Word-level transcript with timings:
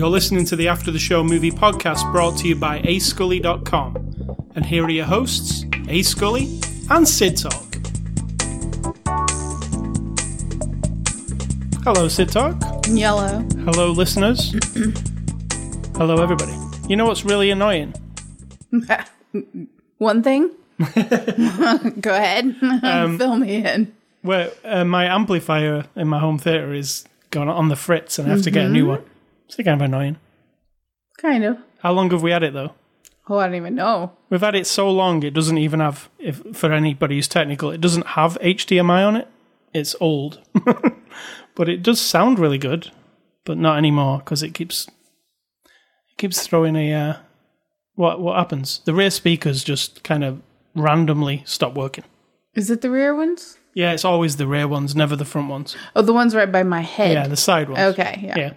You're 0.00 0.08
listening 0.08 0.44
to 0.46 0.56
the 0.56 0.68
After 0.68 0.90
the 0.90 0.98
Show 0.98 1.22
movie 1.22 1.50
podcast 1.50 2.10
brought 2.12 2.38
to 2.38 2.48
you 2.48 2.54
by 2.54 2.80
ascully.com. 2.82 4.46
And 4.54 4.64
here 4.64 4.84
are 4.84 4.90
your 4.90 5.04
hosts, 5.04 5.66
A 5.88 6.02
Scully 6.02 6.60
and 6.88 7.06
Sid 7.06 7.36
Talk. 7.36 7.74
Hello, 11.82 12.08
Sid 12.08 12.30
Talk. 12.30 12.56
Yellow. 12.88 13.40
Hello, 13.64 13.90
listeners. 13.90 14.54
Hello, 15.96 16.22
everybody. 16.22 16.54
You 16.88 16.96
know 16.96 17.06
what's 17.06 17.24
really 17.24 17.50
annoying? 17.50 17.92
One 19.98 20.22
thing. 20.22 20.50
Go 22.00 22.14
ahead. 22.14 22.56
Fill 23.18 23.36
me 23.36 23.64
in. 23.64 23.92
Well, 24.22 24.50
uh, 24.64 24.84
my 24.84 25.04
amplifier 25.06 25.84
in 25.94 26.08
my 26.08 26.18
home 26.18 26.38
theater 26.38 26.72
is 26.72 27.04
gone 27.30 27.48
on 27.48 27.68
the 27.68 27.76
fritz 27.76 28.18
and 28.18 28.28
I 28.28 28.34
have 28.34 28.42
to 28.42 28.50
get 28.50 28.66
a 28.66 28.68
new 28.68 28.88
one. 28.88 29.04
It's 29.46 29.56
kind 29.56 29.68
of 29.68 29.82
annoying. 29.82 30.16
Kind 31.18 31.44
of. 31.44 31.58
How 31.80 31.92
long 31.92 32.10
have 32.10 32.22
we 32.22 32.30
had 32.30 32.42
it 32.42 32.54
though? 32.54 32.72
Oh, 33.28 33.38
I 33.38 33.46
don't 33.46 33.56
even 33.56 33.74
know. 33.74 34.12
We've 34.30 34.40
had 34.40 34.54
it 34.54 34.66
so 34.66 34.90
long 34.90 35.22
it 35.22 35.34
doesn't 35.34 35.58
even 35.58 35.80
have 35.80 36.08
if 36.18 36.42
for 36.52 36.72
anybody 36.72 37.16
who's 37.16 37.28
technical, 37.28 37.70
it 37.70 37.80
doesn't 37.80 38.06
have 38.08 38.38
HDMI 38.40 39.06
on 39.06 39.16
it. 39.16 39.28
It's 39.74 39.94
old. 40.00 40.40
but 41.54 41.68
it 41.68 41.82
does 41.82 42.00
sound 42.00 42.38
really 42.38 42.58
good, 42.58 42.90
but 43.44 43.58
not 43.58 43.76
anymore 43.76 44.18
because 44.18 44.42
it 44.42 44.54
keeps 44.54 44.88
it 44.88 46.16
keeps 46.16 46.46
throwing 46.46 46.74
a 46.74 46.92
uh, 46.92 47.16
what 47.96 48.20
what 48.20 48.36
happens? 48.36 48.80
The 48.84 48.94
rear 48.94 49.10
speakers 49.10 49.62
just 49.62 50.02
kind 50.02 50.24
of 50.24 50.40
randomly 50.80 51.42
stop 51.46 51.74
working. 51.74 52.04
Is 52.54 52.70
it 52.70 52.80
the 52.80 52.90
rear 52.90 53.14
ones? 53.14 53.58
Yeah, 53.74 53.92
it's 53.92 54.04
always 54.04 54.36
the 54.36 54.46
rear 54.46 54.66
ones, 54.66 54.96
never 54.96 55.14
the 55.14 55.24
front 55.24 55.48
ones. 55.48 55.76
Oh, 55.94 56.02
the 56.02 56.12
ones 56.12 56.34
right 56.34 56.50
by 56.50 56.62
my 56.62 56.80
head. 56.80 57.12
Yeah, 57.12 57.28
the 57.28 57.36
side 57.36 57.68
ones. 57.68 57.80
okay. 57.94 58.20
Yeah. 58.22 58.38
Yeah. 58.38 58.52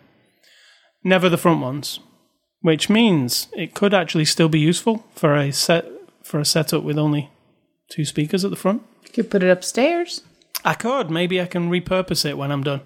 Never 1.03 1.29
the 1.29 1.37
front 1.37 1.61
ones. 1.61 1.99
Which 2.61 2.89
means 2.89 3.47
it 3.53 3.73
could 3.73 3.93
actually 3.93 4.25
still 4.25 4.49
be 4.49 4.59
useful 4.59 5.05
for 5.13 5.35
a 5.35 5.51
set 5.51 5.85
for 6.23 6.39
a 6.39 6.45
setup 6.45 6.83
with 6.83 6.97
only 6.97 7.29
two 7.89 8.05
speakers 8.05 8.45
at 8.45 8.51
the 8.51 8.55
front. 8.55 8.81
You 9.03 9.09
could 9.11 9.29
put 9.29 9.43
it 9.43 9.49
upstairs. 9.49 10.21
I 10.63 10.73
could. 10.73 11.11
Maybe 11.11 11.41
I 11.41 11.45
can 11.45 11.69
repurpose 11.69 12.25
it 12.25 12.37
when 12.37 12.51
I'm 12.51 12.63
done. 12.63 12.81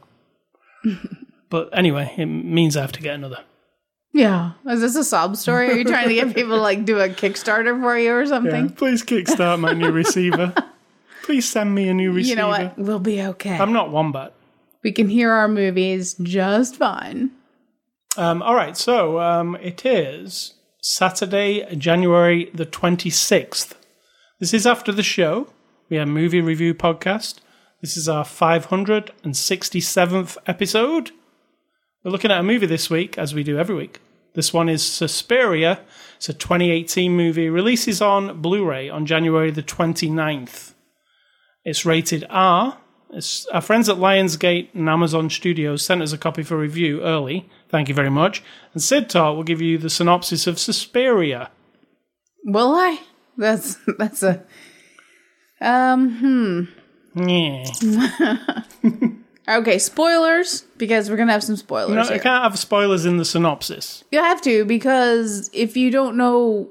but 1.49 1.69
anyway, 1.77 2.13
it 2.17 2.25
means 2.25 2.75
I 2.75 2.81
have 2.81 2.91
to 2.93 3.01
get 3.01 3.15
another. 3.15 3.43
Yeah. 4.17 4.53
Is 4.67 4.81
this 4.81 4.95
a 4.95 5.03
sob 5.03 5.37
story? 5.37 5.69
Are 5.69 5.75
you 5.75 5.83
trying 5.83 6.09
to 6.09 6.15
get 6.15 6.33
people 6.33 6.55
to 6.55 6.61
like 6.61 6.85
do 6.85 6.99
a 6.99 7.07
Kickstarter 7.07 7.79
for 7.79 7.95
you 7.97 8.13
or 8.13 8.25
something? 8.25 8.71
Please 8.71 9.03
kickstart 9.03 9.59
my 9.59 9.73
new 9.73 9.91
receiver. 9.91 10.55
Please 11.23 11.47
send 11.47 11.75
me 11.75 11.87
a 11.87 11.93
new 11.93 12.11
receiver. 12.11 12.29
You 12.31 12.35
know 12.35 12.47
what? 12.47 12.75
We'll 12.79 12.97
be 12.99 13.21
okay. 13.21 13.55
I'm 13.57 13.73
not 13.73 13.91
wombat. 13.91 14.33
we 14.83 14.91
can 14.91 15.07
hear 15.07 15.31
our 15.31 15.47
movies 15.47 16.15
just 16.23 16.77
fine. 16.77 17.29
Um, 18.15 18.41
all 18.41 18.55
right, 18.55 18.75
so 18.75 19.19
um, 19.19 19.55
it 19.57 19.85
is 19.85 20.55
Saturday, 20.81 21.75
January 21.75 22.49
the 22.55 22.65
26th. 22.65 23.73
This 24.39 24.51
is 24.51 24.65
after 24.65 24.91
the 24.91 25.03
show. 25.03 25.49
We 25.89 25.97
have 25.97 26.07
movie 26.07 26.41
review 26.41 26.73
podcast. 26.73 27.35
This 27.81 27.95
is 27.95 28.09
our 28.09 28.25
567th 28.25 30.37
episode. 30.47 31.11
We're 32.03 32.09
looking 32.11 32.31
at 32.31 32.39
a 32.39 32.43
movie 32.43 32.65
this 32.65 32.89
week, 32.89 33.19
as 33.19 33.35
we 33.35 33.43
do 33.43 33.59
every 33.59 33.75
week. 33.75 33.99
This 34.37 34.53
one 34.53 34.69
is 34.69 34.83
Suspiria. 34.85 35.79
It's 36.17 36.29
a 36.29 36.33
2018 36.33 37.11
movie. 37.11 37.49
Releases 37.49 38.03
on 38.03 38.39
Blu 38.39 38.63
ray 38.69 38.87
on 38.87 39.07
January 39.07 39.49
the 39.49 39.63
29th. 39.63 40.75
It's 41.65 41.87
rated 41.87 42.23
R. 42.29 42.77
It's, 43.11 43.47
our 43.47 43.61
friends 43.61 43.89
at 43.89 43.95
Lionsgate 43.97 44.75
and 44.75 44.87
Amazon 44.87 45.31
Studios 45.31 45.83
sent 45.83 46.03
us 46.03 46.13
a 46.13 46.19
copy 46.19 46.43
for 46.43 46.55
review 46.55 47.01
early. 47.01 47.49
Thank 47.69 47.89
you 47.89 47.95
very 47.95 48.11
much. 48.11 48.43
And 48.73 48.83
Sid 48.83 49.09
Talk 49.09 49.35
will 49.35 49.43
give 49.43 49.59
you 49.59 49.79
the 49.79 49.89
synopsis 49.89 50.45
of 50.45 50.59
Suspiria. 50.59 51.49
Will 52.45 52.75
I? 52.75 52.99
That's 53.37 53.75
that's 53.97 54.21
a 54.21 54.43
um 55.61 56.67
Yeah. 57.15 57.65
hmm. 57.81 59.07
Okay, 59.49 59.79
spoilers 59.79 60.66
because 60.77 61.09
we're 61.09 61.17
gonna 61.17 61.31
have 61.31 61.43
some 61.43 61.55
spoilers. 61.55 61.95
No, 61.95 62.01
I 62.01 62.05
here. 62.07 62.19
can't 62.19 62.43
have 62.43 62.57
spoilers 62.59 63.05
in 63.05 63.17
the 63.17 63.25
synopsis. 63.25 64.03
You 64.11 64.19
have 64.19 64.41
to 64.43 64.65
because 64.65 65.49
if 65.53 65.75
you 65.77 65.91
don't 65.91 66.17
know 66.17 66.69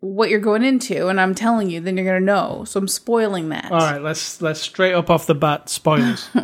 what 0.00 0.30
you're 0.30 0.40
going 0.40 0.64
into, 0.64 1.08
and 1.08 1.20
I'm 1.20 1.34
telling 1.34 1.70
you, 1.70 1.80
then 1.80 1.96
you're 1.96 2.06
gonna 2.06 2.20
know. 2.20 2.64
So 2.64 2.78
I'm 2.80 2.88
spoiling 2.88 3.50
that. 3.50 3.70
All 3.70 3.78
right, 3.78 4.02
let's 4.02 4.40
let's 4.42 4.60
straight 4.60 4.94
up 4.94 5.10
off 5.10 5.26
the 5.26 5.34
bat 5.34 5.68
spoilers. 5.68 6.28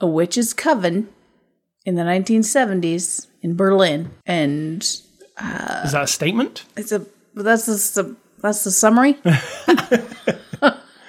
A 0.00 0.06
witch's 0.06 0.52
coven 0.52 1.08
in 1.86 1.94
the 1.94 2.02
1970s 2.02 3.28
in 3.40 3.54
Berlin, 3.56 4.10
and 4.26 4.82
uh, 5.40 5.82
Is 5.84 5.92
that 5.92 6.02
a 6.02 6.06
statement? 6.08 6.64
it's 6.76 6.90
a 6.92 7.06
that's 7.34 7.66
the 7.66 8.16
that's 8.42 8.64
the 8.64 8.70
summary. 8.70 9.16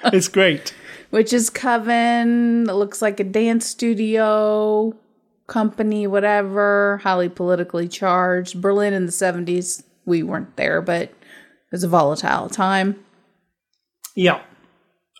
It's 0.05 0.27
great. 0.27 0.73
Witch's 1.13 1.49
coven 1.49 2.67
It 2.67 2.73
looks 2.73 3.01
like 3.01 3.19
a 3.19 3.23
dance 3.23 3.65
studio 3.67 4.93
company, 5.47 6.07
whatever. 6.07 6.99
Highly 7.03 7.29
politically 7.29 7.87
charged. 7.87 8.59
Berlin 8.59 8.93
in 8.93 9.05
the 9.05 9.11
70s. 9.11 9.83
We 10.05 10.23
weren't 10.23 10.55
there, 10.57 10.81
but 10.81 11.03
it 11.03 11.15
was 11.71 11.83
a 11.83 11.87
volatile 11.87 12.49
time. 12.49 12.99
Yeah. 14.15 14.41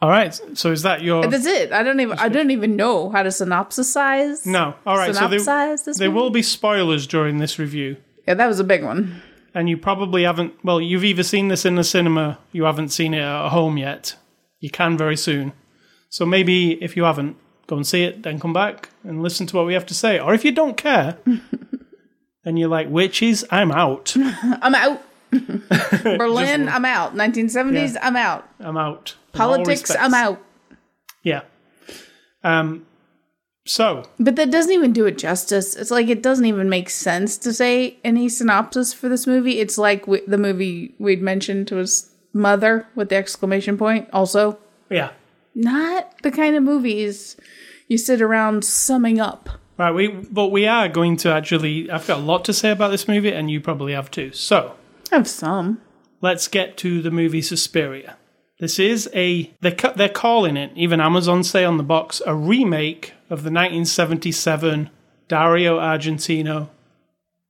All 0.01 0.09
right. 0.09 0.33
So 0.55 0.71
is 0.71 0.81
that 0.81 1.03
your? 1.03 1.25
That's 1.27 1.45
it. 1.45 1.71
I 1.71 1.83
don't 1.83 1.99
even 1.99 2.17
I 2.19 2.27
don't 2.27 2.51
even 2.51 2.75
know 2.75 3.09
how 3.09 3.23
to 3.23 3.29
synopsisize. 3.29 4.45
No. 4.45 4.75
All 4.85 4.97
right. 4.97 5.15
So 5.15 5.27
there, 5.27 5.77
this 5.77 5.97
there 5.97 6.11
will 6.11 6.29
be 6.29 6.41
spoilers 6.41 7.07
during 7.07 7.37
this 7.37 7.57
review, 7.57 7.97
Yeah, 8.27 8.33
that 8.33 8.47
was 8.47 8.59
a 8.59 8.63
big 8.65 8.83
one. 8.83 9.21
and 9.53 9.69
you 9.69 9.77
probably 9.77 10.23
haven't. 10.23 10.53
Well, 10.63 10.81
you've 10.81 11.05
either 11.05 11.23
seen 11.23 11.47
this 11.47 11.65
in 11.65 11.75
the 11.75 11.83
cinema, 11.83 12.39
you 12.51 12.63
haven't 12.63 12.89
seen 12.89 13.13
it 13.13 13.21
at 13.21 13.49
home 13.49 13.77
yet. 13.77 14.15
You 14.59 14.69
can 14.69 14.97
very 14.97 15.15
soon. 15.15 15.53
So 16.13 16.27
maybe 16.27 16.73
if 16.73 16.95
you 16.95 17.05
haven't, 17.05 17.37
go 17.65 17.75
and 17.75 17.87
see 17.87 18.03
it, 18.03 18.21
then 18.21 18.39
come 18.39 18.53
back 18.53 18.89
and 19.03 19.23
listen 19.23 19.47
to 19.47 19.55
what 19.55 19.65
we 19.65 19.73
have 19.73 19.87
to 19.87 19.95
say. 19.95 20.19
Or 20.19 20.35
if 20.35 20.45
you 20.45 20.51
don't 20.51 20.77
care, 20.77 21.17
and 22.45 22.59
you're 22.59 22.69
like 22.69 22.87
witches, 22.87 23.43
I'm 23.49 23.71
out. 23.71 24.15
I'm 24.15 24.75
out. 24.75 25.01
Berlin, 26.03 26.69
I'm 26.69 26.85
out. 26.85 27.15
1970s, 27.15 27.97
I'm 27.99 28.15
out. 28.15 28.47
I'm 28.59 28.77
out. 28.77 29.15
Politics. 29.31 29.89
I'm 29.99 30.13
out. 30.13 30.39
Yeah. 31.23 31.41
Um. 32.43 32.85
So 33.65 34.07
But 34.19 34.35
that 34.35 34.51
doesn't 34.51 34.71
even 34.71 34.93
do 34.93 35.07
it 35.07 35.17
justice. 35.17 35.75
It's 35.75 35.89
like 35.89 36.09
it 36.09 36.21
doesn't 36.21 36.45
even 36.45 36.69
make 36.69 36.91
sense 36.91 37.39
to 37.39 37.51
say 37.51 37.97
any 38.03 38.29
synopsis 38.29 38.93
for 38.93 39.09
this 39.09 39.25
movie. 39.25 39.59
It's 39.59 39.79
like 39.79 40.01
w- 40.01 40.23
the 40.27 40.37
movie 40.37 40.93
we'd 40.99 41.23
mentioned 41.23 41.71
was 41.71 42.11
Mother 42.33 42.85
with 42.93 43.09
the 43.09 43.15
exclamation 43.15 43.79
point. 43.79 44.09
Also, 44.13 44.59
yeah. 44.91 45.09
Not 45.55 46.21
the 46.23 46.31
kind 46.31 46.55
of 46.55 46.63
movies 46.63 47.35
you 47.87 47.97
sit 47.97 48.21
around 48.21 48.63
summing 48.65 49.19
up. 49.19 49.49
Right, 49.77 49.91
we 49.91 50.07
but 50.07 50.47
we 50.49 50.65
are 50.67 50.87
going 50.87 51.17
to 51.17 51.31
actually. 51.31 51.89
I've 51.89 52.05
got 52.07 52.19
a 52.19 52.21
lot 52.21 52.45
to 52.45 52.53
say 52.53 52.69
about 52.71 52.89
this 52.89 53.07
movie, 53.07 53.31
and 53.31 53.49
you 53.49 53.59
probably 53.59 53.93
have 53.93 54.11
too. 54.11 54.31
So 54.33 54.75
I 55.11 55.15
have 55.15 55.27
some. 55.27 55.81
let's 56.21 56.47
get 56.47 56.77
to 56.77 57.01
the 57.01 57.11
movie 57.11 57.41
Suspiria. 57.41 58.17
This 58.59 58.77
is 58.79 59.09
a 59.13 59.51
they 59.61 59.71
ca- 59.71 59.93
they're 59.93 60.09
calling 60.09 60.57
it 60.57 60.71
even 60.75 61.01
Amazon 61.01 61.43
say 61.43 61.65
on 61.65 61.77
the 61.77 61.83
box 61.83 62.21
a 62.25 62.35
remake 62.35 63.13
of 63.29 63.43
the 63.43 63.49
1977 63.51 64.89
Dario 65.27 65.79
Argentino 65.79 66.69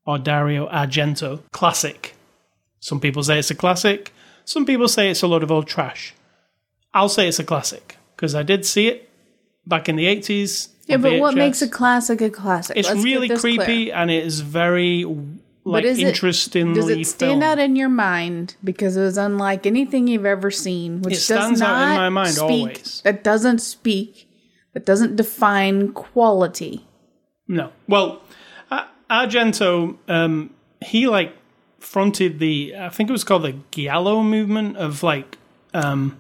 or 0.06 0.18
Dario 0.18 0.68
Argento 0.70 1.41
classic. 1.52 2.16
Some 2.80 3.00
people 3.00 3.22
say 3.24 3.40
it's 3.40 3.52
a 3.52 3.56
classic. 3.56 4.14
Some 4.46 4.66
people 4.66 4.88
say 4.88 5.09
it's 5.12 5.22
a 5.22 5.28
load 5.28 5.44
of 5.44 5.52
old 5.52 5.67
trash. 5.67 6.14
I'll 6.93 7.09
say 7.09 7.28
it's 7.28 7.40
a 7.40 7.43
classic 7.43 7.97
because 8.16 8.35
I 8.35 8.43
did 8.43 8.66
see 8.66 8.87
it 8.87 9.09
back 9.66 9.90
in 9.90 9.95
the 9.95 10.05
80s. 10.05 10.69
Yeah, 10.85 10.97
but 10.97 11.19
what 11.19 11.34
makes 11.35 11.61
a 11.61 11.67
classic 11.69 12.22
a 12.22 12.29
classic? 12.29 12.75
It's 12.78 12.90
Let's 12.90 13.03
really 13.03 13.29
creepy 13.29 13.63
clear. 13.85 13.95
and 13.95 14.11
it 14.11 14.25
is 14.25 14.41
very 14.41 15.05
like 15.63 15.85
is 15.85 15.97
it- 15.99 16.07
interestingly 16.09 16.73
Does 16.75 16.90
it 16.90 17.05
stand 17.07 17.29
filmed. 17.31 17.43
out 17.43 17.57
in 17.59 17.75
your 17.78 17.87
mind 17.90 18.57
because 18.63 18.97
it 18.97 19.01
was 19.01 19.17
unlike 19.17 19.66
anything 19.66 20.07
you've 20.07 20.25
ever 20.25 20.51
seen? 20.51 21.01
Which 21.01 21.13
It 21.16 21.17
stands 21.22 21.61
out 21.61 21.81
in 21.91 21.97
my 21.97 22.09
mind 22.09 22.31
speak, 22.35 22.41
always. 22.43 23.01
That 23.05 23.23
doesn't 23.23 23.59
speak. 23.59 24.28
That 24.73 24.85
doesn't 24.85 25.16
define 25.16 25.93
quality. 25.93 26.85
No. 27.47 27.72
Well, 27.87 28.22
Argento, 29.09 29.97
um, 30.07 30.49
he 30.84 31.07
like 31.07 31.34
fronted 31.79 32.40
the, 32.40 32.75
I 32.78 32.90
think 32.90 33.09
it 33.09 33.13
was 33.13 33.23
called 33.23 33.43
the 33.43 33.55
Giallo 33.72 34.23
movement 34.23 34.78
of 34.78 35.03
like, 35.03 35.37
um, 35.73 36.17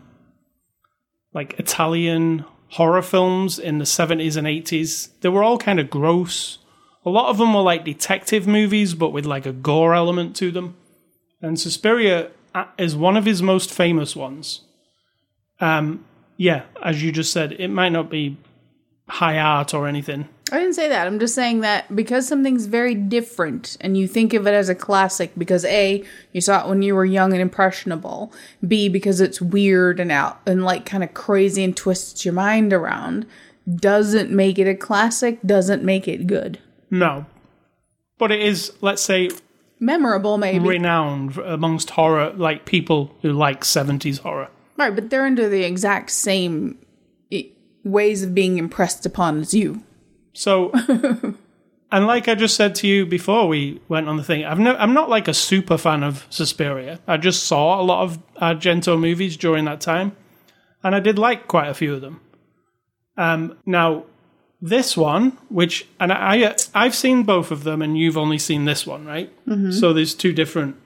like 1.33 1.59
Italian 1.59 2.45
horror 2.69 3.01
films 3.01 3.59
in 3.59 3.77
the 3.77 3.85
70s 3.85 4.35
and 4.35 4.47
80s. 4.47 5.09
They 5.21 5.29
were 5.29 5.43
all 5.43 5.57
kind 5.57 5.79
of 5.79 5.89
gross. 5.89 6.59
A 7.05 7.09
lot 7.09 7.29
of 7.29 7.37
them 7.37 7.53
were 7.53 7.61
like 7.61 7.85
detective 7.85 8.47
movies, 8.47 8.93
but 8.93 9.09
with 9.09 9.25
like 9.25 9.45
a 9.45 9.51
gore 9.51 9.93
element 9.93 10.35
to 10.37 10.51
them. 10.51 10.75
And 11.41 11.59
Suspiria 11.59 12.31
uh, 12.55 12.65
is 12.77 12.95
one 12.95 13.17
of 13.17 13.25
his 13.25 13.41
most 13.41 13.71
famous 13.71 14.15
ones. 14.15 14.61
Um, 15.59 16.05
yeah, 16.37 16.63
as 16.81 17.03
you 17.03 17.11
just 17.11 17.31
said, 17.31 17.53
it 17.53 17.67
might 17.67 17.91
not 17.91 18.09
be 18.09 18.37
high 19.07 19.37
art 19.37 19.73
or 19.73 19.87
anything. 19.87 20.29
I 20.53 20.59
didn't 20.59 20.75
say 20.75 20.87
that. 20.89 21.07
I'm 21.07 21.17
just 21.17 21.33
saying 21.33 21.61
that 21.61 21.93
because 21.95 22.27
something's 22.27 22.67
very 22.67 22.93
different 22.93 23.75
and 23.81 23.97
you 23.97 24.07
think 24.07 24.35
of 24.35 24.45
it 24.45 24.53
as 24.53 24.69
a 24.69 24.75
classic 24.75 25.31
because 25.35 25.65
A, 25.65 26.03
you 26.31 26.41
saw 26.41 26.63
it 26.63 26.69
when 26.69 26.83
you 26.83 26.93
were 26.93 27.05
young 27.05 27.33
and 27.33 27.41
impressionable. 27.41 28.31
B, 28.65 28.87
because 28.87 29.19
it's 29.19 29.41
weird 29.41 29.99
and 29.99 30.11
out 30.11 30.41
and 30.45 30.63
like 30.63 30.85
kind 30.85 31.03
of 31.03 31.15
crazy 31.15 31.63
and 31.63 31.75
twists 31.75 32.23
your 32.23 32.35
mind 32.35 32.71
around, 32.71 33.25
doesn't 33.67 34.29
make 34.29 34.59
it 34.59 34.67
a 34.67 34.75
classic, 34.75 35.39
doesn't 35.41 35.83
make 35.83 36.07
it 36.07 36.27
good. 36.27 36.59
No, 36.91 37.25
but 38.19 38.31
it 38.31 38.41
is, 38.41 38.73
let's 38.79 39.01
say, 39.01 39.31
Memorable, 39.79 40.37
maybe. 40.37 40.59
renowned 40.59 41.35
amongst 41.37 41.89
horror, 41.89 42.31
like 42.33 42.65
people 42.65 43.15
who 43.23 43.33
like 43.33 43.61
70s 43.61 44.19
horror. 44.19 44.49
Right, 44.77 44.93
but 44.93 45.09
they're 45.09 45.25
under 45.25 45.49
the 45.49 45.63
exact 45.63 46.11
same 46.11 46.77
ways 47.83 48.21
of 48.21 48.35
being 48.35 48.59
impressed 48.59 49.07
upon 49.07 49.39
as 49.39 49.55
you. 49.55 49.81
So, 50.33 50.71
and 51.91 52.07
like 52.07 52.27
I 52.27 52.35
just 52.35 52.55
said 52.55 52.75
to 52.75 52.87
you 52.87 53.05
before 53.05 53.47
we 53.47 53.81
went 53.87 54.09
on 54.09 54.17
the 54.17 54.23
thing, 54.23 54.43
I've 54.43 54.59
no, 54.59 54.75
I'm 54.75 54.93
not 54.93 55.09
like 55.09 55.27
a 55.27 55.33
super 55.33 55.77
fan 55.77 56.03
of 56.03 56.25
Suspiria. 56.29 56.99
I 57.07 57.17
just 57.17 57.43
saw 57.43 57.79
a 57.79 57.83
lot 57.83 58.03
of 58.03 58.19
Argento 58.35 58.99
movies 58.99 59.37
during 59.37 59.65
that 59.65 59.79
time, 59.81 60.15
and 60.83 60.95
I 60.95 60.99
did 60.99 61.17
like 61.19 61.47
quite 61.47 61.69
a 61.69 61.73
few 61.73 61.93
of 61.93 62.01
them. 62.01 62.19
Um, 63.15 63.57
now, 63.65 64.05
this 64.59 64.97
one, 64.97 65.37
which 65.49 65.85
and 65.99 66.11
I, 66.11 66.47
I 66.47 66.55
I've 66.73 66.95
seen 66.95 67.23
both 67.23 67.51
of 67.51 67.63
them, 67.63 67.81
and 67.81 67.97
you've 67.97 68.17
only 68.17 68.39
seen 68.39 68.65
this 68.65 68.87
one, 68.87 69.05
right? 69.05 69.31
So 69.71 69.93
there's 69.93 70.15
two 70.15 70.33
different, 70.33 70.77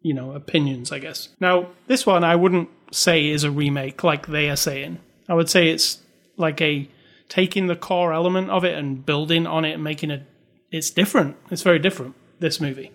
you 0.00 0.14
know, 0.14 0.32
opinions, 0.32 0.90
I 0.90 1.00
guess. 1.00 1.28
Now, 1.40 1.68
this 1.86 2.06
one 2.06 2.24
I 2.24 2.36
wouldn't 2.36 2.70
say 2.92 3.28
is 3.28 3.44
a 3.44 3.50
remake 3.50 4.02
like 4.04 4.26
they 4.26 4.48
are 4.48 4.56
saying. 4.56 5.00
I 5.28 5.34
would 5.34 5.50
say 5.50 5.68
it's 5.68 5.98
like 6.36 6.60
a 6.62 6.88
taking 7.28 7.66
the 7.66 7.76
core 7.76 8.12
element 8.12 8.50
of 8.50 8.64
it 8.64 8.76
and 8.76 9.04
building 9.04 9.46
on 9.46 9.64
it 9.64 9.72
and 9.72 9.84
making 9.84 10.10
it 10.10 10.22
it's 10.70 10.90
different. 10.90 11.36
It's 11.50 11.62
very 11.62 11.78
different, 11.78 12.14
this 12.40 12.60
movie. 12.60 12.90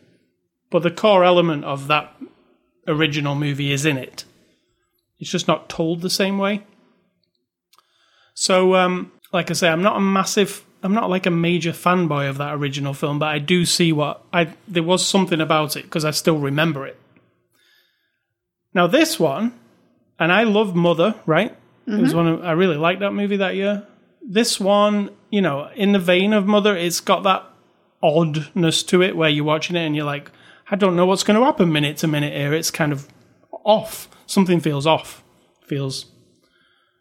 But 0.70 0.84
the 0.84 0.92
core 0.92 1.24
element 1.24 1.64
of 1.66 1.88
that 1.88 2.16
original 2.88 3.36
movie 3.36 3.72
is 3.72 3.86
in 3.86 3.98
it. 3.98 4.26
It's 5.20 5.32
just 5.32 5.48
not 5.48 5.70
told 5.70 6.02
the 6.02 6.10
same 6.10 6.38
way. 6.38 6.64
So 8.34 8.76
um 8.76 9.12
like 9.34 9.50
I 9.50 9.54
say, 9.54 9.70
I'm 9.70 9.84
not 9.84 9.98
a 9.98 10.02
massive 10.02 10.66
I'm 10.84 10.94
not 10.94 11.10
like 11.10 11.26
a 11.26 11.32
major 11.32 11.72
fanboy 11.72 12.30
of 12.30 12.38
that 12.40 12.56
original 12.56 12.94
film, 12.94 13.20
but 13.20 13.28
I 13.28 13.40
do 13.40 13.66
see 13.66 13.92
what 13.94 14.24
I 14.34 14.54
there 14.68 14.84
was 14.84 15.06
something 15.06 15.42
about 15.42 15.76
it 15.76 15.84
because 15.84 16.06
I 16.06 16.12
still 16.12 16.40
remember 16.40 16.86
it. 16.86 16.98
Now 18.74 18.88
this 18.88 19.20
one, 19.20 19.54
and 20.20 20.32
I 20.32 20.44
love 20.44 20.76
Mother, 20.76 21.16
right? 21.26 21.56
It 21.88 22.00
was 22.00 22.16
one 22.16 22.28
of, 22.28 22.44
I 22.44 22.52
really 22.52 22.78
liked 22.78 23.02
that 23.02 23.12
movie 23.12 23.38
that 23.38 23.56
year. 23.56 23.86
This 24.28 24.60
one, 24.60 25.10
you 25.30 25.42
know, 25.42 25.70
in 25.76 25.92
the 25.92 26.00
vein 26.00 26.34
of 26.34 26.46
Mother, 26.46 26.76
it's 26.76 27.00
got 27.00 27.24
that 27.24 27.44
oddness 28.04 28.84
to 28.84 29.02
it 29.02 29.16
where 29.16 29.30
you're 29.30 29.44
watching 29.46 29.76
it 29.76 29.86
and 29.86 29.96
you're 29.96 30.06
like, 30.06 30.32
I 30.70 30.76
don't 30.76 30.96
know 30.96 31.06
what's 31.06 31.24
going 31.24 31.40
to 31.40 31.46
happen 31.46 31.72
minute 31.72 31.98
to 31.98 32.08
minute 32.08 32.34
here. 32.34 32.54
It's 32.54 32.72
kind 32.72 32.92
of 32.92 33.08
off. 33.66 34.08
Something 34.26 34.60
feels 34.60 34.88
off. 34.88 35.24
Feels 35.66 36.06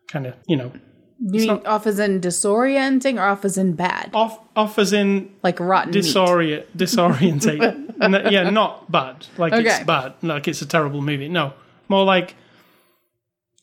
kind 0.09 0.27
of, 0.27 0.35
you 0.47 0.57
know, 0.57 0.73
You 1.21 1.41
mean 1.41 1.67
off 1.67 1.87
as 1.87 1.99
in 1.99 2.21
disorienting 2.21 3.17
or 3.19 3.23
off 3.29 3.45
as 3.45 3.59
in 3.59 3.75
bad? 3.75 4.11
off 4.15 4.39
off 4.57 4.79
as 4.79 4.93
in 4.93 5.31
Like 5.43 5.61
rotten 5.61 5.93
disorient 5.93 6.65
disorientate. 6.77 8.31
yeah, 8.33 8.49
not 8.51 8.91
bad. 8.91 9.27
Like 9.37 9.53
it's 9.53 9.85
bad. 9.85 10.15
Like 10.23 10.49
it's 10.49 10.63
a 10.63 10.67
terrible 10.67 11.03
movie. 11.03 11.29
No, 11.29 11.53
more 11.89 12.05
like 12.05 12.35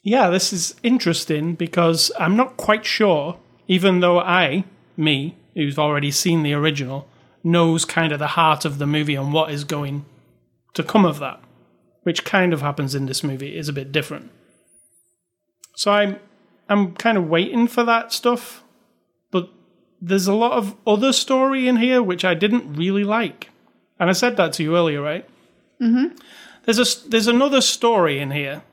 yeah, 0.03 0.29
this 0.29 0.53
is 0.53 0.75
interesting 0.83 1.55
because 1.55 2.11
I'm 2.17 2.37
not 2.37 2.55
quite 2.55 2.85
sure. 2.85 3.37
Even 3.67 3.99
though 3.99 4.19
I, 4.19 4.63
me, 4.95 5.37
who's 5.53 5.77
already 5.77 6.11
seen 6.11 6.43
the 6.43 6.53
original, 6.53 7.07
knows 7.43 7.85
kind 7.85 8.11
of 8.11 8.19
the 8.19 8.27
heart 8.27 8.65
of 8.65 8.77
the 8.77 8.87
movie 8.87 9.15
and 9.15 9.33
what 9.33 9.51
is 9.51 9.63
going 9.63 10.05
to 10.73 10.83
come 10.83 11.05
of 11.05 11.19
that, 11.19 11.41
which 12.03 12.23
kind 12.23 12.53
of 12.53 12.61
happens 12.61 12.93
in 12.95 13.05
this 13.05 13.23
movie 13.23 13.57
is 13.57 13.69
a 13.69 13.73
bit 13.73 13.91
different. 13.91 14.31
So 15.75 15.91
I'm 15.91 16.19
I'm 16.69 16.95
kind 16.95 17.17
of 17.17 17.29
waiting 17.29 17.67
for 17.67 17.83
that 17.83 18.11
stuff, 18.11 18.63
but 19.31 19.49
there's 20.01 20.27
a 20.27 20.33
lot 20.33 20.51
of 20.53 20.75
other 20.85 21.13
story 21.13 21.67
in 21.67 21.77
here 21.77 22.01
which 22.03 22.25
I 22.25 22.33
didn't 22.33 22.73
really 22.73 23.03
like, 23.03 23.49
and 23.99 24.09
I 24.09 24.13
said 24.13 24.37
that 24.37 24.53
to 24.53 24.63
you 24.63 24.75
earlier, 24.75 25.01
right? 25.01 25.27
Mm-hmm. 25.81 26.15
There's 26.65 26.79
a 26.79 27.09
there's 27.09 27.27
another 27.27 27.61
story 27.61 28.19
in 28.19 28.31
here. 28.31 28.63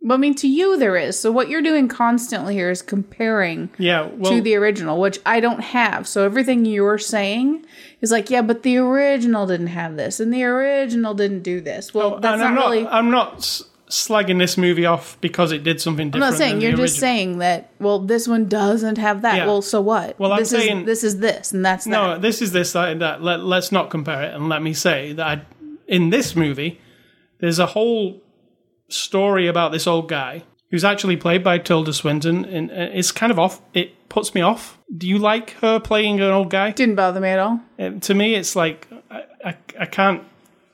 But 0.00 0.14
I 0.14 0.16
mean, 0.18 0.34
to 0.36 0.48
you, 0.48 0.78
there 0.78 0.96
is. 0.96 1.18
So 1.18 1.32
what 1.32 1.48
you're 1.48 1.62
doing 1.62 1.88
constantly 1.88 2.54
here 2.54 2.70
is 2.70 2.82
comparing 2.82 3.68
Yeah, 3.78 4.08
well, 4.14 4.32
to 4.32 4.40
the 4.40 4.54
original, 4.54 5.00
which 5.00 5.18
I 5.26 5.40
don't 5.40 5.60
have. 5.60 6.06
So 6.06 6.24
everything 6.24 6.64
you're 6.64 6.98
saying 6.98 7.66
is 8.00 8.12
like, 8.12 8.30
yeah, 8.30 8.42
but 8.42 8.62
the 8.62 8.76
original 8.78 9.46
didn't 9.46 9.66
have 9.68 9.96
this, 9.96 10.20
and 10.20 10.32
the 10.32 10.44
original 10.44 11.14
didn't 11.14 11.42
do 11.42 11.60
this. 11.60 11.92
Well, 11.92 12.14
oh, 12.14 12.20
that's 12.20 12.30
Oh, 12.30 12.34
and 12.34 12.42
I'm 12.44 12.54
not 12.54 12.60
not 12.60 12.70
really. 12.70 12.86
I'm 12.86 13.10
not 13.10 13.62
slagging 13.88 14.38
this 14.38 14.56
movie 14.58 14.84
off 14.86 15.18
because 15.20 15.50
it 15.50 15.64
did 15.64 15.80
something 15.80 16.10
I'm 16.12 16.20
not 16.20 16.34
saying 16.34 16.60
you're 16.60 16.76
just 16.76 16.98
saying 16.98 17.38
that. 17.38 17.70
Well, 17.80 17.98
this 17.98 18.28
one 18.28 18.46
doesn't 18.46 18.98
have 18.98 19.22
that. 19.22 19.36
Yeah. 19.38 19.46
Well, 19.46 19.62
so 19.62 19.80
what? 19.80 20.18
Well, 20.18 20.32
I'm 20.32 20.38
this 20.40 20.50
saying- 20.50 20.80
is 20.80 20.86
this 20.86 21.04
is 21.04 21.18
this, 21.18 21.52
and 21.52 21.64
that's 21.64 21.86
No, 21.86 22.10
that. 22.10 22.22
this 22.22 22.40
is 22.40 22.52
this, 22.52 22.72
that, 22.72 22.90
and 22.90 23.02
that. 23.02 23.22
Let, 23.22 23.40
let's 23.40 23.72
not 23.72 23.90
compare 23.90 24.22
it. 24.24 24.34
And 24.34 24.48
let 24.48 24.62
me 24.62 24.74
say 24.74 25.12
that 25.14 25.26
I, 25.26 25.42
in 25.88 26.10
this 26.10 26.36
movie, 26.36 26.80
there's 27.40 27.58
a 27.58 27.66
whole 27.66 28.22
story 28.88 29.46
about 29.46 29.72
this 29.72 29.86
old 29.86 30.08
guy 30.08 30.42
who's 30.70 30.84
actually 30.84 31.16
played 31.16 31.42
by 31.42 31.58
Tilda 31.58 31.92
Swinton. 31.92 32.44
And 32.44 32.70
uh, 32.70 32.74
it's 32.92 33.12
kind 33.12 33.32
of 33.32 33.38
off. 33.38 33.60
It 33.74 34.08
puts 34.08 34.34
me 34.34 34.40
off. 34.40 34.78
Do 34.94 35.08
you 35.08 35.18
like 35.18 35.50
her 35.60 35.80
playing 35.80 36.20
an 36.20 36.30
old 36.30 36.50
guy? 36.50 36.72
Didn't 36.72 36.94
bother 36.96 37.20
me 37.20 37.28
at 37.30 37.38
all. 37.38 37.60
Uh, 37.78 37.90
to 38.00 38.14
me, 38.14 38.34
it's 38.34 38.54
like, 38.56 38.88
I, 39.10 39.24
I, 39.44 39.56
I 39.80 39.86
can't, 39.86 40.22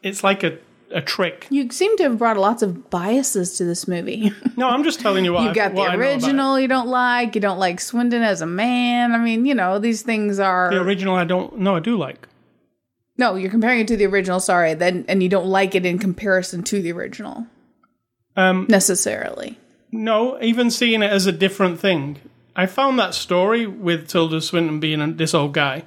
it's 0.02 0.22
like 0.24 0.42
a, 0.42 0.58
a 0.90 1.00
trick. 1.00 1.46
You 1.50 1.70
seem 1.70 1.96
to 1.96 2.04
have 2.04 2.18
brought 2.18 2.36
lots 2.36 2.62
of 2.62 2.90
biases 2.90 3.56
to 3.58 3.64
this 3.64 3.88
movie. 3.88 4.32
No, 4.56 4.68
I'm 4.68 4.84
just 4.84 5.00
telling 5.00 5.24
you 5.24 5.32
what 5.32 5.42
you 5.42 5.50
I, 5.50 5.52
got 5.52 5.72
what 5.72 5.90
the 5.90 5.98
original 5.98 6.60
you 6.60 6.68
don't 6.68 6.86
like. 6.86 7.34
You 7.34 7.40
don't 7.40 7.58
like 7.58 7.80
Swinton 7.80 8.22
as 8.22 8.40
a 8.40 8.46
man. 8.46 9.10
I 9.10 9.18
mean, 9.18 9.46
you 9.46 9.52
know, 9.52 9.80
these 9.80 10.02
things 10.02 10.38
are. 10.38 10.70
The 10.70 10.80
original, 10.80 11.16
I 11.16 11.24
don't, 11.24 11.58
no, 11.58 11.74
I 11.74 11.80
do 11.80 11.96
like. 11.96 12.28
no, 13.18 13.34
you're 13.34 13.50
comparing 13.50 13.80
it 13.80 13.88
to 13.88 13.96
the 13.96 14.06
original. 14.06 14.38
Sorry, 14.38 14.74
then, 14.74 15.04
and 15.08 15.24
you 15.24 15.28
don't 15.28 15.46
like 15.46 15.74
it 15.74 15.84
in 15.84 15.98
comparison 15.98 16.62
to 16.64 16.80
the 16.80 16.92
original 16.92 17.48
Um, 18.36 18.66
necessarily. 18.68 19.58
No, 19.92 20.40
even 20.42 20.70
seeing 20.70 21.02
it 21.02 21.10
as 21.10 21.26
a 21.26 21.32
different 21.32 21.78
thing. 21.78 22.18
I 22.56 22.66
found 22.66 22.98
that 22.98 23.14
story 23.14 23.66
with 23.66 24.08
Tilda 24.08 24.40
Swinton 24.40 24.80
being 24.80 25.00
a, 25.00 25.12
this 25.12 25.34
old 25.34 25.52
guy. 25.54 25.84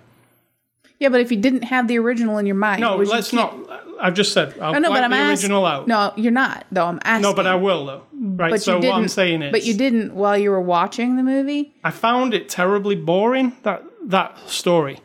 Yeah, 1.00 1.10
but 1.10 1.22
if 1.22 1.32
you 1.32 1.38
didn't 1.38 1.64
have 1.64 1.88
the 1.88 2.00
original 2.00 2.38
in 2.38 2.46
your 2.46 2.56
mind, 2.56 2.82
No, 2.82 2.96
let's 2.98 3.32
not. 3.32 3.56
I've 4.00 4.14
just 4.14 4.32
said 4.34 4.58
I'll 4.60 4.76
I 4.76 4.80
know, 4.80 4.90
wipe 4.90 4.98
but 4.98 5.04
I'm 5.06 5.12
the 5.12 5.18
asking. 5.18 5.32
original 5.52 5.66
out. 5.66 5.88
No, 5.88 6.14
you're 6.16 6.32
not. 6.32 6.66
Though 6.72 6.86
I'm 6.86 7.00
asking. 7.04 7.22
No, 7.24 7.34
but 7.34 7.46
I 7.48 7.56
will 7.56 7.86
though. 7.86 8.04
Right. 8.14 8.52
But 8.52 8.62
so 8.62 8.76
you 8.76 8.82
didn't, 8.82 8.94
what 8.94 9.02
I'm 9.02 9.08
saying 9.08 9.42
is, 9.44 9.52
but 9.52 9.64
you 9.64 9.74
didn't 9.76 10.14
while 10.16 10.38
you 10.38 10.50
were 10.52 10.62
watching 10.62 11.16
the 11.18 11.24
movie. 11.24 11.74
I 11.84 11.92
found 11.92 12.34
it 12.34 12.50
terribly 12.50 12.96
boring. 12.96 13.56
That 13.64 13.84
that 14.06 14.38
story. 14.50 15.00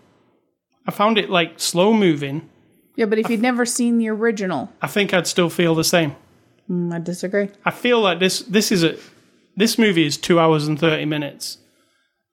I 0.87 0.91
found 0.91 1.19
it 1.19 1.29
like 1.31 1.61
slow 1.61 1.93
moving. 1.93 2.49
Yeah, 2.97 3.07
but 3.07 3.19
if 3.19 3.31
you'd 3.31 3.41
never 3.43 3.65
seen 3.65 3.99
the 3.99 4.09
original, 4.09 4.71
I 4.83 4.87
think 4.87 5.13
I'd 5.15 5.27
still 5.27 5.49
feel 5.51 5.75
the 5.75 5.85
same. 5.85 6.17
Mm, 6.73 6.93
I 6.93 6.99
disagree. 6.99 7.51
I 7.65 7.71
feel 7.71 8.01
like 8.01 8.19
this. 8.19 8.41
This 8.41 8.73
is 8.73 8.83
a. 8.83 8.97
This 9.57 9.79
movie 9.79 10.07
is 10.07 10.17
two 10.17 10.41
hours 10.41 10.67
and 10.67 10.79
thirty 10.79 11.05
minutes. 11.05 11.59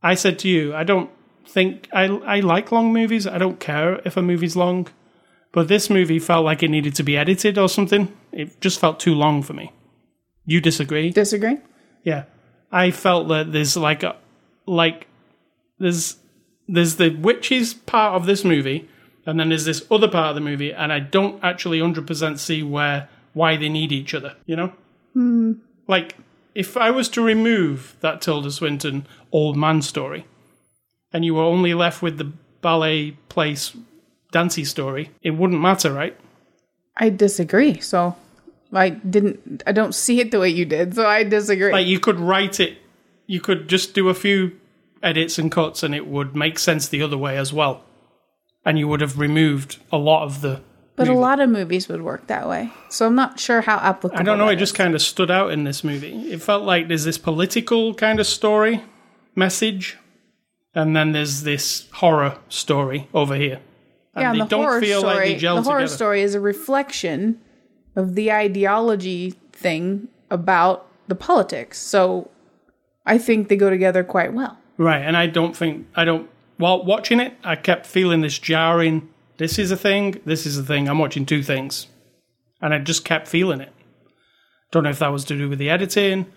I 0.01 0.15
said 0.15 0.39
to 0.39 0.47
you, 0.47 0.73
I 0.73 0.83
don't 0.83 1.09
think 1.45 1.89
I 1.91 2.05
I 2.05 2.39
like 2.39 2.71
long 2.71 2.93
movies. 2.93 3.27
I 3.27 3.37
don't 3.37 3.59
care 3.59 4.01
if 4.05 4.15
a 4.15 4.21
movie's 4.21 4.55
long, 4.55 4.87
but 5.51 5.67
this 5.67 5.89
movie 5.89 6.19
felt 6.19 6.45
like 6.45 6.63
it 6.63 6.69
needed 6.69 6.95
to 6.95 7.03
be 7.03 7.17
edited 7.17 7.57
or 7.57 7.67
something. 7.67 8.15
It 8.31 8.61
just 8.61 8.79
felt 8.79 8.99
too 8.99 9.15
long 9.15 9.41
for 9.41 9.53
me. 9.53 9.73
You 10.45 10.61
disagree? 10.61 11.09
Disagree. 11.11 11.57
Yeah, 12.03 12.23
I 12.71 12.91
felt 12.91 13.27
that 13.27 13.51
there's 13.51 13.75
like 13.75 14.03
a 14.03 14.15
like 14.65 15.07
there's 15.79 16.17
there's 16.67 16.95
the 16.95 17.09
witches 17.09 17.73
part 17.73 18.15
of 18.15 18.25
this 18.25 18.43
movie, 18.43 18.87
and 19.25 19.39
then 19.39 19.49
there's 19.49 19.65
this 19.65 19.85
other 19.91 20.07
part 20.07 20.29
of 20.29 20.35
the 20.35 20.41
movie, 20.41 20.71
and 20.71 20.93
I 20.93 20.99
don't 20.99 21.43
actually 21.43 21.79
hundred 21.79 22.07
percent 22.07 22.39
see 22.39 22.63
where 22.63 23.09
why 23.39 23.55
they 23.55 23.69
need 23.69 23.93
each 23.93 24.13
other. 24.13 24.35
You 24.45 24.57
know, 24.57 24.73
hmm. 25.13 25.53
like 25.87 26.17
if 26.53 26.75
I 26.75 26.91
was 26.91 27.07
to 27.09 27.21
remove 27.21 27.95
that 28.01 28.21
Tilda 28.21 28.51
Swinton 28.51 29.07
old 29.31 29.55
man 29.55 29.81
story, 29.81 30.25
and 31.13 31.23
you 31.23 31.35
were 31.35 31.43
only 31.43 31.73
left 31.73 32.01
with 32.01 32.17
the 32.17 32.31
ballet 32.61 33.11
place 33.29 33.75
dancey 34.31 34.65
story, 34.65 35.11
it 35.21 35.31
wouldn't 35.31 35.61
matter, 35.61 35.93
right? 35.93 36.17
I 36.97 37.09
disagree. 37.09 37.79
So 37.79 38.17
I 38.73 38.89
didn't. 38.89 39.63
I 39.65 39.71
don't 39.71 39.95
see 39.95 40.19
it 40.19 40.31
the 40.31 40.39
way 40.39 40.49
you 40.49 40.65
did. 40.65 40.95
So 40.95 41.07
I 41.07 41.23
disagree. 41.23 41.71
Like 41.71 41.87
you 41.87 41.99
could 41.99 42.19
write 42.19 42.59
it, 42.59 42.77
you 43.25 43.39
could 43.39 43.69
just 43.69 43.93
do 43.93 44.09
a 44.09 44.13
few 44.13 44.59
edits 45.01 45.39
and 45.39 45.49
cuts, 45.49 45.81
and 45.81 45.95
it 45.95 46.07
would 46.07 46.35
make 46.35 46.59
sense 46.59 46.89
the 46.89 47.01
other 47.01 47.17
way 47.17 47.37
as 47.37 47.53
well. 47.53 47.85
And 48.65 48.77
you 48.77 48.89
would 48.89 48.99
have 48.99 49.17
removed 49.17 49.77
a 49.93 49.97
lot 49.97 50.23
of 50.23 50.41
the 50.41 50.61
But 50.99 51.07
a 51.07 51.13
lot 51.13 51.39
of 51.39 51.49
movies 51.49 51.87
would 51.87 52.01
work 52.01 52.27
that 52.27 52.47
way. 52.47 52.71
So 52.89 53.07
I'm 53.07 53.15
not 53.15 53.39
sure 53.39 53.61
how 53.61 53.77
applicable. 53.77 54.19
I 54.19 54.23
don't 54.23 54.37
know. 54.37 54.49
It 54.49 54.57
just 54.57 54.75
kind 54.75 54.93
of 54.93 55.01
stood 55.01 55.31
out 55.31 55.51
in 55.51 55.63
this 55.63 55.83
movie. 55.83 56.31
It 56.31 56.41
felt 56.41 56.63
like 56.63 56.89
there's 56.89 57.05
this 57.05 57.17
political 57.17 57.93
kind 57.93 58.19
of 58.19 58.27
story 58.27 58.83
message, 59.33 59.97
and 60.75 60.95
then 60.95 61.13
there's 61.13 61.43
this 61.43 61.87
horror 61.93 62.37
story 62.49 63.07
over 63.13 63.35
here. 63.35 63.61
And 64.13 64.23
yeah, 64.23 64.33
they 64.33 64.39
and 64.39 64.47
the 64.47 64.49
don't 64.49 64.63
horror 64.63 64.81
feel 64.81 64.99
story. 64.99 65.15
like 65.15 65.23
they 65.23 65.35
gel 65.37 65.55
the 65.55 65.61
horror 65.61 65.79
together. 65.79 65.95
story 65.95 66.21
is 66.21 66.35
a 66.35 66.39
reflection 66.41 67.39
of 67.95 68.15
the 68.15 68.31
ideology 68.31 69.35
thing 69.53 70.09
about 70.29 70.85
the 71.07 71.15
politics. 71.15 71.77
So 71.79 72.29
I 73.05 73.17
think 73.17 73.47
they 73.47 73.55
go 73.55 73.69
together 73.69 74.03
quite 74.03 74.33
well. 74.33 74.57
Right, 74.77 75.01
and 75.01 75.15
I 75.15 75.27
don't 75.27 75.55
think 75.55 75.87
I 75.95 76.03
don't. 76.03 76.29
While 76.57 76.83
watching 76.83 77.21
it, 77.21 77.33
I 77.43 77.55
kept 77.55 77.85
feeling 77.85 78.19
this 78.21 78.37
jarring. 78.37 79.07
This 79.39 79.57
is 79.57 79.71
a 79.71 79.77
thing. 79.77 80.19
This 80.25 80.45
is 80.45 80.57
a 80.57 80.63
thing. 80.63 80.89
I'm 80.89 80.99
watching 80.99 81.25
two 81.25 81.41
things, 81.41 81.87
and 82.61 82.73
I 82.73 82.79
just 82.79 83.05
kept 83.05 83.27
feeling 83.27 83.61
it. 83.61 83.73
Don't 84.69 84.83
know 84.83 84.89
if 84.89 84.99
that 84.99 85.13
was 85.13 85.23
to 85.25 85.37
do 85.37 85.49
with 85.49 85.59
the 85.59 85.69
editing 85.69 86.27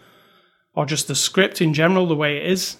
or 0.72 0.86
just 0.86 1.08
the 1.08 1.16
script 1.16 1.60
in 1.60 1.74
general, 1.74 2.06
the 2.06 2.14
way 2.14 2.36
it 2.38 2.46
is. 2.46 2.76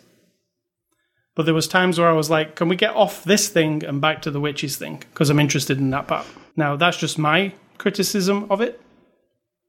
But 1.35 1.45
there 1.45 1.55
was 1.55 1.67
times 1.67 1.99
where 1.99 2.09
I 2.09 2.12
was 2.12 2.31
like, 2.31 2.55
"Can 2.55 2.69
we 2.69 2.76
get 2.76 2.95
off 2.95 3.25
this 3.25 3.49
thing 3.49 3.85
and 3.85 4.00
back 4.00 4.23
to 4.23 4.31
the 4.31 4.41
witches 4.41 4.76
thing?" 4.76 5.02
Because 5.12 5.29
I'm 5.29 5.41
interested 5.41 5.79
in 5.79 5.91
that 5.91 6.07
part. 6.07 6.25
Now 6.57 6.76
that's 6.76 6.99
just 6.99 7.19
my 7.19 7.52
criticism 7.79 8.47
of 8.49 8.61
it. 8.61 8.81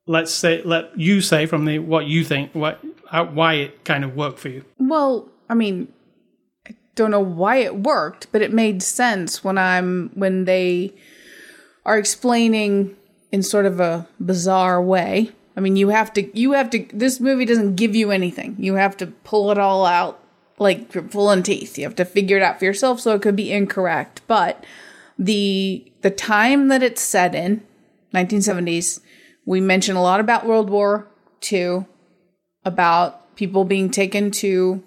Let's 0.06 0.32
say, 0.32 0.62
let 0.62 0.98
you 1.00 1.22
say 1.22 1.48
from 1.48 1.66
the 1.66 1.80
what 1.80 2.06
you 2.06 2.24
think, 2.24 2.54
what 2.54 2.80
how, 3.10 3.26
why 3.26 3.56
it 3.56 3.84
kind 3.86 4.04
of 4.04 4.16
worked 4.16 4.38
for 4.38 4.50
you. 4.50 4.66
Well, 4.78 5.30
I 5.50 5.56
mean, 5.56 5.88
don't 6.96 7.12
know 7.12 7.20
why 7.20 7.58
it 7.58 7.76
worked, 7.76 8.28
but 8.32 8.42
it 8.42 8.54
made 8.54 8.84
sense 8.84 9.44
when 9.44 9.58
I'm 9.58 10.12
when 10.14 10.46
they 10.46 10.94
are 11.86 11.98
explaining 11.98 12.96
in 13.32 13.44
sort 13.44 13.66
of 13.66 13.80
a 13.80 14.08
bizarre 14.20 14.82
way. 14.82 15.32
I 15.56 15.60
mean, 15.60 15.76
you 15.76 15.90
have 15.90 16.14
to 16.14 16.38
you 16.38 16.54
have 16.54 16.70
to 16.72 16.86
this 16.94 17.20
movie 17.20 17.46
doesn't 17.46 17.76
give 17.76 17.96
you 17.96 18.12
anything. 18.12 18.56
You 18.60 18.76
have 18.76 18.98
to 18.98 19.08
pull 19.08 19.52
it 19.52 19.58
all 19.58 19.86
out 19.86 20.20
like 20.60 20.94
you're 20.94 21.04
pulling 21.04 21.44
teeth. 21.44 21.78
You 21.78 21.84
have 21.86 21.96
to 21.96 22.06
figure 22.06 22.38
it 22.38 22.44
out 22.44 22.60
for 22.60 22.66
yourself 22.66 23.00
so 23.00 23.16
it 23.16 23.22
could 23.22 23.36
be 23.36 23.52
incorrect. 23.52 24.22
But 24.28 24.64
the 25.18 25.92
the 26.02 26.12
time 26.12 26.68
that 26.70 26.84
it's 26.84 27.02
set 27.02 27.36
in, 27.36 27.64
1970s, 28.14 29.00
we 29.46 29.62
mention 29.62 29.96
a 29.96 30.02
lot 30.02 30.20
about 30.20 30.46
World 30.46 30.70
War 30.70 31.08
II, 31.52 31.86
about 32.66 33.36
people 33.36 33.66
being 33.66 33.90
taken 33.90 34.32
to, 34.32 34.84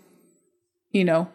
you 0.91 1.05
know, 1.05 1.29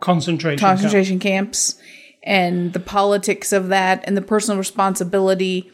Concentration. 0.00 0.58
camp. 0.58 0.78
concentration 0.78 1.18
camps 1.18 1.76
and 2.22 2.72
the 2.72 2.80
politics 2.80 3.52
of 3.52 3.68
that 3.68 4.02
and 4.06 4.16
the 4.16 4.22
personal 4.22 4.58
responsibility 4.58 5.70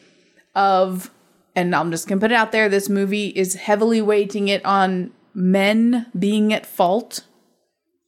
of 0.55 1.11
and 1.55 1.75
I'm 1.75 1.91
just 1.91 2.07
gonna 2.07 2.21
put 2.21 2.31
it 2.31 2.35
out 2.35 2.51
there, 2.51 2.69
this 2.69 2.87
movie 2.87 3.27
is 3.29 3.55
heavily 3.55 4.01
weighting 4.01 4.47
it 4.47 4.63
on 4.63 5.11
men 5.33 6.07
being 6.17 6.53
at 6.53 6.65
fault. 6.65 7.21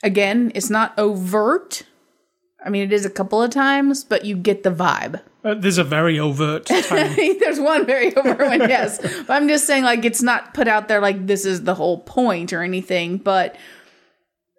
Again, 0.04 0.52
it's 0.56 0.70
not 0.70 0.98
overt. 0.98 1.84
I 2.64 2.70
mean, 2.70 2.84
it 2.84 2.94
is 2.94 3.06
a 3.06 3.10
couple 3.10 3.42
of 3.42 3.52
times, 3.52 4.04
but 4.04 4.26
you 4.26 4.36
get 4.36 4.64
the 4.64 4.72
vibe. 4.72 5.22
Uh, 5.44 5.54
there's 5.56 5.78
a 5.78 5.84
very 5.84 6.20
overt 6.20 6.66
time. 6.68 7.16
There's 7.40 7.60
one 7.60 7.86
very 7.86 8.14
overt 8.16 8.40
one, 8.40 8.60
yes. 8.62 9.00
But 9.28 9.34
I'm 9.34 9.48
just 9.48 9.66
saying, 9.66 9.84
like, 9.84 10.04
it's 10.04 10.22
not 10.22 10.54
put 10.54 10.68
out 10.68 10.90
there 10.90 11.00
like 11.00 11.28
this 11.28 11.46
is 11.46 11.64
the 11.64 11.76
whole 11.76 12.00
point 12.00 12.52
or 12.52 12.62
anything. 12.62 13.18
But 13.18 13.56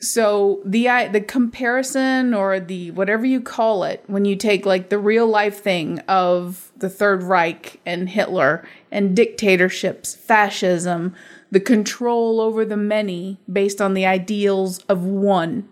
so 0.00 0.62
the 0.64 0.88
I 0.88 1.08
the 1.08 1.20
comparison 1.20 2.32
or 2.32 2.58
the 2.58 2.90
whatever 2.92 3.26
you 3.26 3.40
call 3.40 3.84
it, 3.84 4.02
when 4.06 4.24
you 4.24 4.34
take 4.34 4.64
like 4.64 4.88
the 4.88 4.98
real 4.98 5.26
life 5.26 5.62
thing 5.62 5.98
of 6.00 6.72
the 6.76 6.88
Third 6.88 7.22
Reich 7.22 7.80
and 7.84 8.08
Hitler 8.08 8.66
and 8.90 9.14
dictatorships, 9.14 10.14
fascism, 10.14 11.14
the 11.50 11.60
control 11.60 12.40
over 12.40 12.64
the 12.64 12.78
many 12.78 13.38
based 13.50 13.80
on 13.80 13.92
the 13.92 14.06
ideals 14.06 14.78
of 14.88 15.04
one, 15.04 15.68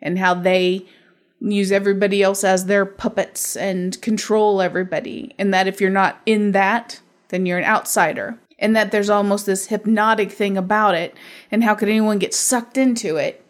and 0.00 0.18
how 0.18 0.32
they 0.32 0.86
use 1.40 1.70
everybody 1.70 2.22
else 2.22 2.44
as 2.44 2.64
their 2.64 2.86
puppets 2.86 3.56
and 3.56 4.00
control 4.00 4.62
everybody. 4.62 5.34
And 5.38 5.52
that 5.52 5.66
if 5.66 5.82
you're 5.82 5.90
not 5.90 6.20
in 6.24 6.52
that, 6.52 7.00
then 7.28 7.44
you're 7.44 7.58
an 7.58 7.64
outsider. 7.64 8.38
And 8.58 8.74
that 8.74 8.90
there's 8.90 9.10
almost 9.10 9.44
this 9.44 9.66
hypnotic 9.66 10.32
thing 10.32 10.56
about 10.56 10.94
it. 10.94 11.14
And 11.50 11.62
how 11.62 11.74
could 11.74 11.90
anyone 11.90 12.18
get 12.18 12.32
sucked 12.32 12.78
into 12.78 13.16
it? 13.16 13.45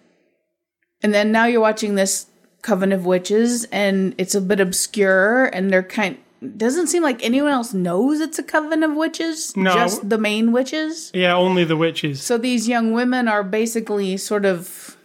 And 1.06 1.14
then 1.14 1.30
now 1.30 1.44
you're 1.44 1.60
watching 1.60 1.94
this 1.94 2.26
Coven 2.62 2.90
of 2.90 3.06
Witches 3.06 3.62
and 3.70 4.12
it's 4.18 4.34
a 4.34 4.40
bit 4.40 4.58
obscure 4.58 5.44
and 5.44 5.70
they're 5.70 5.84
kind 5.84 6.18
doesn't 6.56 6.88
seem 6.88 7.04
like 7.04 7.24
anyone 7.24 7.52
else 7.52 7.72
knows 7.72 8.18
it's 8.18 8.40
a 8.40 8.42
coven 8.42 8.82
of 8.82 8.96
witches. 8.96 9.56
No. 9.56 9.72
Just 9.72 10.08
the 10.08 10.18
main 10.18 10.50
witches. 10.50 11.12
yeah, 11.14 11.36
only 11.36 11.62
the 11.62 11.76
witches. 11.76 12.20
So 12.20 12.38
these 12.38 12.66
young 12.66 12.90
women 12.90 13.28
are 13.28 13.44
basically 13.44 14.16
sort 14.16 14.44
of 14.44 14.96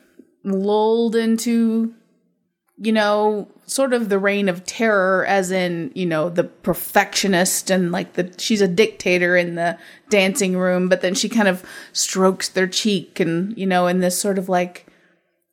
lulled 0.44 1.16
into, 1.16 1.94
you 2.78 2.92
know, 2.92 3.48
sort 3.68 3.94
of 3.94 4.10
the 4.10 4.18
reign 4.18 4.50
of 4.50 4.66
terror, 4.66 5.24
as 5.28 5.52
in, 5.52 5.92
you 5.94 6.08
know, 6.08 6.30
the 6.30 6.46
perfectionist 6.46 7.70
and 7.70 7.92
like 7.92 8.14
the 8.14 8.34
she's 8.40 8.62
a 8.62 8.68
dictator 8.68 9.38
in 9.38 9.54
the 9.54 9.78
dancing 10.10 10.58
room, 10.58 10.90
but 10.90 11.02
then 11.02 11.14
she 11.14 11.30
kind 11.30 11.48
of 11.48 11.64
strokes 11.94 12.50
their 12.50 12.68
cheek 12.68 13.20
and, 13.20 13.56
you 13.56 13.68
know, 13.68 13.86
in 13.86 14.00
this 14.00 14.20
sort 14.20 14.40
of 14.40 14.50
like, 14.50 14.88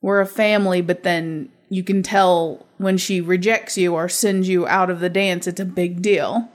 we're 0.01 0.21
a 0.21 0.25
family, 0.25 0.81
but 0.81 1.03
then 1.03 1.49
you 1.69 1.83
can 1.83 2.01
tell 2.03 2.65
when 2.77 2.97
she 2.97 3.21
rejects 3.21 3.77
you 3.77 3.93
or 3.93 4.09
sends 4.09 4.47
you 4.47 4.67
out 4.67 4.89
of 4.89 4.99
the 4.99 5.09
dance, 5.09 5.47
it's 5.47 5.59
a 5.59 5.65
big 5.65 6.01
deal. 6.01 6.49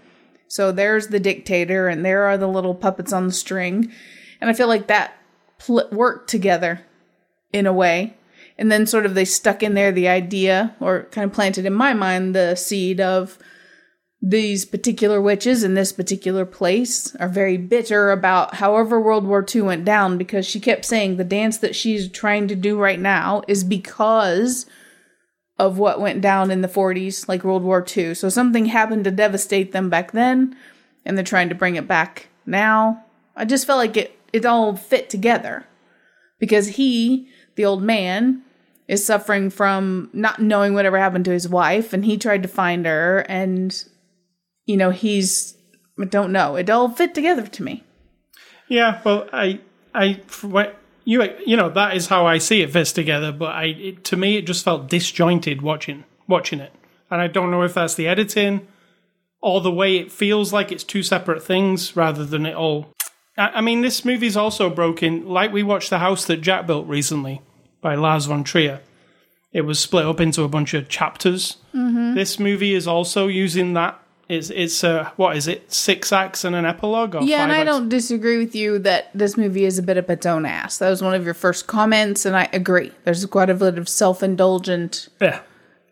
So 0.48 0.72
there's 0.72 1.08
the 1.08 1.20
dictator, 1.20 1.88
and 1.88 2.04
there 2.04 2.24
are 2.24 2.38
the 2.38 2.48
little 2.48 2.74
puppets 2.74 3.12
on 3.12 3.26
the 3.26 3.32
string. 3.32 3.92
And 4.40 4.50
I 4.50 4.52
feel 4.52 4.68
like 4.68 4.86
that 4.86 5.16
pl- 5.58 5.88
worked 5.90 6.30
together 6.30 6.82
in 7.52 7.66
a 7.66 7.72
way. 7.72 8.16
And 8.56 8.70
then 8.70 8.86
sort 8.86 9.04
of 9.04 9.14
they 9.14 9.24
stuck 9.24 9.62
in 9.62 9.74
there 9.74 9.90
the 9.90 10.08
idea, 10.08 10.74
or 10.80 11.04
kind 11.10 11.24
of 11.24 11.32
planted 11.34 11.66
in 11.66 11.72
my 11.72 11.92
mind 11.92 12.34
the 12.34 12.54
seed 12.54 13.00
of 13.00 13.38
these 14.26 14.64
particular 14.64 15.20
witches 15.20 15.62
in 15.62 15.74
this 15.74 15.92
particular 15.92 16.46
place 16.46 17.14
are 17.16 17.28
very 17.28 17.58
bitter 17.58 18.10
about 18.10 18.54
however 18.54 18.98
World 18.98 19.26
War 19.26 19.44
II 19.54 19.60
went 19.60 19.84
down 19.84 20.16
because 20.16 20.46
she 20.46 20.60
kept 20.60 20.86
saying 20.86 21.18
the 21.18 21.24
dance 21.24 21.58
that 21.58 21.76
she's 21.76 22.08
trying 22.08 22.48
to 22.48 22.54
do 22.54 22.78
right 22.78 22.98
now 22.98 23.42
is 23.48 23.62
because 23.62 24.64
of 25.58 25.78
what 25.78 26.00
went 26.00 26.22
down 26.22 26.50
in 26.50 26.62
the 26.62 26.68
40s, 26.68 27.28
like 27.28 27.44
World 27.44 27.64
War 27.64 27.84
II. 27.86 28.14
So 28.14 28.30
something 28.30 28.64
happened 28.64 29.04
to 29.04 29.10
devastate 29.10 29.72
them 29.72 29.90
back 29.90 30.12
then, 30.12 30.56
and 31.04 31.18
they're 31.18 31.22
trying 31.24 31.50
to 31.50 31.54
bring 31.54 31.76
it 31.76 31.86
back 31.86 32.28
now. 32.46 33.04
I 33.36 33.44
just 33.44 33.66
felt 33.66 33.76
like 33.78 33.98
it, 33.98 34.18
it 34.32 34.46
all 34.46 34.74
fit 34.74 35.10
together 35.10 35.66
because 36.38 36.68
he, 36.68 37.28
the 37.56 37.66
old 37.66 37.82
man, 37.82 38.40
is 38.88 39.04
suffering 39.04 39.50
from 39.50 40.08
not 40.14 40.40
knowing 40.40 40.72
whatever 40.72 40.98
happened 40.98 41.26
to 41.26 41.30
his 41.30 41.46
wife, 41.46 41.92
and 41.92 42.06
he 42.06 42.16
tried 42.16 42.42
to 42.42 42.48
find 42.48 42.86
her, 42.86 43.20
and 43.28 43.84
you 44.66 44.76
know 44.76 44.90
he's 44.90 45.56
I 46.00 46.04
don't 46.06 46.32
know. 46.32 46.56
It 46.56 46.68
all 46.70 46.88
fit 46.90 47.14
together 47.14 47.46
to 47.46 47.62
me. 47.62 47.84
Yeah, 48.68 49.00
well, 49.04 49.28
I, 49.32 49.60
what- 50.42 50.76
you, 51.04 51.22
you 51.46 51.56
know, 51.56 51.68
that 51.68 51.94
is 51.94 52.06
how 52.06 52.26
I 52.26 52.38
see 52.38 52.62
it 52.62 52.72
fits 52.72 52.90
together. 52.92 53.30
But 53.30 53.54
I, 53.54 53.64
it, 53.64 54.04
to 54.04 54.16
me, 54.16 54.36
it 54.38 54.46
just 54.46 54.64
felt 54.64 54.88
disjointed 54.88 55.60
watching, 55.60 56.04
watching 56.26 56.60
it, 56.60 56.72
and 57.10 57.20
I 57.20 57.26
don't 57.26 57.50
know 57.50 57.62
if 57.62 57.74
that's 57.74 57.94
the 57.94 58.08
editing 58.08 58.66
or 59.42 59.60
the 59.60 59.70
way 59.70 59.98
it 59.98 60.10
feels 60.10 60.52
like 60.52 60.72
it's 60.72 60.82
two 60.82 61.02
separate 61.02 61.42
things 61.44 61.94
rather 61.94 62.24
than 62.24 62.46
it 62.46 62.54
all. 62.54 62.88
I, 63.36 63.48
I 63.48 63.60
mean, 63.60 63.82
this 63.82 64.02
movie's 64.04 64.36
also 64.36 64.70
broken. 64.70 65.28
Like 65.28 65.52
we 65.52 65.62
watched 65.62 65.90
the 65.90 65.98
house 65.98 66.24
that 66.24 66.38
Jack 66.38 66.66
built 66.66 66.86
recently 66.88 67.42
by 67.82 67.94
Lars 67.94 68.24
von 68.24 68.42
Trier. 68.42 68.80
It 69.52 69.60
was 69.60 69.78
split 69.78 70.06
up 70.06 70.20
into 70.20 70.42
a 70.42 70.48
bunch 70.48 70.72
of 70.72 70.88
chapters. 70.88 71.58
Mm-hmm. 71.74 72.14
This 72.14 72.38
movie 72.40 72.72
is 72.74 72.88
also 72.88 73.28
using 73.28 73.74
that. 73.74 74.00
It's 74.28 74.50
it's 74.50 74.82
uh, 74.82 75.10
what 75.16 75.36
is 75.36 75.46
it? 75.48 75.70
Six 75.72 76.12
acts 76.12 76.44
and 76.44 76.56
an 76.56 76.64
epilogue. 76.64 77.14
Or 77.14 77.22
Yeah, 77.22 77.42
and 77.42 77.52
I 77.52 77.58
acts? 77.58 77.66
don't 77.66 77.88
disagree 77.88 78.38
with 78.38 78.54
you 78.54 78.78
that 78.80 79.10
this 79.14 79.36
movie 79.36 79.64
is 79.66 79.78
a 79.78 79.82
bit 79.82 79.96
of 79.98 80.08
its 80.08 80.24
own 80.24 80.46
ass. 80.46 80.78
That 80.78 80.88
was 80.88 81.02
one 81.02 81.14
of 81.14 81.24
your 81.24 81.34
first 81.34 81.66
comments, 81.66 82.24
and 82.24 82.34
I 82.36 82.48
agree. 82.52 82.90
There's 83.04 83.24
quite 83.26 83.50
a 83.50 83.54
bit 83.54 83.76
of 83.76 83.88
self-indulgent 83.88 85.08
Yeah. 85.20 85.40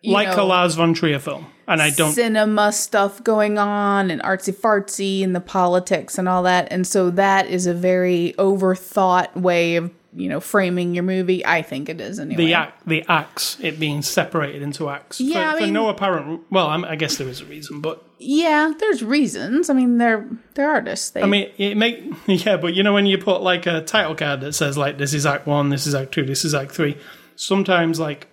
Like 0.05 0.37
know, 0.37 0.43
a 0.43 0.47
Lars 0.47 0.75
von 0.75 0.95
Trier 0.95 1.19
film. 1.21 1.47
And 1.69 1.81
I 1.81 1.91
don't. 1.91 2.13
cinema 2.13 2.73
stuff 2.73 3.23
going 3.23 3.57
on 3.57 4.11
and 4.11 4.21
artsy 4.23 4.53
fartsy 4.53 5.23
and 5.23 5.35
the 5.35 5.41
politics 5.41 6.19
and 6.19 6.29
all 6.29 6.43
that. 6.43 6.67
And 6.73 6.87
so 6.87 7.09
that 7.11 7.47
is 7.47 7.67
a 7.67 7.75
very 7.75 8.35
overthought 8.37 9.37
way 9.37 9.77
of, 9.77 9.93
you 10.15 10.29
know, 10.29 10.41
framing 10.41 10.95
your 10.95 11.05
movie. 11.05 11.45
I 11.45 11.63
think 11.63 11.89
it 11.89 12.01
is 12.01 12.19
anyway. 12.21 12.37
the 12.45 12.55
act, 12.55 12.87
the 12.87 13.05
acts, 13.09 13.57
it 13.61 13.81
being 13.81 14.03
separated 14.03 14.63
into 14.63 14.89
acts 14.91 15.21
Yeah, 15.21 15.51
for, 15.51 15.57
I 15.57 15.59
for 15.61 15.65
mean- 15.65 15.73
no 15.75 15.89
apparent. 15.89 16.43
Well, 16.51 16.67
I'm, 16.67 16.85
I 16.85 16.97
guess 16.97 17.17
there 17.17 17.29
is 17.29 17.41
a 17.41 17.45
reason, 17.47 17.81
but 17.81 18.05
yeah, 18.19 18.73
there's 18.79 19.03
reasons. 19.03 19.69
I 19.71 19.75
mean, 19.75 19.99
they're 19.99 20.29
they're 20.55 20.71
artists. 20.71 21.11
They, 21.11 21.23
I 21.23 21.27
mean, 21.27 21.51
it 21.57 21.77
make 21.77 22.05
yeah, 22.27 22.57
but 22.57 22.75
you 22.75 22.83
know 22.83 22.93
when 22.93 23.07
you 23.07 23.19
put 23.19 23.43
like 23.43 23.67
a 23.67 23.83
title 23.83 24.15
card 24.15 24.41
that 24.43 24.53
says 24.55 24.77
like 24.79 24.99
this 24.99 25.15
is 25.15 25.27
Act 25.27 25.47
One, 25.47 25.71
this 25.71 25.87
is 25.87 25.95
Act 25.95 26.13
Two, 26.13 26.25
this 26.25 26.45
is 26.45 26.55
Act 26.55 26.73
Three, 26.73 26.97
sometimes 27.37 27.99
like 27.99 28.29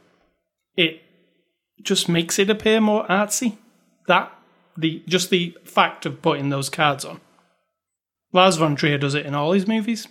it 0.75 1.01
just 1.81 2.09
makes 2.09 2.37
it 2.39 2.49
appear 2.49 2.81
more 2.81 3.05
artsy. 3.07 3.57
That 4.07 4.31
the 4.77 5.01
just 5.07 5.29
the 5.29 5.57
fact 5.65 6.05
of 6.05 6.21
putting 6.21 6.49
those 6.49 6.69
cards 6.69 7.05
on. 7.05 7.19
Lars 8.31 8.57
von 8.57 8.75
Trier 8.75 8.97
does 8.97 9.15
it 9.15 9.25
in 9.25 9.33
all 9.33 9.53
his 9.53 9.67
movies, 9.67 10.07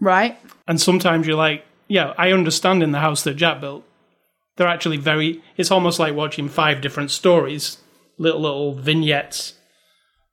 Right? 0.00 0.38
and 0.66 0.80
sometimes 0.80 1.26
you're 1.26 1.36
like, 1.36 1.64
yeah, 1.88 2.14
I 2.16 2.32
understand 2.32 2.82
in 2.82 2.92
the 2.92 3.00
house 3.00 3.24
that 3.24 3.34
Jack 3.34 3.60
built. 3.60 3.84
They're 4.56 4.68
actually 4.68 4.98
very. 4.98 5.42
It's 5.56 5.70
almost 5.70 5.98
like 5.98 6.14
watching 6.14 6.48
five 6.48 6.80
different 6.80 7.10
stories, 7.10 7.78
little 8.18 8.40
little 8.40 8.74
vignettes. 8.74 9.54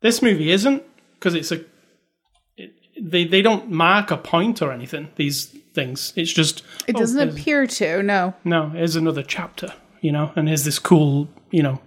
This 0.02 0.22
movie 0.22 0.52
isn't 0.52 0.84
because 1.14 1.34
it's 1.34 1.52
a. 1.52 1.64
It, 2.58 2.74
they 3.02 3.26
they 3.26 3.42
don't 3.42 3.72
mark 3.72 4.12
a 4.12 4.18
point 4.18 4.62
or 4.62 4.72
anything. 4.72 5.10
These 5.16 5.56
things. 5.78 6.12
It's 6.16 6.34
just 6.34 6.64
It 6.88 6.96
oh, 6.96 7.00
doesn't 7.00 7.30
appear 7.30 7.68
to, 7.68 8.04
no. 8.04 8.34
no, 8.44 8.70
here's 8.70 8.96
another 8.96 9.24
chapter, 9.24 9.74
you 10.02 10.12
know, 10.12 10.32
and 10.36 10.48
here's 10.48 10.64
this 10.64 10.80
cool, 10.80 11.30
you 11.52 11.62
know, 11.62 11.80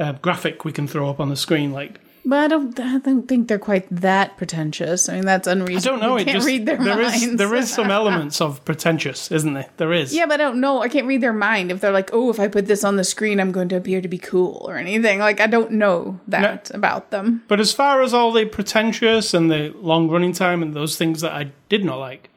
uh, 0.00 0.12
graphic 0.12 0.64
we 0.64 0.72
can 0.72 0.88
throw 0.88 1.10
up 1.10 1.20
on 1.20 1.28
the 1.28 1.36
screen. 1.36 1.72
Like, 1.72 2.00
But 2.24 2.38
I 2.38 2.46
don't 2.48 2.78
I 2.78 2.98
don't 2.98 3.26
think 3.26 3.48
they're 3.48 3.58
quite 3.58 3.86
that 3.90 4.36
pretentious. 4.36 5.08
I 5.08 5.14
mean 5.14 5.26
that's 5.26 5.48
unreasonable. 5.48 5.98
I 5.98 6.00
don't 6.00 6.08
know. 6.08 6.16
You 6.16 6.22
It 6.22 6.24
can't 6.26 6.36
just 6.36 6.46
read 6.46 6.66
their 6.66 6.76
there 6.76 7.00
is 7.00 7.20
minds. 7.20 7.36
there 7.36 7.54
is 7.54 7.72
some 7.72 7.90
elements 8.00 8.40
of 8.40 8.64
pretentious, 8.64 9.32
isn't 9.32 9.54
there? 9.54 9.68
There 9.76 9.92
is. 9.92 10.14
Yeah, 10.14 10.26
but 10.26 10.34
I 10.40 10.44
don't 10.44 10.60
know. 10.60 10.82
I 10.82 10.88
can't 10.88 11.06
read 11.08 11.20
their 11.20 11.32
mind 11.32 11.72
if 11.72 11.80
they're 11.80 11.90
like, 11.90 12.10
"Oh, 12.12 12.30
if 12.30 12.38
I 12.38 12.46
put 12.46 12.66
this 12.66 12.84
on 12.84 12.94
the 12.96 13.02
screen, 13.02 13.40
I'm 13.40 13.50
going 13.50 13.68
to 13.70 13.76
appear 13.76 14.00
to 14.00 14.06
be 14.08 14.18
cool" 14.18 14.64
or 14.68 14.76
anything. 14.76 15.18
Like 15.18 15.40
I 15.40 15.48
don't 15.48 15.72
know 15.72 16.20
that 16.28 16.70
about 16.72 17.10
them. 17.10 17.42
But 17.48 17.58
as 17.58 17.72
far 17.72 18.02
as 18.02 18.14
all 18.14 18.30
the 18.32 18.44
pretentious 18.44 19.34
and 19.34 19.50
the 19.50 19.74
long 19.76 20.08
running 20.08 20.32
time 20.32 20.62
and 20.62 20.74
those 20.74 20.96
things 20.96 21.22
that 21.22 21.32
I 21.32 21.50
did 21.68 21.84
not 21.84 21.98
like, 21.98 22.30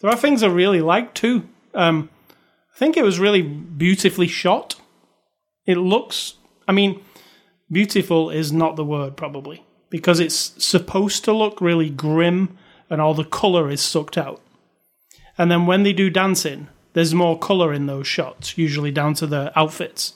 there 0.00 0.10
are 0.10 0.16
things 0.16 0.42
I 0.42 0.48
really 0.48 0.80
liked 0.80 1.14
too. 1.14 1.46
Um, 1.74 2.08
I 2.74 2.78
think 2.78 2.96
it 2.96 3.04
was 3.04 3.18
really 3.18 3.42
beautifully 3.42 4.28
shot. 4.28 4.76
It 5.66 5.76
looks, 5.76 6.34
I 6.68 6.72
mean, 6.72 7.02
beautiful 7.70 8.30
is 8.30 8.52
not 8.52 8.76
the 8.76 8.84
word 8.84 9.16
probably 9.16 9.64
because 9.90 10.20
it's 10.20 10.52
supposed 10.64 11.24
to 11.24 11.32
look 11.32 11.60
really 11.60 11.90
grim 11.90 12.56
and 12.90 13.00
all 13.00 13.14
the 13.14 13.24
color 13.24 13.70
is 13.70 13.80
sucked 13.80 14.18
out. 14.18 14.40
And 15.38 15.50
then 15.50 15.66
when 15.66 15.82
they 15.82 15.92
do 15.92 16.10
dancing, 16.10 16.68
there's 16.92 17.14
more 17.14 17.38
color 17.38 17.72
in 17.72 17.86
those 17.86 18.06
shots, 18.06 18.56
usually 18.56 18.90
down 18.90 19.14
to 19.14 19.26
the 19.26 19.52
outfits. 19.58 20.14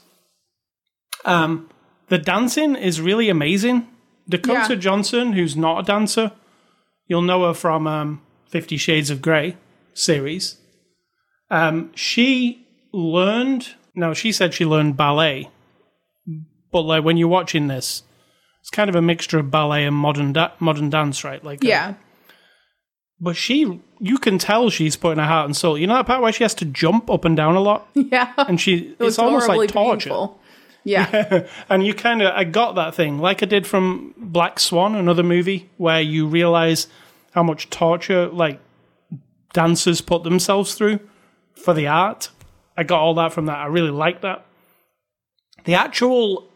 Um, 1.25 1.69
the 2.09 2.19
dancing 2.19 2.75
is 2.75 3.01
really 3.01 3.29
amazing. 3.29 3.87
Dakota 4.29 4.75
Yeah. 4.75 4.81
Johnson, 4.81 5.33
who's 5.35 5.57
not 5.57 5.81
a 5.81 5.83
dancer, 5.83 6.33
you'll 7.07 7.23
know 7.23 7.47
her 7.47 7.55
from 7.55 7.87
um, 7.87 8.23
Fifty 8.47 8.77
Shades 8.77 9.11
of 9.11 9.21
Grey 9.21 9.57
series. 9.93 10.57
Um, 11.51 11.91
she 11.95 12.67
learned. 12.93 13.75
No, 13.95 14.15
she 14.15 14.33
said 14.33 14.55
she 14.55 14.65
learned 14.65 14.97
ballet, 14.97 15.51
but 16.73 16.83
like 16.83 17.05
when 17.05 17.17
you're 17.17 17.29
watching 17.29 17.69
this, 17.69 18.03
it's 18.61 18.71
kind 18.71 18.89
of 18.91 18.97
a 18.97 19.03
mixture 19.03 19.39
of 19.39 19.51
ballet 19.51 19.85
and 19.85 19.95
modern 19.97 20.33
da- 20.33 20.53
modern 20.59 20.91
dance, 20.91 21.25
right? 21.25 21.43
Like, 21.45 21.65
uh, 21.65 21.69
Yeah. 21.69 21.95
but 23.21 23.37
she, 23.37 23.81
you 23.99 24.19
can 24.19 24.39
tell 24.39 24.71
she's 24.71 24.97
putting 24.97 25.19
her 25.19 25.27
heart 25.29 25.47
and 25.47 25.57
soul. 25.57 25.77
You 25.79 25.87
know 25.87 25.95
that 25.95 26.07
part 26.07 26.23
where 26.23 26.33
she 26.33 26.45
has 26.45 26.55
to 26.57 26.65
jump 26.65 27.11
up 27.11 27.25
and 27.25 27.37
down 27.37 27.55
a 27.57 27.61
lot, 27.61 27.89
Yeah. 27.95 28.33
and 28.37 28.61
she 28.61 28.77
It 28.77 28.97
it's 29.01 29.19
almost 29.19 29.49
like 29.49 29.71
torture. 29.71 30.09
painful. 30.11 30.41
Yeah. 30.85 31.47
and 31.69 31.85
you 31.87 31.93
kind 31.95 32.23
of, 32.23 32.33
I 32.35 32.45
got 32.45 32.75
that 32.77 32.95
thing, 32.95 33.19
like 33.19 33.43
I 33.43 33.47
did 33.47 33.67
from 33.67 34.15
Black 34.17 34.59
Swan, 34.59 34.95
another 34.95 35.23
movie, 35.23 35.69
where 35.77 36.01
you 36.01 36.27
realize 36.27 36.87
how 37.33 37.43
much 37.43 37.69
torture, 37.71 38.29
like, 38.29 38.61
dancers 39.53 40.01
put 40.01 40.23
themselves 40.23 40.75
through 40.75 41.01
for 41.55 41.75
the 41.75 41.87
art. 41.87 42.31
I 42.77 42.83
got 42.85 43.01
all 43.01 43.15
that 43.15 43.33
from 43.33 43.47
that. 43.47 43.59
I 43.59 43.67
really 43.67 43.91
like 43.91 44.23
that. 44.23 44.47
The 45.65 45.75
actual 45.75 46.49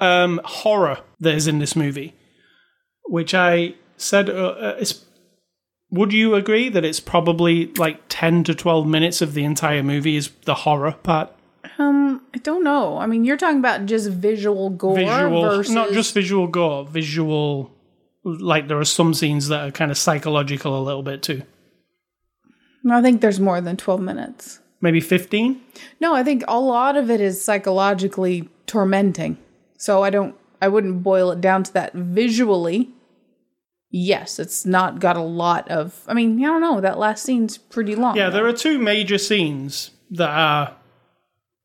um, 0.00 0.40
horror 0.44 0.98
that 1.20 1.34
is 1.34 1.46
in 1.46 1.58
this 1.58 1.74
movie, 1.76 2.14
which 3.04 3.34
I 3.34 3.74
said, 3.96 4.30
uh, 4.30 4.48
uh, 4.48 4.76
is, 4.78 5.04
would 5.90 6.12
you 6.12 6.34
agree 6.34 6.68
that 6.68 6.84
it's 6.84 7.00
probably 7.00 7.66
like 7.74 8.00
10 8.08 8.44
to 8.44 8.54
12 8.54 8.86
minutes 8.86 9.20
of 9.20 9.34
the 9.34 9.44
entire 9.44 9.82
movie 9.82 10.16
is 10.16 10.30
the 10.44 10.54
horror 10.54 10.92
part? 10.92 11.32
um, 11.78 12.22
I 12.34 12.38
don't 12.38 12.64
know. 12.64 12.98
I 12.98 13.06
mean, 13.06 13.24
you're 13.24 13.36
talking 13.36 13.58
about 13.58 13.86
just 13.86 14.08
visual 14.10 14.70
gore 14.70 14.96
visual, 14.96 15.42
versus 15.42 15.74
not 15.74 15.92
just 15.92 16.14
visual 16.14 16.46
gore, 16.46 16.84
visual. 16.86 17.70
Like 18.24 18.68
there 18.68 18.78
are 18.78 18.84
some 18.84 19.14
scenes 19.14 19.48
that 19.48 19.68
are 19.68 19.70
kind 19.70 19.90
of 19.90 19.98
psychological 19.98 20.78
a 20.78 20.82
little 20.82 21.02
bit 21.02 21.22
too. 21.22 21.42
I 22.90 23.02
think 23.02 23.20
there's 23.20 23.40
more 23.40 23.60
than 23.60 23.76
12 23.76 24.00
minutes. 24.00 24.60
Maybe 24.80 25.00
fifteen. 25.00 25.60
No, 26.00 26.14
I 26.14 26.22
think 26.22 26.44
a 26.46 26.60
lot 26.60 26.96
of 26.96 27.10
it 27.10 27.20
is 27.20 27.42
psychologically 27.42 28.48
tormenting. 28.66 29.36
So 29.78 30.02
I 30.02 30.10
don't 30.10 30.34
I 30.60 30.68
wouldn't 30.68 31.02
boil 31.02 31.30
it 31.30 31.40
down 31.40 31.62
to 31.62 31.72
that 31.72 31.94
visually. 31.94 32.90
Yes, 33.90 34.38
it's 34.38 34.66
not 34.66 35.00
got 35.00 35.16
a 35.16 35.22
lot 35.22 35.70
of 35.70 36.02
I 36.06 36.12
mean, 36.12 36.38
I 36.44 36.48
don't 36.48 36.60
know, 36.60 36.80
that 36.82 36.98
last 36.98 37.24
scene's 37.24 37.56
pretty 37.56 37.94
long. 37.94 38.16
Yeah, 38.16 38.28
there 38.28 38.46
are 38.46 38.52
two 38.52 38.78
major 38.78 39.16
scenes 39.16 39.92
that 40.10 40.28
are 40.28 40.74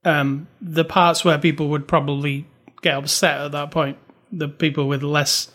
um, 0.05 0.47
the 0.61 0.85
parts 0.85 1.25
where 1.25 1.37
people 1.37 1.67
would 1.69 1.87
probably 1.87 2.45
get 2.81 2.95
upset 2.95 3.41
at 3.41 3.51
that 3.51 3.71
point. 3.71 3.97
The 4.31 4.47
people 4.47 4.87
with 4.87 5.03
less 5.03 5.49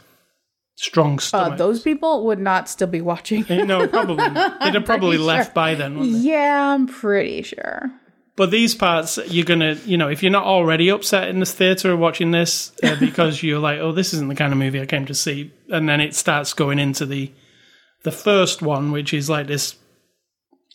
strong 0.78 1.18
uh, 1.32 1.56
those 1.56 1.82
people 1.82 2.24
would 2.26 2.38
not 2.38 2.68
still 2.68 2.86
be 2.86 3.00
watching. 3.00 3.44
no, 3.48 3.88
probably 3.88 4.28
not. 4.30 4.60
They'd 4.62 4.74
have 4.74 4.84
probably 4.84 5.16
Pretty 5.16 5.24
left 5.24 5.48
sure. 5.48 5.54
by 5.54 5.74
then. 5.74 5.98
Wouldn't 5.98 6.22
they? 6.22 6.30
yeah, 6.30 6.72
I'm 6.72 6.86
pretty 6.86 7.42
sure. 7.42 7.90
But 8.38 8.52
these 8.52 8.72
parts, 8.72 9.18
you're 9.26 9.44
gonna, 9.44 9.76
you 9.84 9.98
know, 9.98 10.06
if 10.08 10.22
you're 10.22 10.30
not 10.30 10.44
already 10.44 10.90
upset 10.90 11.26
in 11.26 11.40
the 11.40 11.44
theater 11.44 11.96
watching 11.96 12.30
this 12.30 12.70
uh, 12.84 12.94
because 13.00 13.42
you're 13.42 13.58
like, 13.58 13.80
oh, 13.80 13.90
this 13.90 14.14
isn't 14.14 14.28
the 14.28 14.36
kind 14.36 14.52
of 14.52 14.60
movie 14.60 14.80
I 14.80 14.86
came 14.86 15.06
to 15.06 15.14
see, 15.14 15.52
and 15.68 15.88
then 15.88 16.00
it 16.00 16.14
starts 16.14 16.54
going 16.54 16.78
into 16.78 17.04
the 17.04 17.32
the 18.04 18.12
first 18.12 18.62
one, 18.62 18.92
which 18.92 19.12
is 19.12 19.28
like 19.28 19.48
this 19.48 19.74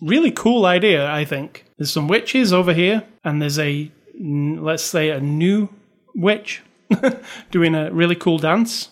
really 0.02 0.30
cool 0.30 0.66
idea. 0.66 1.10
I 1.10 1.24
think 1.24 1.64
there's 1.78 1.90
some 1.90 2.10
witches 2.10 2.52
over 2.52 2.74
here, 2.74 3.04
and 3.24 3.42
there's 3.42 3.60
a 3.60 3.90
let's 4.20 4.84
say 4.84 5.12
a 5.12 5.22
new 5.22 5.70
witch 6.14 6.64
doing 7.52 7.76
a 7.76 7.94
really 7.94 8.16
cool 8.16 8.40
dance. 8.40 8.90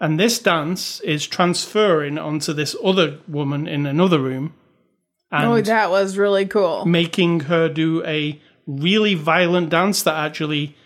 And 0.00 0.18
this 0.18 0.40
dance 0.40 0.98
is 1.02 1.24
transferring 1.24 2.18
onto 2.18 2.52
this 2.52 2.74
other 2.84 3.20
woman 3.28 3.68
in 3.68 3.86
another 3.86 4.18
room. 4.18 4.54
Oh, 5.32 5.60
that 5.60 5.90
was 5.90 6.18
really 6.18 6.46
cool. 6.46 6.84
making 6.84 7.40
her 7.40 7.68
do 7.68 8.04
a 8.04 8.40
really 8.66 9.14
violent 9.14 9.70
dance 9.70 10.02
that 10.02 10.14
actually, 10.14 10.76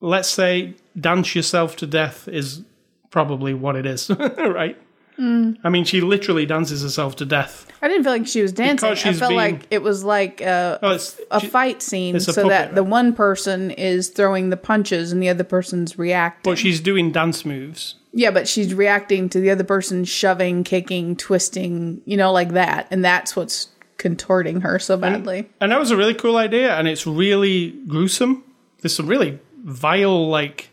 let's 0.00 0.28
say, 0.28 0.74
dance 0.98 1.34
yourself 1.34 1.76
to 1.76 1.86
death 1.86 2.28
is 2.28 2.62
probably 3.10 3.54
what 3.54 3.76
it 3.76 3.86
is, 3.86 4.10
right? 4.38 4.76
Mm. 5.18 5.58
I 5.64 5.68
mean, 5.68 5.84
she 5.84 6.00
literally 6.00 6.46
dances 6.46 6.82
herself 6.82 7.16
to 7.16 7.24
death. 7.24 7.66
I 7.82 7.88
didn't 7.88 8.04
feel 8.04 8.12
like 8.12 8.26
she 8.28 8.40
was 8.40 8.52
dancing. 8.52 8.88
I 8.90 8.94
felt 8.94 9.30
being- 9.30 9.34
like 9.36 9.66
it 9.70 9.82
was 9.82 10.04
like 10.04 10.40
a, 10.40 10.78
Oh, 10.80 10.98
a 11.32 11.40
she- 11.40 11.46
fight 11.48 11.82
scene 11.82 12.20
so 12.20 12.32
puppet, 12.32 12.48
that 12.50 12.74
the 12.76 12.84
one 12.84 13.12
person 13.12 13.72
is 13.72 14.10
throwing 14.10 14.50
the 14.50 14.56
punches 14.56 15.10
and 15.10 15.20
the 15.20 15.28
other 15.28 15.42
person's 15.42 15.98
reacting. 15.98 16.48
but 16.52 16.58
she's 16.58 16.78
doing 16.78 17.10
dance 17.10 17.44
moves. 17.44 17.96
Yeah, 18.12 18.30
but 18.30 18.48
she's 18.48 18.74
reacting 18.74 19.28
to 19.30 19.40
the 19.40 19.50
other 19.50 19.64
person 19.64 20.04
shoving, 20.04 20.64
kicking, 20.64 21.16
twisting, 21.16 22.00
you 22.04 22.16
know, 22.16 22.32
like 22.32 22.52
that. 22.52 22.88
And 22.90 23.04
that's 23.04 23.36
what's 23.36 23.68
contorting 23.98 24.62
her 24.62 24.78
so 24.78 24.96
badly. 24.96 25.48
And 25.60 25.72
that 25.72 25.78
was 25.78 25.90
a 25.90 25.96
really 25.96 26.14
cool 26.14 26.36
idea, 26.36 26.74
and 26.74 26.88
it's 26.88 27.06
really 27.06 27.72
gruesome. 27.86 28.44
There's 28.80 28.94
some 28.94 29.06
really 29.08 29.38
vile, 29.64 30.28
like, 30.28 30.70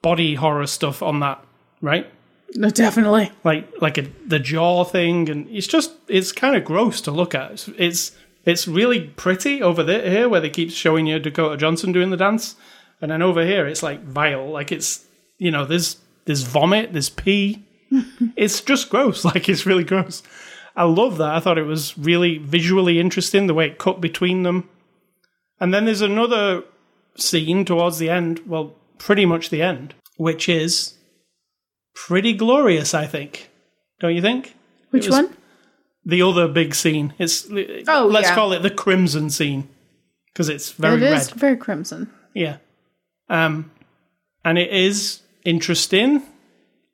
body 0.00 0.34
horror 0.34 0.66
stuff 0.66 1.02
on 1.02 1.20
that, 1.20 1.44
right? 1.80 2.10
No, 2.54 2.68
definitely. 2.68 3.30
like 3.44 3.72
like 3.80 3.98
a, 3.98 4.02
the 4.26 4.38
jaw 4.38 4.84
thing, 4.84 5.30
and 5.30 5.48
it's 5.48 5.66
just 5.66 5.92
it's 6.08 6.32
kind 6.32 6.56
of 6.56 6.64
gross 6.64 7.00
to 7.02 7.10
look 7.10 7.34
at. 7.34 7.52
It's 7.52 7.68
it's, 7.78 8.12
it's 8.44 8.68
really 8.68 9.00
pretty 9.00 9.62
over 9.62 9.82
there 9.82 10.08
here 10.10 10.28
where 10.28 10.40
they 10.40 10.50
keep 10.50 10.70
showing 10.70 11.06
you 11.06 11.18
Dakota 11.18 11.56
Johnson 11.56 11.92
doing 11.92 12.10
the 12.10 12.16
dance, 12.16 12.56
and 13.00 13.10
then 13.10 13.22
over 13.22 13.44
here 13.44 13.66
it's 13.66 13.82
like 13.82 14.02
vile, 14.02 14.50
like 14.50 14.70
it's 14.70 15.04
you 15.38 15.50
know 15.50 15.64
there's 15.64 15.96
there's 16.24 16.42
vomit, 16.42 16.92
there's 16.92 17.10
pee. 17.10 17.64
it's 18.36 18.60
just 18.60 18.90
gross, 18.90 19.24
like 19.34 19.48
it's 19.48 19.66
really 19.66 19.84
gross. 19.84 20.22
I 20.74 20.84
love 20.84 21.18
that. 21.18 21.34
I 21.34 21.40
thought 21.40 21.58
it 21.58 21.64
was 21.66 21.96
really 21.98 22.38
visually 22.38 22.98
interesting 22.98 23.46
the 23.46 23.54
way 23.54 23.66
it 23.66 23.78
cut 23.78 24.00
between 24.00 24.42
them. 24.42 24.68
And 25.60 25.72
then 25.72 25.84
there's 25.84 26.00
another 26.00 26.64
scene 27.16 27.64
towards 27.64 27.98
the 27.98 28.08
end, 28.08 28.40
well, 28.46 28.74
pretty 28.98 29.26
much 29.26 29.50
the 29.50 29.60
end, 29.62 29.94
which 30.16 30.48
is 30.48 30.94
pretty 31.94 32.32
glorious, 32.32 32.94
I 32.94 33.06
think. 33.06 33.50
Don't 34.00 34.14
you 34.14 34.22
think? 34.22 34.54
Which 34.90 35.08
one? 35.08 35.36
The 36.04 36.22
other 36.22 36.48
big 36.48 36.74
scene. 36.74 37.14
It's 37.18 37.46
Oh, 37.86 38.08
let's 38.10 38.28
yeah. 38.28 38.34
call 38.34 38.52
it 38.52 38.62
the 38.62 38.70
crimson 38.70 39.30
scene 39.30 39.68
because 40.32 40.48
it's 40.48 40.72
very 40.72 41.00
It 41.04 41.10
red. 41.10 41.30
very 41.32 41.56
crimson. 41.56 42.10
Yeah. 42.34 42.56
Um, 43.28 43.70
and 44.44 44.58
it 44.58 44.70
is 44.72 45.20
interesting. 45.44 46.22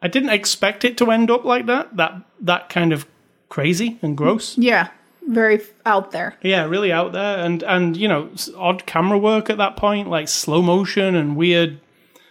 I 0.00 0.08
didn't 0.08 0.30
expect 0.30 0.84
it 0.84 0.96
to 0.98 1.10
end 1.10 1.30
up 1.30 1.44
like 1.44 1.66
that. 1.66 1.96
That 1.96 2.22
that 2.40 2.68
kind 2.68 2.92
of 2.92 3.06
crazy 3.48 3.98
and 4.02 4.16
gross. 4.16 4.56
Yeah, 4.56 4.88
very 5.26 5.60
out 5.84 6.12
there. 6.12 6.36
Yeah, 6.42 6.64
really 6.64 6.92
out 6.92 7.12
there, 7.12 7.38
and 7.38 7.62
and 7.62 7.96
you 7.96 8.08
know, 8.08 8.30
odd 8.56 8.86
camera 8.86 9.18
work 9.18 9.50
at 9.50 9.58
that 9.58 9.76
point, 9.76 10.08
like 10.08 10.28
slow 10.28 10.62
motion 10.62 11.14
and 11.14 11.36
weird 11.36 11.80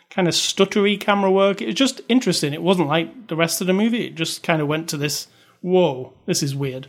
kind 0.09 0.27
of 0.27 0.33
stuttery 0.33 0.99
camera 0.99 1.31
work. 1.31 1.61
It 1.61 1.67
was 1.67 1.75
just 1.75 2.01
interesting. 2.09 2.53
It 2.53 2.63
wasn't 2.63 2.87
like 2.87 3.27
the 3.27 3.35
rest 3.35 3.61
of 3.61 3.67
the 3.67 3.73
movie. 3.73 4.07
It 4.07 4.15
just 4.15 4.43
kind 4.43 4.61
of 4.61 4.67
went 4.67 4.89
to 4.89 4.97
this, 4.97 5.27
whoa, 5.61 6.13
this 6.25 6.41
is 6.41 6.55
weird. 6.55 6.87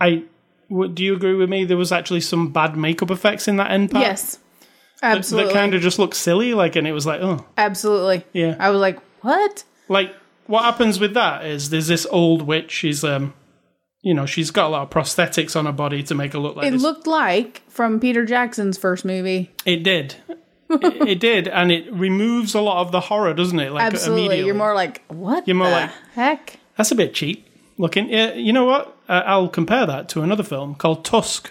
I 0.00 0.24
do 0.70 1.04
you 1.04 1.14
agree 1.14 1.34
with 1.34 1.50
me? 1.50 1.64
There 1.64 1.76
was 1.76 1.92
actually 1.92 2.22
some 2.22 2.50
bad 2.50 2.76
makeup 2.76 3.10
effects 3.10 3.46
in 3.46 3.56
that 3.56 3.70
end 3.70 3.90
part. 3.90 4.06
Yes. 4.06 4.38
Absolutely. 5.02 5.52
that 5.52 5.58
kind 5.58 5.74
of 5.74 5.82
just 5.82 5.98
looked 5.98 6.14
silly. 6.14 6.54
Like, 6.54 6.76
and 6.76 6.86
it 6.86 6.92
was 6.92 7.06
like, 7.06 7.20
oh, 7.20 7.44
Absolutely. 7.56 8.24
Yeah. 8.32 8.56
I 8.58 8.70
was 8.70 8.80
like, 8.80 8.98
what? 9.22 9.64
like 9.88 10.14
what 10.46 10.64
happens 10.64 10.98
with 11.00 11.14
that 11.14 11.44
is 11.46 11.70
there's 11.70 11.86
this 11.88 12.06
old 12.10 12.42
witch. 12.42 12.70
She's 12.70 13.02
um, 13.04 13.34
you 14.02 14.14
know, 14.14 14.26
she's 14.26 14.50
got 14.50 14.66
a 14.66 14.68
lot 14.70 14.82
of 14.82 14.90
prosthetics 14.90 15.54
on 15.56 15.66
her 15.66 15.72
body 15.72 16.02
to 16.04 16.14
make 16.14 16.32
her 16.32 16.38
look 16.38 16.56
like 16.56 16.66
It 16.66 16.72
this. 16.72 16.82
looked 16.82 17.06
like 17.06 17.62
from 17.68 18.00
Peter 18.00 18.24
Jackson's 18.24 18.76
first 18.78 19.04
movie. 19.04 19.50
it 19.64 19.82
did. 19.84 20.16
it, 20.70 21.08
it 21.08 21.20
did, 21.20 21.46
and 21.48 21.70
it 21.70 21.92
removes 21.92 22.54
a 22.54 22.60
lot 22.60 22.80
of 22.84 22.92
the 22.92 23.00
horror, 23.00 23.34
doesn't 23.34 23.60
it? 23.60 23.70
Like 23.72 23.84
Absolutely. 23.84 24.22
immediately. 24.24 24.46
You're 24.46 24.54
more 24.56 24.74
like, 24.74 25.02
what 25.08 25.46
You're 25.46 25.56
more 25.56 25.70
like- 25.70 25.90
heck? 26.14 26.58
That's 26.76 26.90
a 26.90 26.94
bit 26.94 27.12
cheap 27.14 27.46
looking. 27.78 28.08
Yeah, 28.08 28.32
you 28.34 28.52
know 28.52 28.64
what? 28.64 28.96
Uh, 29.08 29.22
I'll 29.26 29.48
compare 29.48 29.84
that 29.86 30.08
to 30.10 30.22
another 30.22 30.42
film 30.42 30.74
called 30.74 31.04
Tusk 31.04 31.50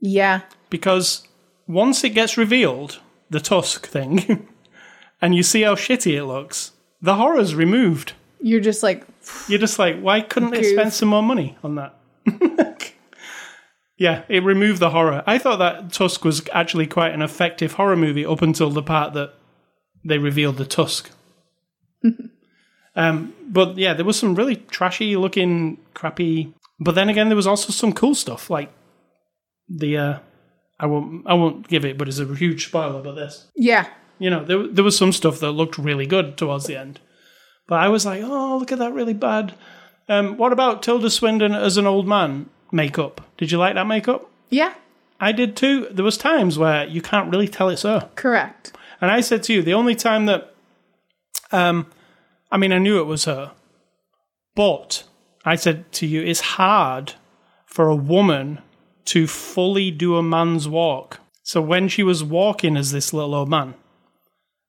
Yeah. 0.00 0.42
because 0.70 1.26
once 1.70 2.02
it 2.02 2.10
gets 2.10 2.36
revealed, 2.36 3.00
the 3.30 3.40
Tusk 3.40 3.86
thing, 3.86 4.48
and 5.22 5.34
you 5.34 5.42
see 5.42 5.62
how 5.62 5.74
shitty 5.74 6.16
it 6.16 6.24
looks, 6.24 6.72
the 7.00 7.14
horror's 7.14 7.54
removed. 7.54 8.14
You're 8.40 8.60
just 8.60 8.82
like, 8.82 9.06
You're 9.48 9.60
just 9.60 9.78
like, 9.78 10.00
why 10.00 10.20
couldn't 10.20 10.50
they 10.50 10.64
spend 10.64 10.92
some 10.92 11.08
more 11.08 11.22
money 11.22 11.56
on 11.62 11.76
that? 11.76 11.94
yeah, 13.96 14.22
it 14.28 14.42
removed 14.42 14.80
the 14.80 14.90
horror. 14.90 15.22
I 15.26 15.38
thought 15.38 15.58
that 15.58 15.92
Tusk 15.92 16.24
was 16.24 16.42
actually 16.52 16.86
quite 16.86 17.12
an 17.12 17.22
effective 17.22 17.74
horror 17.74 17.96
movie 17.96 18.26
up 18.26 18.42
until 18.42 18.70
the 18.70 18.82
part 18.82 19.14
that 19.14 19.34
they 20.04 20.18
revealed 20.18 20.56
the 20.56 20.64
Tusk. 20.64 21.10
um, 22.96 23.34
but 23.46 23.76
yeah, 23.76 23.94
there 23.94 24.04
was 24.04 24.18
some 24.18 24.34
really 24.34 24.56
trashy 24.56 25.16
looking, 25.16 25.78
crappy. 25.94 26.52
But 26.80 26.94
then 26.94 27.08
again, 27.08 27.28
there 27.28 27.36
was 27.36 27.46
also 27.46 27.72
some 27.72 27.92
cool 27.92 28.14
stuff 28.14 28.50
like 28.50 28.72
the. 29.68 29.96
Uh, 29.96 30.18
I 30.80 30.86
won't. 30.86 31.26
I 31.26 31.34
won't 31.34 31.68
give 31.68 31.84
it, 31.84 31.98
but 31.98 32.08
it's 32.08 32.18
a 32.18 32.34
huge 32.34 32.66
spoiler. 32.66 33.02
But 33.02 33.14
this, 33.14 33.46
yeah. 33.54 33.86
you 34.18 34.30
know, 34.30 34.44
there 34.44 34.66
there 34.66 34.84
was 34.84 34.96
some 34.96 35.12
stuff 35.12 35.38
that 35.40 35.52
looked 35.52 35.76
really 35.76 36.06
good 36.06 36.38
towards 36.38 36.64
the 36.64 36.76
end. 36.76 37.00
But 37.68 37.80
I 37.80 37.88
was 37.88 38.06
like, 38.06 38.22
oh, 38.24 38.56
look 38.58 38.72
at 38.72 38.78
that 38.78 38.94
really 38.94 39.14
bad. 39.14 39.54
Um, 40.08 40.36
what 40.38 40.52
about 40.52 40.82
Tilda 40.82 41.10
Swinton 41.10 41.54
as 41.54 41.76
an 41.76 41.86
old 41.86 42.08
man 42.08 42.48
makeup? 42.72 43.20
Did 43.36 43.52
you 43.52 43.58
like 43.58 43.74
that 43.74 43.86
makeup? 43.86 44.28
Yeah. 44.48 44.74
I 45.20 45.32
did 45.32 45.54
too. 45.54 45.86
There 45.90 46.04
was 46.04 46.16
times 46.16 46.58
where 46.58 46.86
you 46.86 47.02
can't 47.02 47.30
really 47.30 47.46
tell 47.46 47.68
it's 47.68 47.82
her. 47.82 48.08
Correct. 48.16 48.72
And 49.00 49.10
I 49.10 49.20
said 49.20 49.42
to 49.44 49.52
you, 49.52 49.62
the 49.62 49.74
only 49.74 49.94
time 49.94 50.26
that, 50.26 50.54
um, 51.52 51.86
I 52.50 52.56
mean, 52.56 52.72
I 52.72 52.78
knew 52.78 52.98
it 52.98 53.04
was 53.04 53.26
her, 53.26 53.52
but 54.56 55.04
I 55.44 55.56
said 55.56 55.92
to 55.92 56.06
you, 56.06 56.22
it's 56.22 56.40
hard 56.40 57.14
for 57.66 57.88
a 57.88 57.94
woman 57.94 58.60
to 59.06 59.26
fully 59.26 59.90
do 59.90 60.16
a 60.16 60.22
man's 60.22 60.68
walk. 60.68 61.20
So 61.42 61.60
when 61.60 61.88
she 61.88 62.02
was 62.02 62.22
walking 62.22 62.76
as 62.76 62.92
this 62.92 63.12
little 63.12 63.34
old 63.34 63.48
man, 63.48 63.74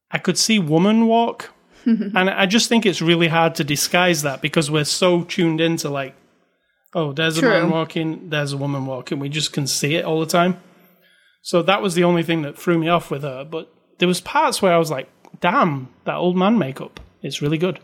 I 0.10 0.18
could 0.18 0.38
see 0.38 0.60
woman 0.60 1.08
walk. 1.08 1.52
and 1.86 2.30
I 2.30 2.46
just 2.46 2.70
think 2.70 2.86
it's 2.86 3.02
really 3.02 3.28
hard 3.28 3.56
to 3.56 3.64
disguise 3.64 4.22
that 4.22 4.42
because 4.42 4.70
we're 4.70 4.84
so 4.84 5.24
tuned 5.24 5.62
into 5.62 5.90
like, 5.90 6.16
oh, 6.94 7.12
there's 7.14 7.38
a 7.38 7.42
man 7.42 7.70
walking, 7.70 8.30
there's 8.30 8.54
a 8.54 8.58
woman 8.58 8.86
walking. 8.86 9.20
We 9.20 9.30
just 9.30 9.54
can 9.54 9.68
see 9.68 9.96
it 9.96 10.06
all 10.06 10.20
the 10.20 10.26
time. 10.26 10.62
So 11.42 11.64
that 11.64 11.82
was 11.82 11.96
the 11.96 12.04
only 12.04 12.24
thing 12.24 12.44
that 12.44 12.58
threw 12.58 12.78
me 12.78 12.88
off 12.88 13.10
with 13.10 13.24
her. 13.24 13.44
But 13.44 13.74
there 13.98 14.08
was 14.08 14.22
parts 14.22 14.62
where 14.62 14.74
I 14.74 14.78
was 14.78 14.92
like, 14.92 15.10
damn, 15.40 15.90
that 16.06 16.16
old 16.16 16.38
man 16.38 16.58
makeup. 16.58 17.00
It's 17.22 17.42
really 17.42 17.58
good. 17.58 17.80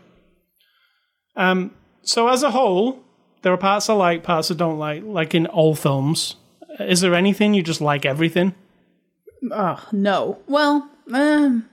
Um, 1.36 1.72
so 2.02 2.28
as 2.28 2.42
a 2.42 2.50
whole, 2.50 3.02
there 3.42 3.52
are 3.52 3.58
parts 3.58 3.88
I 3.88 3.94
like, 3.94 4.22
parts 4.22 4.50
I 4.50 4.54
don't 4.54 4.78
like, 4.78 5.02
like 5.04 5.34
in 5.34 5.46
all 5.46 5.74
films. 5.74 6.36
Is 6.80 7.00
there 7.00 7.14
anything 7.14 7.54
you 7.54 7.62
just 7.62 7.80
like 7.80 8.04
everything? 8.04 8.54
Oh, 9.52 9.82
no. 9.92 10.38
Well, 10.46 10.88
um, 11.12 11.68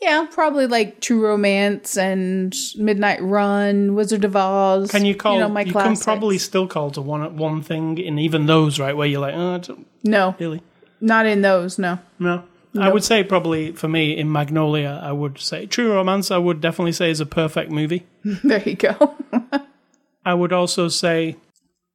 yeah, 0.00 0.26
probably 0.30 0.66
like 0.66 1.00
True 1.00 1.24
Romance 1.24 1.96
and 1.96 2.54
Midnight 2.76 3.22
Run, 3.22 3.94
Wizard 3.94 4.24
of 4.24 4.36
Oz. 4.36 4.90
Can 4.90 5.04
you 5.04 5.14
call? 5.14 5.32
you 5.34 5.38
You, 5.38 5.44
know, 5.44 5.52
my 5.52 5.64
can 5.64 5.72
classics. 5.72 6.04
probably 6.04 6.38
still 6.38 6.66
call 6.66 6.90
to 6.92 7.02
one 7.02 7.36
one 7.36 7.62
thing 7.62 7.98
in 7.98 8.18
even 8.18 8.46
those, 8.46 8.78
right? 8.78 8.96
Where 8.96 9.06
you're 9.06 9.20
like, 9.20 9.34
oh, 9.34 9.60
No, 10.04 10.34
really. 10.38 10.62
not 11.00 11.26
in 11.26 11.42
those, 11.42 11.78
no. 11.78 11.98
No. 12.18 12.44
I 12.78 12.92
would 12.92 13.02
say 13.02 13.24
probably 13.24 13.72
for 13.72 13.88
me 13.88 14.16
in 14.16 14.30
Magnolia, 14.30 15.00
I 15.02 15.10
would 15.10 15.40
say 15.40 15.66
True 15.66 15.92
Romance. 15.94 16.30
I 16.30 16.38
would 16.38 16.60
definitely 16.60 16.92
say 16.92 17.10
is 17.10 17.18
a 17.20 17.26
perfect 17.26 17.70
movie. 17.72 18.06
There 18.44 18.62
you 18.62 18.76
go. 18.76 19.16
I 20.24 20.34
would 20.34 20.52
also 20.52 20.88
say 20.88 21.36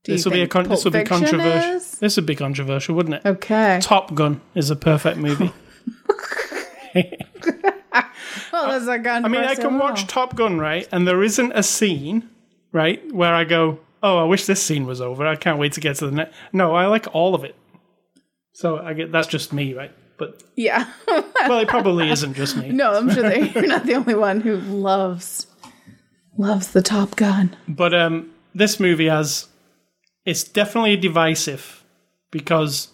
this 0.04 0.26
will 0.26 0.34
be 0.34 0.42
a 0.42 0.48
con- 0.48 0.68
this 0.68 0.84
will 0.84 0.92
be 0.92 1.04
controversial. 1.04 1.76
is? 1.76 1.93
This 2.04 2.18
would 2.18 2.26
be 2.26 2.36
controversial, 2.36 2.96
wouldn't 2.96 3.16
it? 3.16 3.26
Okay. 3.26 3.80
Top 3.82 4.14
Gun 4.14 4.42
is 4.56 4.70
a 4.70 4.76
perfect 4.76 5.18
movie. 5.18 5.54
Well, 8.52 8.68
that's 8.68 8.88
a 8.88 9.10
I 9.10 9.28
mean, 9.30 9.42
I 9.42 9.56
can 9.56 9.80
watch 9.80 10.06
Top 10.08 10.36
Gun, 10.36 10.60
right? 10.60 10.88
And 10.92 11.08
there 11.08 11.24
isn't 11.24 11.54
a 11.54 11.64
scene, 11.64 12.30
right, 12.74 13.02
where 13.14 13.34
I 13.34 13.46
go, 13.46 13.80
"Oh, 14.04 14.18
I 14.18 14.26
wish 14.26 14.46
this 14.46 14.62
scene 14.62 14.86
was 14.86 15.00
over. 15.00 15.26
I 15.26 15.36
can't 15.36 15.58
wait 15.58 15.74
to 15.74 15.80
get 15.80 15.96
to 15.98 16.06
the 16.08 16.12
next." 16.12 16.36
No, 16.52 16.76
I 16.76 16.88
like 16.88 17.08
all 17.16 17.36
of 17.36 17.46
it. 17.46 17.56
So 18.52 18.80
I 18.80 18.94
get 18.94 19.12
that's 19.12 19.28
just 19.28 19.54
me, 19.54 19.74
right? 19.74 19.92
But 20.18 20.44
Yeah. 20.56 20.88
well, 21.08 21.60
it 21.60 21.68
probably 21.70 22.10
isn't 22.12 22.34
just 22.34 22.58
me. 22.58 22.70
no, 22.70 22.94
I'm 22.94 23.10
sure 23.10 23.24
that 23.24 23.56
you're 23.56 23.66
not 23.66 23.86
the 23.86 23.96
only 23.96 24.16
one 24.16 24.42
who 24.42 24.58
loves 24.58 25.48
loves 26.38 26.74
the 26.74 26.82
Top 26.82 27.16
Gun. 27.16 27.56
But 27.68 27.94
um, 27.94 28.32
this 28.54 28.80
movie 28.80 29.08
has 29.08 29.48
it's 30.26 30.44
definitely 30.44 30.98
divisive 30.98 31.83
because 32.34 32.90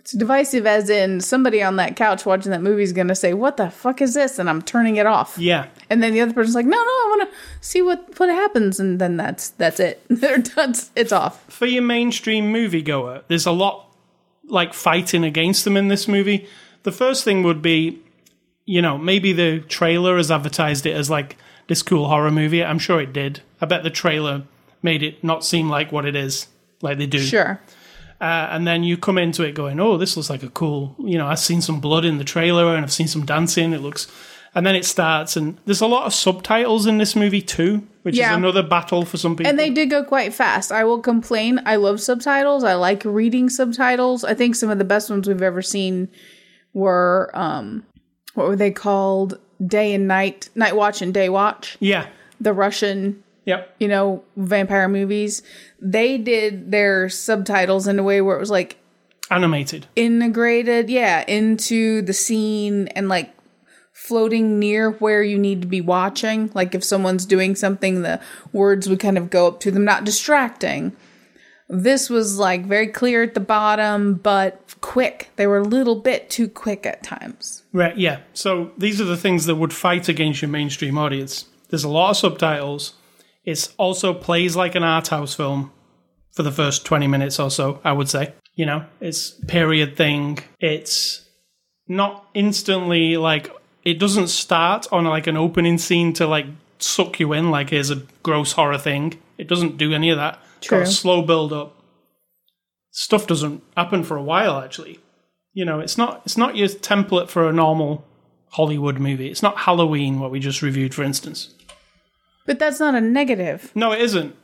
It's 0.00 0.10
divisive, 0.12 0.66
as 0.66 0.90
in 0.90 1.20
somebody 1.20 1.62
on 1.62 1.76
that 1.76 1.94
couch 1.96 2.26
watching 2.26 2.50
that 2.50 2.60
movie 2.62 2.82
is 2.82 2.92
going 2.92 3.08
to 3.08 3.14
say, 3.14 3.32
"What 3.32 3.56
the 3.56 3.70
fuck 3.70 4.02
is 4.02 4.14
this?" 4.14 4.38
and 4.40 4.50
I'm 4.50 4.60
turning 4.60 4.96
it 4.96 5.06
off. 5.06 5.36
yeah, 5.38 5.66
And 5.88 6.02
then 6.02 6.12
the 6.12 6.20
other 6.20 6.32
person's 6.34 6.56
like, 6.56 6.66
"No, 6.66 6.76
no, 6.76 6.82
I 6.82 7.06
want 7.16 7.30
to 7.30 7.36
see 7.60 7.80
what 7.80 8.18
what 8.18 8.28
happens," 8.28 8.80
and 8.80 8.98
then 9.00 9.16
that's 9.16 9.50
that's 9.50 9.78
it. 9.78 10.02
They're 10.10 10.38
done. 10.38 10.74
It's 10.96 11.12
off. 11.12 11.44
for 11.48 11.66
your 11.66 11.82
mainstream 11.82 12.52
moviegoer, 12.52 13.22
there's 13.28 13.46
a 13.46 13.52
lot 13.52 13.86
like 14.46 14.74
fighting 14.74 15.24
against 15.24 15.64
them 15.64 15.76
in 15.76 15.88
this 15.88 16.06
movie. 16.08 16.46
The 16.82 16.92
first 16.92 17.24
thing 17.24 17.42
would 17.44 17.62
be, 17.62 18.02
you 18.66 18.82
know, 18.82 18.98
maybe 18.98 19.32
the 19.32 19.60
trailer 19.60 20.18
has 20.18 20.30
advertised 20.30 20.84
it 20.84 20.94
as 20.94 21.08
like 21.08 21.38
this 21.68 21.82
cool 21.82 22.08
horror 22.08 22.30
movie. 22.30 22.62
I'm 22.62 22.78
sure 22.78 23.00
it 23.00 23.14
did. 23.14 23.40
I 23.62 23.64
bet 23.64 23.84
the 23.84 23.88
trailer 23.90 24.42
made 24.82 25.02
it 25.02 25.24
not 25.24 25.46
seem 25.46 25.70
like 25.70 25.90
what 25.92 26.04
it 26.04 26.14
is, 26.14 26.46
like 26.82 26.98
they 26.98 27.06
do. 27.06 27.20
Sure. 27.20 27.58
Uh, 28.24 28.48
and 28.54 28.66
then 28.66 28.82
you 28.82 28.96
come 28.96 29.18
into 29.18 29.42
it 29.42 29.54
going, 29.54 29.78
oh, 29.78 29.96
this 29.98 30.16
looks 30.16 30.30
like 30.30 30.42
a 30.42 30.48
cool, 30.48 30.94
you 30.98 31.18
know, 31.18 31.26
I've 31.26 31.38
seen 31.50 31.60
some 31.60 31.78
blood 31.80 32.04
in 32.04 32.16
the 32.18 32.24
trailer 32.24 32.74
and 32.74 32.84
I've 32.84 32.92
seen 32.92 33.08
some 33.08 33.24
dancing. 33.26 33.72
It 33.74 33.82
looks, 33.82 34.06
and 34.54 34.64
then 34.64 34.74
it 34.74 34.84
starts, 34.84 35.36
and 35.36 35.58
there's 35.66 35.80
a 35.82 35.86
lot 35.86 36.06
of 36.06 36.14
subtitles 36.14 36.86
in 36.86 36.98
this 36.98 37.14
movie 37.16 37.42
too, 37.42 37.82
which 38.02 38.16
Yeah. 38.16 38.30
is 38.30 38.36
another 38.36 38.62
battle 38.62 39.04
for 39.04 39.16
some 39.18 39.34
people. 39.36 39.50
And 39.50 39.58
they 39.58 39.68
did 39.70 39.90
go 39.90 40.04
quite 40.04 40.32
fast. 40.32 40.70
I 40.70 40.84
will 40.84 41.00
complain. 41.00 41.60
I 41.66 41.74
love 41.76 42.00
subtitles. 42.00 42.62
I 42.64 42.74
like 42.74 43.02
reading 43.04 43.48
subtitles. 43.50 44.22
I 44.24 44.34
think 44.34 44.54
some 44.54 44.70
of 44.70 44.78
the 44.78 44.84
best 44.84 45.10
ones 45.10 45.26
we've 45.28 45.42
ever 45.42 45.60
seen 45.62 46.08
were 46.72 47.30
um 47.34 47.82
what 48.34 48.46
were 48.48 48.56
they 48.56 48.70
called? 48.70 49.38
Day 49.66 49.92
and 49.94 50.06
Night, 50.08 50.48
Night 50.54 50.76
Watch 50.76 51.02
and 51.02 51.12
Day 51.12 51.28
Watch. 51.28 51.76
yeah, 51.80 52.06
The 52.40 52.52
Russian, 52.52 53.22
yep, 53.44 53.74
you 53.78 53.88
know, 53.88 54.24
vampire 54.36 54.88
movies. 54.88 55.42
They 55.80 56.18
did 56.18 56.70
their 56.70 57.08
subtitles 57.08 57.86
in 57.86 57.98
a 57.98 58.02
way 58.02 58.20
where 58.20 58.36
it 58.36 58.40
was 58.40 58.50
like 58.50 58.78
animated. 59.30 59.86
integrated, 59.96 60.90
yeah, 60.90 61.24
into 61.26 62.02
the 62.02 62.12
scene 62.12 62.88
and 62.88 63.08
like 63.08 63.34
floating 63.92 64.58
near 64.58 64.90
where 64.90 65.22
you 65.22 65.38
need 65.38 65.62
to 65.62 65.68
be 65.68 65.80
watching. 65.80 66.50
Like 66.52 66.74
if 66.74 66.84
someone's 66.84 67.24
doing 67.24 67.54
something, 67.54 68.02
the 68.02 68.20
words 68.52 68.88
would 68.88 69.00
kind 69.00 69.16
of 69.16 69.30
go 69.30 69.46
up 69.46 69.60
to 69.60 69.70
them, 69.70 69.84
not 69.84 70.04
distracting. 70.04 70.94
This 71.68 72.10
was 72.10 72.38
like 72.38 72.66
very 72.66 72.88
clear 72.88 73.22
at 73.22 73.34
the 73.34 73.40
bottom, 73.40 74.14
but 74.14 74.74
quick. 74.82 75.30
They 75.36 75.46
were 75.46 75.58
a 75.58 75.64
little 75.64 75.96
bit 75.96 76.28
too 76.28 76.48
quick 76.48 76.84
at 76.84 77.02
times. 77.02 77.62
Right, 77.72 77.96
yeah. 77.96 78.20
So 78.34 78.72
these 78.76 79.00
are 79.00 79.04
the 79.04 79.16
things 79.16 79.46
that 79.46 79.54
would 79.56 79.72
fight 79.72 80.08
against 80.08 80.42
your 80.42 80.50
mainstream 80.50 80.98
audience. 80.98 81.46
There's 81.70 81.84
a 81.84 81.88
lot 81.88 82.10
of 82.10 82.16
subtitles. 82.18 82.94
It 83.44 83.68
also 83.78 84.14
plays 84.14 84.56
like 84.56 84.74
an 84.74 84.82
art 84.82 85.08
house 85.08 85.34
film 85.34 85.72
for 86.32 86.42
the 86.42 86.52
first 86.52 86.84
20 86.84 87.06
minutes 87.06 87.38
or 87.38 87.50
so, 87.50 87.80
I 87.84 87.92
would 87.92 88.08
say. 88.08 88.34
You 88.54 88.66
know, 88.66 88.84
it's 89.00 89.30
period 89.30 89.96
thing. 89.96 90.38
It's 90.60 91.22
not 91.88 92.28
instantly 92.34 93.16
like 93.16 93.50
it 93.84 93.98
doesn't 93.98 94.28
start 94.28 94.86
on 94.92 95.04
like 95.04 95.26
an 95.26 95.36
opening 95.36 95.78
scene 95.78 96.12
to 96.14 96.26
like 96.26 96.46
suck 96.78 97.20
you 97.20 97.32
in 97.32 97.50
like 97.50 97.70
here's 97.70 97.90
a 97.90 98.02
gross 98.22 98.52
horror 98.52 98.78
thing. 98.78 99.20
It 99.38 99.48
doesn't 99.48 99.76
do 99.76 99.92
any 99.92 100.10
of 100.10 100.18
that. 100.18 100.40
It's 100.58 100.68
got 100.68 100.82
a 100.82 100.86
slow 100.86 101.22
build 101.22 101.52
up. 101.52 101.76
Stuff 102.90 103.26
doesn't 103.26 103.62
happen 103.76 104.04
for 104.04 104.16
a 104.16 104.22
while 104.22 104.58
actually. 104.58 105.00
You 105.52 105.64
know, 105.64 105.80
it's 105.80 105.98
not 105.98 106.22
it's 106.24 106.36
not 106.36 106.56
your 106.56 106.68
template 106.68 107.28
for 107.28 107.48
a 107.48 107.52
normal 107.52 108.04
Hollywood 108.50 108.98
movie. 108.98 109.28
It's 109.30 109.42
not 109.42 109.58
Halloween, 109.58 110.20
what 110.20 110.30
we 110.30 110.38
just 110.38 110.62
reviewed, 110.62 110.94
for 110.94 111.02
instance. 111.02 111.54
But 112.46 112.58
that's 112.58 112.80
not 112.80 112.94
a 112.94 113.00
negative. 113.00 113.72
No, 113.74 113.92
it 113.92 114.00
isn't. 114.00 114.36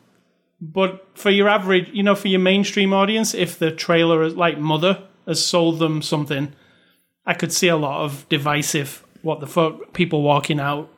But 0.61 1.07
for 1.15 1.31
your 1.31 1.49
average, 1.49 1.89
you 1.93 2.03
know, 2.03 2.15
for 2.15 2.29
your 2.29 2.41
mainstream 2.41 2.93
audience, 2.93 3.35
if 3.35 3.59
the 3.59 3.71
trailer, 3.71 4.23
is 4.23 4.35
like 4.35 4.59
Mother, 4.59 5.03
has 5.27 5.45
sold 5.45 5.79
them 5.79 6.03
something, 6.03 6.53
I 7.25 7.35
could 7.35 7.53
see 7.53 7.69
a 7.69 7.77
lot 7.77 8.05
of 8.05 8.29
divisive, 8.29 9.05
what 9.23 9.41
the 9.41 9.47
fuck, 9.47 9.93
people 9.93 10.23
walking 10.23 10.61
out. 10.61 10.91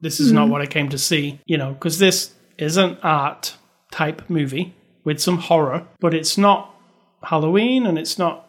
This 0.00 0.20
is 0.20 0.32
not 0.32 0.44
mm-hmm. 0.44 0.52
what 0.52 0.62
I 0.62 0.66
came 0.66 0.90
to 0.90 0.98
see, 0.98 1.40
you 1.46 1.56
know, 1.56 1.72
because 1.72 1.98
this 1.98 2.34
is 2.58 2.76
an 2.76 2.98
art 3.02 3.56
type 3.90 4.28
movie 4.28 4.74
with 5.04 5.20
some 5.20 5.38
horror, 5.38 5.86
but 6.00 6.12
it's 6.12 6.36
not 6.36 6.74
Halloween 7.22 7.86
and 7.86 7.98
it's 7.98 8.18
not, 8.18 8.48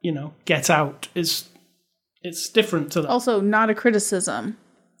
you 0.00 0.10
know, 0.10 0.34
Get 0.44 0.70
Out. 0.70 1.08
It's 1.14 1.48
it's 2.22 2.48
different 2.48 2.90
to 2.92 3.02
that. 3.02 3.08
Also, 3.08 3.40
not 3.40 3.70
a 3.70 3.74
criticism. 3.74 4.56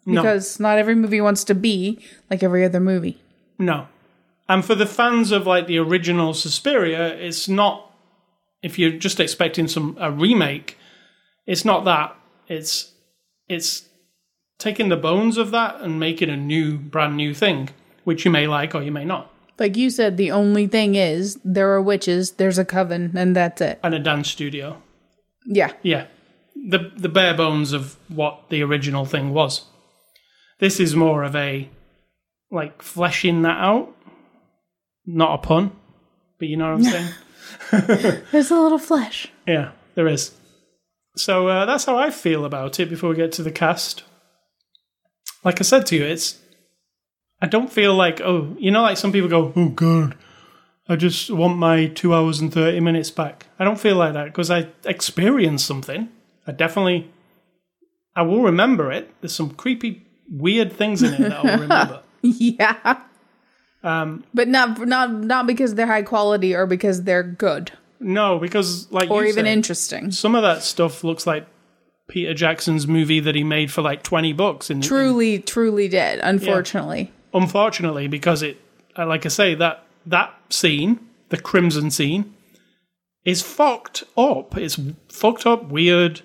No. 0.08 0.22
Because 0.22 0.58
not 0.58 0.78
every 0.78 0.94
movie 0.94 1.20
wants 1.20 1.44
to 1.44 1.54
be 1.54 1.98
like 2.30 2.42
every 2.42 2.64
other 2.64 2.80
movie. 2.80 3.20
No. 3.58 3.88
And 4.48 4.64
for 4.64 4.74
the 4.74 4.86
fans 4.86 5.30
of 5.30 5.46
like 5.46 5.66
the 5.66 5.78
original 5.78 6.32
Suspiria, 6.32 7.14
it's 7.14 7.48
not 7.48 7.92
if 8.62 8.78
you're 8.78 8.92
just 8.92 9.20
expecting 9.20 9.68
some 9.68 9.96
a 10.00 10.10
remake, 10.10 10.78
it's 11.46 11.64
not 11.64 11.84
that. 11.84 12.16
It's 12.48 12.92
it's 13.48 13.88
taking 14.58 14.88
the 14.88 14.96
bones 14.96 15.36
of 15.36 15.50
that 15.50 15.80
and 15.80 16.00
making 16.00 16.30
a 16.30 16.36
new 16.36 16.78
brand 16.78 17.16
new 17.16 17.34
thing, 17.34 17.68
which 18.04 18.24
you 18.24 18.30
may 18.30 18.46
like 18.46 18.74
or 18.74 18.82
you 18.82 18.92
may 18.92 19.04
not. 19.04 19.30
Like 19.58 19.76
you 19.76 19.90
said, 19.90 20.16
the 20.16 20.30
only 20.30 20.66
thing 20.66 20.94
is 20.94 21.38
there 21.44 21.70
are 21.72 21.82
witches, 21.82 22.32
there's 22.32 22.58
a 22.58 22.64
coven, 22.64 23.12
and 23.16 23.34
that's 23.34 23.60
it. 23.60 23.80
And 23.82 23.94
a 23.94 23.98
dance 23.98 24.30
studio. 24.30 24.80
Yeah. 25.44 25.72
Yeah. 25.82 26.06
The 26.54 26.90
the 26.96 27.08
bare 27.08 27.34
bones 27.34 27.72
of 27.72 27.96
what 28.08 28.48
the 28.48 28.62
original 28.62 29.04
thing 29.04 29.34
was. 29.34 29.64
This 30.58 30.80
is 30.80 30.96
more 30.96 31.22
of 31.22 31.36
a 31.36 31.68
like 32.50 32.82
fleshing 32.82 33.42
that 33.42 33.58
out. 33.58 33.94
Not 35.06 35.34
a 35.34 35.38
pun, 35.38 35.72
but 36.38 36.48
you 36.48 36.56
know 36.56 36.76
what 36.76 36.86
I'm 36.86 37.12
saying? 37.70 38.22
There's 38.32 38.50
a 38.50 38.60
little 38.60 38.78
flesh. 38.78 39.28
Yeah, 39.46 39.70
there 39.94 40.08
is. 40.08 40.32
So 41.16 41.48
uh, 41.48 41.64
that's 41.66 41.84
how 41.84 41.98
I 41.98 42.10
feel 42.10 42.44
about 42.44 42.78
it 42.78 42.88
before 42.88 43.10
we 43.10 43.16
get 43.16 43.32
to 43.32 43.42
the 43.42 43.50
cast. 43.50 44.04
Like 45.44 45.60
I 45.60 45.64
said 45.64 45.86
to 45.86 45.96
you, 45.96 46.04
it's. 46.04 46.38
I 47.40 47.46
don't 47.46 47.72
feel 47.72 47.94
like, 47.94 48.20
oh, 48.20 48.56
you 48.58 48.72
know, 48.72 48.82
like 48.82 48.96
some 48.96 49.12
people 49.12 49.28
go, 49.28 49.52
oh, 49.54 49.68
God, 49.68 50.16
I 50.88 50.96
just 50.96 51.30
want 51.30 51.56
my 51.56 51.86
two 51.86 52.12
hours 52.12 52.40
and 52.40 52.52
30 52.52 52.80
minutes 52.80 53.12
back. 53.12 53.46
I 53.60 53.64
don't 53.64 53.78
feel 53.78 53.94
like 53.94 54.14
that 54.14 54.24
because 54.26 54.50
I 54.50 54.68
experienced 54.84 55.64
something. 55.66 56.08
I 56.46 56.52
definitely. 56.52 57.10
I 58.16 58.22
will 58.22 58.42
remember 58.42 58.90
it. 58.90 59.14
There's 59.20 59.34
some 59.34 59.50
creepy, 59.50 60.04
weird 60.30 60.72
things 60.72 61.02
in 61.02 61.14
it 61.14 61.20
that 61.20 61.32
I'll 61.32 61.58
remember. 61.58 62.02
yeah. 62.22 63.02
Um, 63.82 64.24
But 64.34 64.48
not 64.48 64.86
not 64.86 65.12
not 65.12 65.46
because 65.46 65.74
they're 65.74 65.86
high 65.86 66.02
quality 66.02 66.54
or 66.54 66.66
because 66.66 67.04
they're 67.04 67.22
good 67.22 67.72
no, 68.00 68.38
because, 68.38 68.90
like 68.92 69.10
or 69.10 69.24
even 69.24 69.44
said, 69.44 69.52
interesting. 69.52 70.10
some 70.10 70.34
of 70.34 70.42
that 70.42 70.62
stuff 70.62 71.02
looks 71.02 71.26
like 71.26 71.46
Peter 72.08 72.34
Jackson's 72.34 72.86
movie 72.86 73.20
that 73.20 73.34
he 73.34 73.44
made 73.44 73.72
for 73.72 73.82
like 73.82 74.02
20 74.02 74.32
bucks. 74.34 74.70
In, 74.70 74.80
Truly, 74.80 75.40
truly 75.40 75.88
did. 75.88 76.20
Unfortunately. 76.20 77.12
unfortunately, 77.34 78.06
because 78.08 78.42
it, 78.42 78.60
uh, 78.96 79.06
like 79.06 79.26
I 79.26 79.28
say, 79.28 79.54
that 79.56 79.84
that 80.06 80.34
scene, 80.50 81.00
the 81.30 81.38
crimson 81.38 81.90
scene, 81.90 82.34
is 83.24 83.42
fucked 83.42 84.04
up. 84.16 84.56
It's 84.56 84.78
fucked 85.08 85.46
up, 85.46 85.64
weird. 85.64 86.22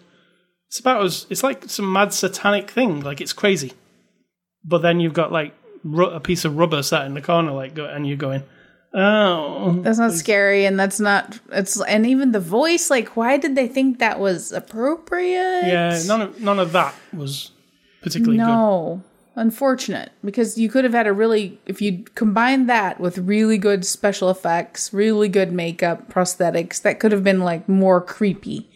It's 0.67 0.79
about 0.79 1.03
as 1.03 1.25
it's 1.29 1.43
like 1.43 1.69
some 1.69 1.91
mad 1.91 2.13
satanic 2.13 2.69
thing. 2.69 3.01
Like 3.01 3.19
it's 3.19 3.33
crazy. 3.33 3.73
But 4.65 4.81
then 4.81 4.99
you've 4.99 5.13
got 5.13 5.31
like 5.31 5.53
ru- 5.83 6.09
a 6.09 6.19
piece 6.19 6.45
of 6.45 6.57
rubber 6.57 6.83
sat 6.83 7.05
in 7.05 7.13
the 7.13 7.21
corner, 7.21 7.51
like, 7.51 7.75
go- 7.75 7.85
and 7.85 8.07
you're 8.07 8.17
going, 8.17 8.43
oh, 8.93 9.79
That's 9.81 9.97
not 9.97 10.13
scary, 10.13 10.65
and 10.65 10.79
that's 10.79 10.99
not. 10.99 11.39
It's 11.51 11.81
and 11.81 12.05
even 12.05 12.31
the 12.31 12.39
voice. 12.39 12.89
Like, 12.89 13.15
why 13.17 13.37
did 13.37 13.55
they 13.55 13.67
think 13.67 13.99
that 13.99 14.19
was 14.19 14.51
appropriate? 14.51 15.65
yeah. 15.65 16.01
None 16.07 16.21
of 16.21 16.41
none 16.41 16.59
of 16.59 16.71
that 16.73 16.93
was 17.11 17.51
particularly 18.01 18.37
good. 18.37 18.45
No, 18.45 19.03
unfortunate 19.35 20.11
because 20.23 20.57
you 20.57 20.69
could 20.69 20.83
have 20.83 20.93
had 20.93 21.07
a 21.07 21.13
really 21.13 21.59
if 21.65 21.81
you 21.81 22.03
combined 22.15 22.69
that 22.69 22.99
with 22.99 23.17
really 23.17 23.57
good 23.57 23.85
special 23.85 24.29
effects, 24.29 24.93
really 24.93 25.27
good 25.29 25.51
makeup, 25.51 26.11
prosthetics, 26.11 26.81
that 26.81 26.99
could 26.99 27.11
have 27.11 27.23
been 27.23 27.39
like 27.39 27.67
more 27.67 27.99
creepy. 27.99 28.69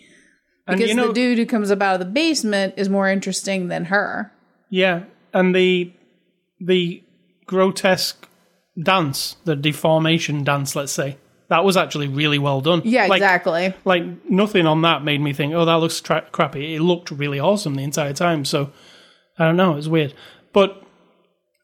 And 0.65 0.77
Because 0.77 0.89
you 0.89 0.95
know, 0.95 1.07
the 1.07 1.13
dude 1.13 1.37
who 1.37 1.45
comes 1.45 1.71
up 1.71 1.81
out 1.81 1.93
of 1.93 1.99
the 1.99 2.05
basement 2.11 2.73
is 2.75 2.89
more 2.89 3.07
interesting 3.07 3.67
than 3.69 3.85
her. 3.85 4.33
Yeah, 4.69 5.03
and 5.37 5.55
the 5.55 5.93
the 6.59 7.03
grotesque 7.45 8.27
dance, 8.81 9.37
the 9.45 9.55
deformation 9.55 10.43
dance, 10.43 10.75
let's 10.75 10.91
say, 10.91 11.17
that 11.49 11.63
was 11.63 11.77
actually 11.77 12.07
really 12.07 12.39
well 12.39 12.61
done. 12.61 12.81
Yeah, 12.83 13.05
like, 13.05 13.19
exactly. 13.19 13.73
Like 13.85 14.03
nothing 14.29 14.65
on 14.65 14.81
that 14.81 15.03
made 15.03 15.21
me 15.21 15.33
think, 15.33 15.53
oh, 15.53 15.65
that 15.65 15.75
looks 15.75 16.01
tra- 16.01 16.27
crappy. 16.31 16.75
It 16.75 16.81
looked 16.81 17.11
really 17.11 17.39
awesome 17.39 17.75
the 17.75 17.83
entire 17.83 18.13
time. 18.13 18.45
So 18.45 18.71
I 19.37 19.45
don't 19.45 19.55
know, 19.55 19.77
it's 19.77 19.87
weird, 19.87 20.13
but 20.53 20.83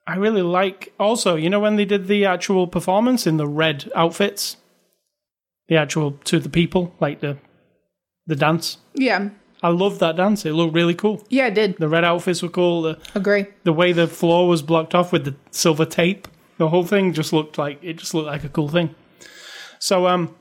I 0.05 0.15
really 0.15 0.43
like. 0.43 0.93
Also, 0.99 1.35
you 1.35 1.49
know 1.49 1.59
when 1.59 1.75
they 1.75 1.85
did 1.85 2.07
the 2.07 2.25
actual 2.25 2.67
performance 2.67 3.25
in 3.25 3.37
the 3.37 3.47
red 3.47 3.91
outfits, 3.95 4.57
the 5.67 5.77
actual 5.77 6.11
to 6.25 6.39
the 6.39 6.49
people, 6.49 6.93
like 6.99 7.21
the 7.21 7.37
the 8.27 8.35
dance. 8.35 8.77
Yeah, 8.93 9.29
I 9.63 9.69
loved 9.69 9.99
that 10.01 10.17
dance. 10.17 10.45
It 10.45 10.51
looked 10.53 10.75
really 10.75 10.93
cool. 10.93 11.25
yeah, 11.29 11.47
it 11.47 11.55
did 11.55 11.77
The 11.77 11.87
red 11.87 12.03
outfits 12.03 12.43
were 12.43 12.49
cool. 12.49 12.81
The 12.83 12.99
agree. 13.15 13.45
the 13.63 13.73
way 13.73 13.93
the 13.93 14.07
floor 14.07 14.47
was 14.47 14.61
blocked 14.61 14.93
off 14.93 15.11
with 15.13 15.23
the 15.25 15.35
silver 15.51 15.85
tape, 15.85 16.27
the 16.57 16.69
whole 16.69 16.83
thing 16.85 17.13
just 17.13 17.31
looked 17.33 17.57
like 17.57 17.79
it 17.81 17.93
just 17.93 18.13
looked 18.13 18.27
like 18.27 18.43
a 18.43 18.49
cool 18.49 18.67
thing. 18.67 18.93
So, 19.79 20.07
um, 20.07 20.35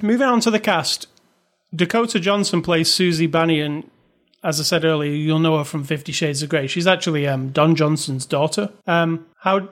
moving 0.00 0.26
on 0.26 0.40
to 0.40 0.50
the 0.50 0.60
cast, 0.60 1.06
Dakota 1.74 2.20
Johnson 2.20 2.62
plays 2.62 2.92
Susie 2.92 3.26
Bannion. 3.26 3.90
As 4.44 4.58
I 4.58 4.64
said 4.64 4.84
earlier, 4.84 5.12
you'll 5.12 5.38
know 5.38 5.58
her 5.58 5.64
from 5.64 5.84
Fifty 5.84 6.12
Shades 6.12 6.42
of 6.42 6.48
Grey. 6.48 6.66
She's 6.66 6.86
actually 6.86 7.26
um, 7.28 7.50
Don 7.50 7.74
Johnson's 7.76 8.26
daughter. 8.26 8.70
Um, 8.86 9.26
how 9.38 9.68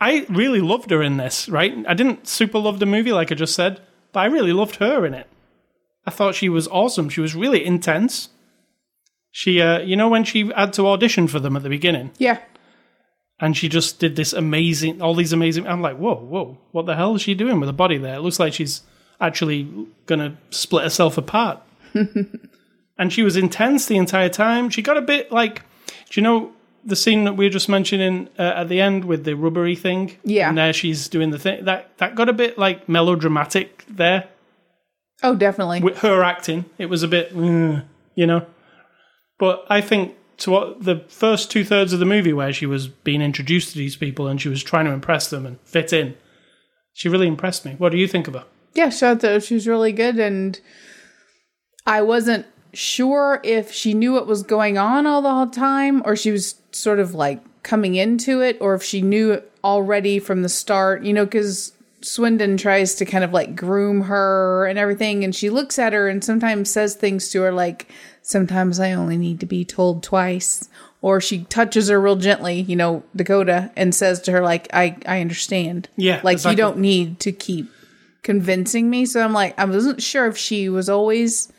I 0.00 0.26
really 0.28 0.60
loved 0.60 0.90
her 0.90 1.02
in 1.02 1.16
this. 1.16 1.48
Right, 1.48 1.74
I 1.88 1.94
didn't 1.94 2.26
super 2.28 2.58
love 2.58 2.78
the 2.80 2.86
movie 2.86 3.12
like 3.12 3.32
I 3.32 3.34
just 3.34 3.54
said, 3.54 3.80
but 4.12 4.20
I 4.20 4.26
really 4.26 4.52
loved 4.52 4.76
her 4.76 5.06
in 5.06 5.14
it. 5.14 5.26
I 6.10 6.16
thought 6.16 6.34
she 6.34 6.48
was 6.48 6.66
awesome. 6.68 7.08
She 7.08 7.20
was 7.20 7.34
really 7.36 7.64
intense. 7.64 8.30
She, 9.30 9.60
uh, 9.60 9.78
you 9.80 9.94
know, 9.94 10.08
when 10.08 10.24
she 10.24 10.50
had 10.56 10.72
to 10.72 10.88
audition 10.88 11.28
for 11.28 11.38
them 11.38 11.54
at 11.56 11.62
the 11.62 11.68
beginning, 11.68 12.10
Yeah, 12.18 12.38
and 13.38 13.56
she 13.56 13.68
just 13.68 14.00
did 14.00 14.16
this 14.16 14.32
amazing, 14.32 15.00
all 15.00 15.14
these 15.14 15.32
amazing. 15.32 15.66
I'm 15.68 15.80
like, 15.80 15.96
whoa, 15.96 16.16
whoa, 16.16 16.58
what 16.72 16.86
the 16.86 16.96
hell 16.96 17.14
is 17.14 17.22
she 17.22 17.34
doing 17.34 17.60
with 17.60 17.68
her 17.68 17.72
body 17.84 17.96
there? 17.96 18.16
It 18.16 18.20
looks 18.22 18.40
like 18.40 18.52
she's 18.54 18.82
actually 19.20 19.68
gonna 20.06 20.36
split 20.50 20.82
herself 20.82 21.16
apart. 21.16 21.60
and 22.98 23.12
she 23.12 23.22
was 23.22 23.36
intense 23.36 23.86
the 23.86 23.96
entire 23.96 24.28
time. 24.28 24.68
She 24.70 24.82
got 24.82 24.96
a 24.96 25.02
bit 25.02 25.30
like, 25.30 25.62
do 26.10 26.20
you 26.20 26.22
know 26.22 26.52
the 26.84 26.96
scene 26.96 27.24
that 27.24 27.34
we 27.34 27.44
were 27.46 27.50
just 27.50 27.68
mentioning 27.68 28.28
uh, 28.38 28.42
at 28.56 28.68
the 28.68 28.80
end 28.80 29.04
with 29.04 29.24
the 29.24 29.34
rubbery 29.36 29.76
thing? 29.76 30.16
Yeah. 30.24 30.48
and 30.48 30.58
there 30.58 30.72
she's 30.72 31.08
doing 31.08 31.30
the 31.30 31.38
thing 31.38 31.64
that 31.66 31.96
that 31.98 32.14
got 32.16 32.28
a 32.28 32.32
bit 32.32 32.58
like 32.58 32.88
melodramatic 32.88 33.84
there 33.88 34.28
oh, 35.22 35.34
definitely. 35.34 35.80
with 35.80 35.98
her 35.98 36.22
acting. 36.22 36.64
It 36.78 36.86
was 36.86 37.02
a 37.02 37.08
bit, 37.08 37.34
mm, 37.34 37.84
you 38.14 38.26
know. 38.26 38.46
But 39.38 39.64
I 39.68 39.80
think 39.80 40.16
to 40.38 40.50
what 40.50 40.84
the 40.84 41.04
first 41.08 41.50
two 41.50 41.64
thirds 41.64 41.92
of 41.92 42.00
the 42.00 42.06
movie, 42.06 42.32
where 42.32 42.52
she 42.52 42.66
was 42.66 42.88
being 42.88 43.22
introduced 43.22 43.72
to 43.72 43.78
these 43.78 43.96
people 43.96 44.26
and 44.26 44.40
she 44.40 44.48
was 44.48 44.62
trying 44.62 44.86
to 44.86 44.92
impress 44.92 45.30
them 45.30 45.46
and 45.46 45.60
fit 45.62 45.92
in, 45.92 46.14
she 46.92 47.08
really 47.08 47.26
impressed 47.26 47.64
me. 47.64 47.74
What 47.78 47.92
do 47.92 47.98
you 47.98 48.08
think 48.08 48.28
of 48.28 48.34
her? 48.34 48.44
Yeah, 48.74 48.90
she 48.90 49.14
thought 49.14 49.42
she 49.42 49.54
was 49.54 49.66
really 49.66 49.92
good, 49.92 50.18
and 50.18 50.60
I 51.86 52.02
wasn't 52.02 52.46
sure 52.72 53.40
if 53.42 53.72
she 53.72 53.94
knew 53.94 54.12
what 54.12 54.26
was 54.26 54.42
going 54.42 54.78
on 54.78 55.06
all 55.06 55.22
the 55.22 55.32
whole 55.32 55.48
time, 55.48 56.02
or 56.04 56.14
she 56.14 56.30
was 56.30 56.54
sort 56.72 57.00
of 57.00 57.14
like 57.14 57.40
coming 57.62 57.94
into 57.96 58.40
it, 58.40 58.56
or 58.60 58.74
if 58.74 58.82
she 58.82 59.02
knew 59.02 59.42
already 59.64 60.18
from 60.18 60.42
the 60.42 60.48
start. 60.48 61.02
You 61.02 61.12
know, 61.12 61.24
because 61.24 61.72
Swinton 62.02 62.56
tries 62.56 62.94
to 62.96 63.04
kind 63.04 63.24
of 63.24 63.32
like 63.32 63.54
groom 63.56 64.02
her 64.02 64.66
and 64.66 64.78
everything, 64.78 65.24
and 65.24 65.34
she 65.34 65.50
looks 65.50 65.78
at 65.78 65.92
her 65.92 66.08
and 66.08 66.24
sometimes 66.24 66.70
says 66.70 66.94
things 66.94 67.28
to 67.30 67.42
her 67.42 67.52
like, 67.52 67.88
"Sometimes 68.22 68.80
I 68.80 68.92
only 68.92 69.16
need 69.16 69.40
to 69.40 69.46
be 69.46 69.64
told 69.64 70.02
twice." 70.02 70.68
Or 71.02 71.20
she 71.20 71.44
touches 71.44 71.88
her 71.88 71.98
real 71.98 72.16
gently, 72.16 72.60
you 72.60 72.76
know, 72.76 73.02
Dakota, 73.16 73.70
and 73.74 73.94
says 73.94 74.20
to 74.22 74.32
her 74.32 74.42
like, 74.42 74.68
"I 74.72 74.96
I 75.06 75.20
understand." 75.20 75.88
Yeah, 75.96 76.20
like 76.22 76.36
exactly. 76.36 76.52
you 76.52 76.56
don't 76.56 76.78
need 76.78 77.20
to 77.20 77.32
keep 77.32 77.70
convincing 78.22 78.90
me. 78.90 79.06
So 79.06 79.22
I'm 79.22 79.32
like, 79.32 79.58
I 79.58 79.64
wasn't 79.64 80.02
sure 80.02 80.26
if 80.26 80.36
she 80.36 80.68
was 80.68 80.88
always 80.88 81.52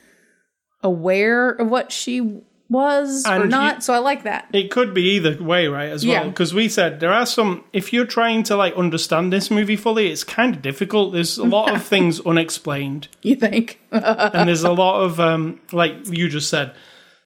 aware 0.83 1.49
of 1.49 1.67
what 1.67 1.91
she 1.91 2.41
was 2.71 3.25
or 3.27 3.33
And 3.41 3.49
not. 3.51 3.75
you- 3.75 3.81
so 3.81 3.93
I 3.93 3.97
like 3.99 4.23
that. 4.23 4.47
It 4.53 4.71
could 4.71 4.93
be 4.93 5.03
either 5.15 5.37
way, 5.43 5.67
right? 5.67 5.89
As 5.89 6.05
well, 6.05 6.29
because 6.29 6.53
we 6.53 6.69
said 6.69 6.99
there 6.99 7.11
are 7.13 7.25
some. 7.25 7.63
If 7.73 7.91
you're 7.93 8.05
trying 8.05 8.43
to 8.43 8.55
like 8.55 8.73
understand 8.75 9.31
this 9.31 9.51
movie 9.51 9.75
fully, 9.75 10.09
it's 10.11 10.23
kind 10.23 10.55
of 10.55 10.61
difficult. 10.61 11.13
There's 11.13 11.37
a 11.37 11.43
lot 11.43 11.75
of 11.75 11.83
things 11.93 12.19
unexplained. 12.21 13.07
You 13.21 13.35
think? 13.35 13.79
and 13.91 14.47
there's 14.47 14.63
a 14.63 14.71
lot 14.71 15.01
of 15.03 15.19
um, 15.19 15.59
like 15.71 15.93
you 16.07 16.29
just 16.29 16.49
said 16.49 16.73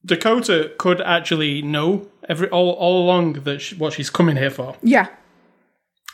Dakota 0.05 0.71
could 0.77 0.99
actually 1.01 1.61
know 1.61 2.07
every 2.27 2.49
all, 2.49 2.71
all 2.71 3.03
along 3.05 3.33
that 3.43 3.61
she, 3.61 3.75
what 3.75 3.93
she's 3.93 4.09
coming 4.09 4.35
here 4.35 4.49
for, 4.49 4.75
Yeah. 4.83 5.07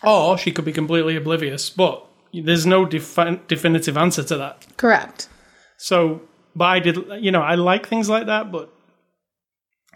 or 0.04 0.38
she 0.38 0.52
could 0.52 0.65
be 0.65 0.74
completely 0.74 1.15
oblivious. 1.15 1.70
But 1.70 2.06
there's 2.34 2.65
no 2.65 2.86
defi- 2.86 3.39
definitive 3.48 3.98
answer 3.98 4.24
to 4.24 4.38
that. 4.38 4.65
Correct. 4.78 5.28
So, 5.78 6.22
but 6.56 6.65
I 6.65 6.80
did, 6.80 6.98
you 7.20 7.32
know, 7.32 7.41
I 7.41 7.56
like 7.56 7.88
things 7.88 8.10
like 8.10 8.26
that, 8.28 8.52
but 8.52 8.74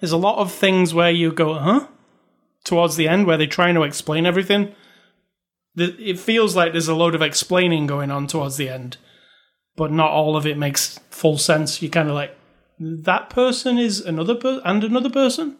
there's 0.05 0.11
a 0.11 0.17
lot 0.17 0.37
of 0.37 0.51
things 0.51 0.93
where 0.93 1.09
you 1.09 1.31
go, 1.31 1.55
huh? 1.55 1.87
Towards 2.63 2.95
the 2.95 3.07
end, 3.07 3.25
where 3.25 3.37
they're 3.37 3.47
trying 3.47 3.73
to 3.73 3.81
explain 3.81 4.27
everything. 4.27 4.75
It 5.75 6.19
feels 6.19 6.55
like 6.55 6.73
there's 6.73 6.87
a 6.87 6.93
load 6.93 7.15
of 7.15 7.23
explaining 7.23 7.87
going 7.87 8.11
on 8.11 8.27
towards 8.27 8.57
the 8.57 8.69
end, 8.69 8.97
but 9.75 9.91
not 9.91 10.11
all 10.11 10.37
of 10.37 10.45
it 10.45 10.59
makes 10.59 10.99
full 11.09 11.39
sense. 11.39 11.81
You 11.81 11.89
kind 11.89 12.07
of 12.07 12.13
like, 12.13 12.37
that 12.79 13.31
person 13.31 13.79
is 13.79 13.99
another 13.99 14.35
person 14.35 14.61
and 14.63 14.83
another 14.83 15.09
person? 15.09 15.57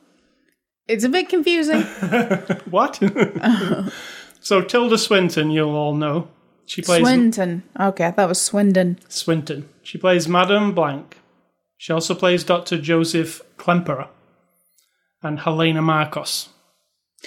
It's 0.88 1.04
a 1.04 1.10
bit 1.10 1.28
confusing. 1.28 1.82
What? 2.70 3.02
so, 4.42 4.62
Tilda 4.62 5.00
Swinton, 5.00 5.50
you'll 5.50 5.76
all 5.76 5.96
know. 5.96 6.28
She 6.68 6.84
plays 6.84 7.02
Swinton. 7.02 7.64
Okay, 7.80 8.06
I 8.06 8.12
thought 8.12 8.26
it 8.26 8.30
was 8.30 8.42
Swindon. 8.42 9.00
Swinton. 9.10 9.68
She 9.82 9.98
plays 9.98 10.28
Madame 10.28 10.76
Blanc. 10.76 11.18
She 11.78 11.92
also 11.92 12.14
plays 12.14 12.44
Dr. 12.44 12.78
Joseph 12.78 13.42
Klemperer 13.58 14.10
and 15.26 15.40
Helena 15.40 15.82
Markos. 15.82 16.50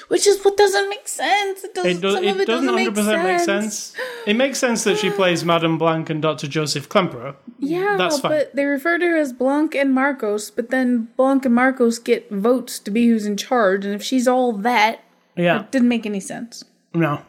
Which 0.07 0.29
is 0.29 0.45
what 0.45 0.57
doesn't 0.57 0.89
make 0.89 1.09
sense. 1.09 1.65
It, 1.65 1.75
does, 1.75 1.85
It, 1.87 2.01
do, 2.01 2.13
some 2.13 2.25
it 2.25 2.31
of 2.31 2.41
it 2.41 2.47
doesn't 2.47 2.67
doesn't 2.95 2.95
100% 2.95 3.25
make 3.25 3.25
make 3.25 3.41
sense. 3.41 3.95
It 4.27 4.35
makes 4.37 4.59
sense 4.59 4.85
that 4.85 4.97
she 4.99 5.11
plays 5.11 5.45
Madame 5.45 5.77
Blanc 5.77 6.09
and 6.09 6.23
Dr. 6.23 6.47
Joseph 6.47 6.89
Klemperer. 6.89 7.35
Yeah, 7.59 7.97
That's 7.99 8.21
fine. 8.21 8.31
but 8.31 8.55
they 8.55 8.65
refer 8.65 8.99
to 8.99 9.05
her 9.05 9.17
as 9.17 9.33
Blanc 9.33 9.75
and 9.75 9.93
Markos, 9.97 10.53
but 10.55 10.71
then 10.71 11.09
Blanc 11.17 11.45
and 11.47 11.57
Markos 11.57 12.03
get 12.03 12.31
votes 12.31 12.79
to 12.81 12.93
be 12.93 13.09
who's 13.09 13.27
in 13.27 13.37
charge, 13.37 13.85
and 13.85 13.93
if 13.95 14.03
she's 14.05 14.29
all 14.29 14.53
that, 14.53 15.01
Yeah, 15.37 15.61
it 15.63 15.73
didn't 15.73 15.89
make 15.89 16.07
any 16.07 16.21
sense. 16.21 16.65
no. 16.95 17.23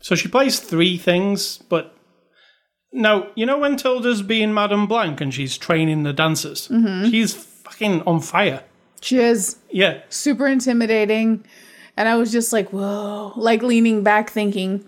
So 0.00 0.14
she 0.14 0.28
plays 0.28 0.60
three 0.60 0.96
things, 0.98 1.58
but. 1.68 1.94
Now, 2.92 3.28
you 3.34 3.44
know 3.44 3.58
when 3.58 3.76
Tilda's 3.76 4.22
being 4.22 4.54
Madame 4.54 4.86
Blanc 4.86 5.20
and 5.20 5.32
she's 5.34 5.58
training 5.58 6.04
the 6.04 6.12
dancers? 6.12 6.68
Mm-hmm. 6.68 7.10
She's 7.10 7.34
fucking 7.34 8.02
on 8.02 8.20
fire. 8.20 8.62
She 9.04 9.18
is 9.18 9.56
Yeah. 9.70 10.00
super 10.08 10.46
intimidating, 10.46 11.44
and 11.96 12.08
I 12.08 12.16
was 12.16 12.32
just 12.32 12.52
like, 12.54 12.70
whoa, 12.72 13.32
like 13.36 13.62
leaning 13.62 14.02
back 14.02 14.30
thinking, 14.30 14.84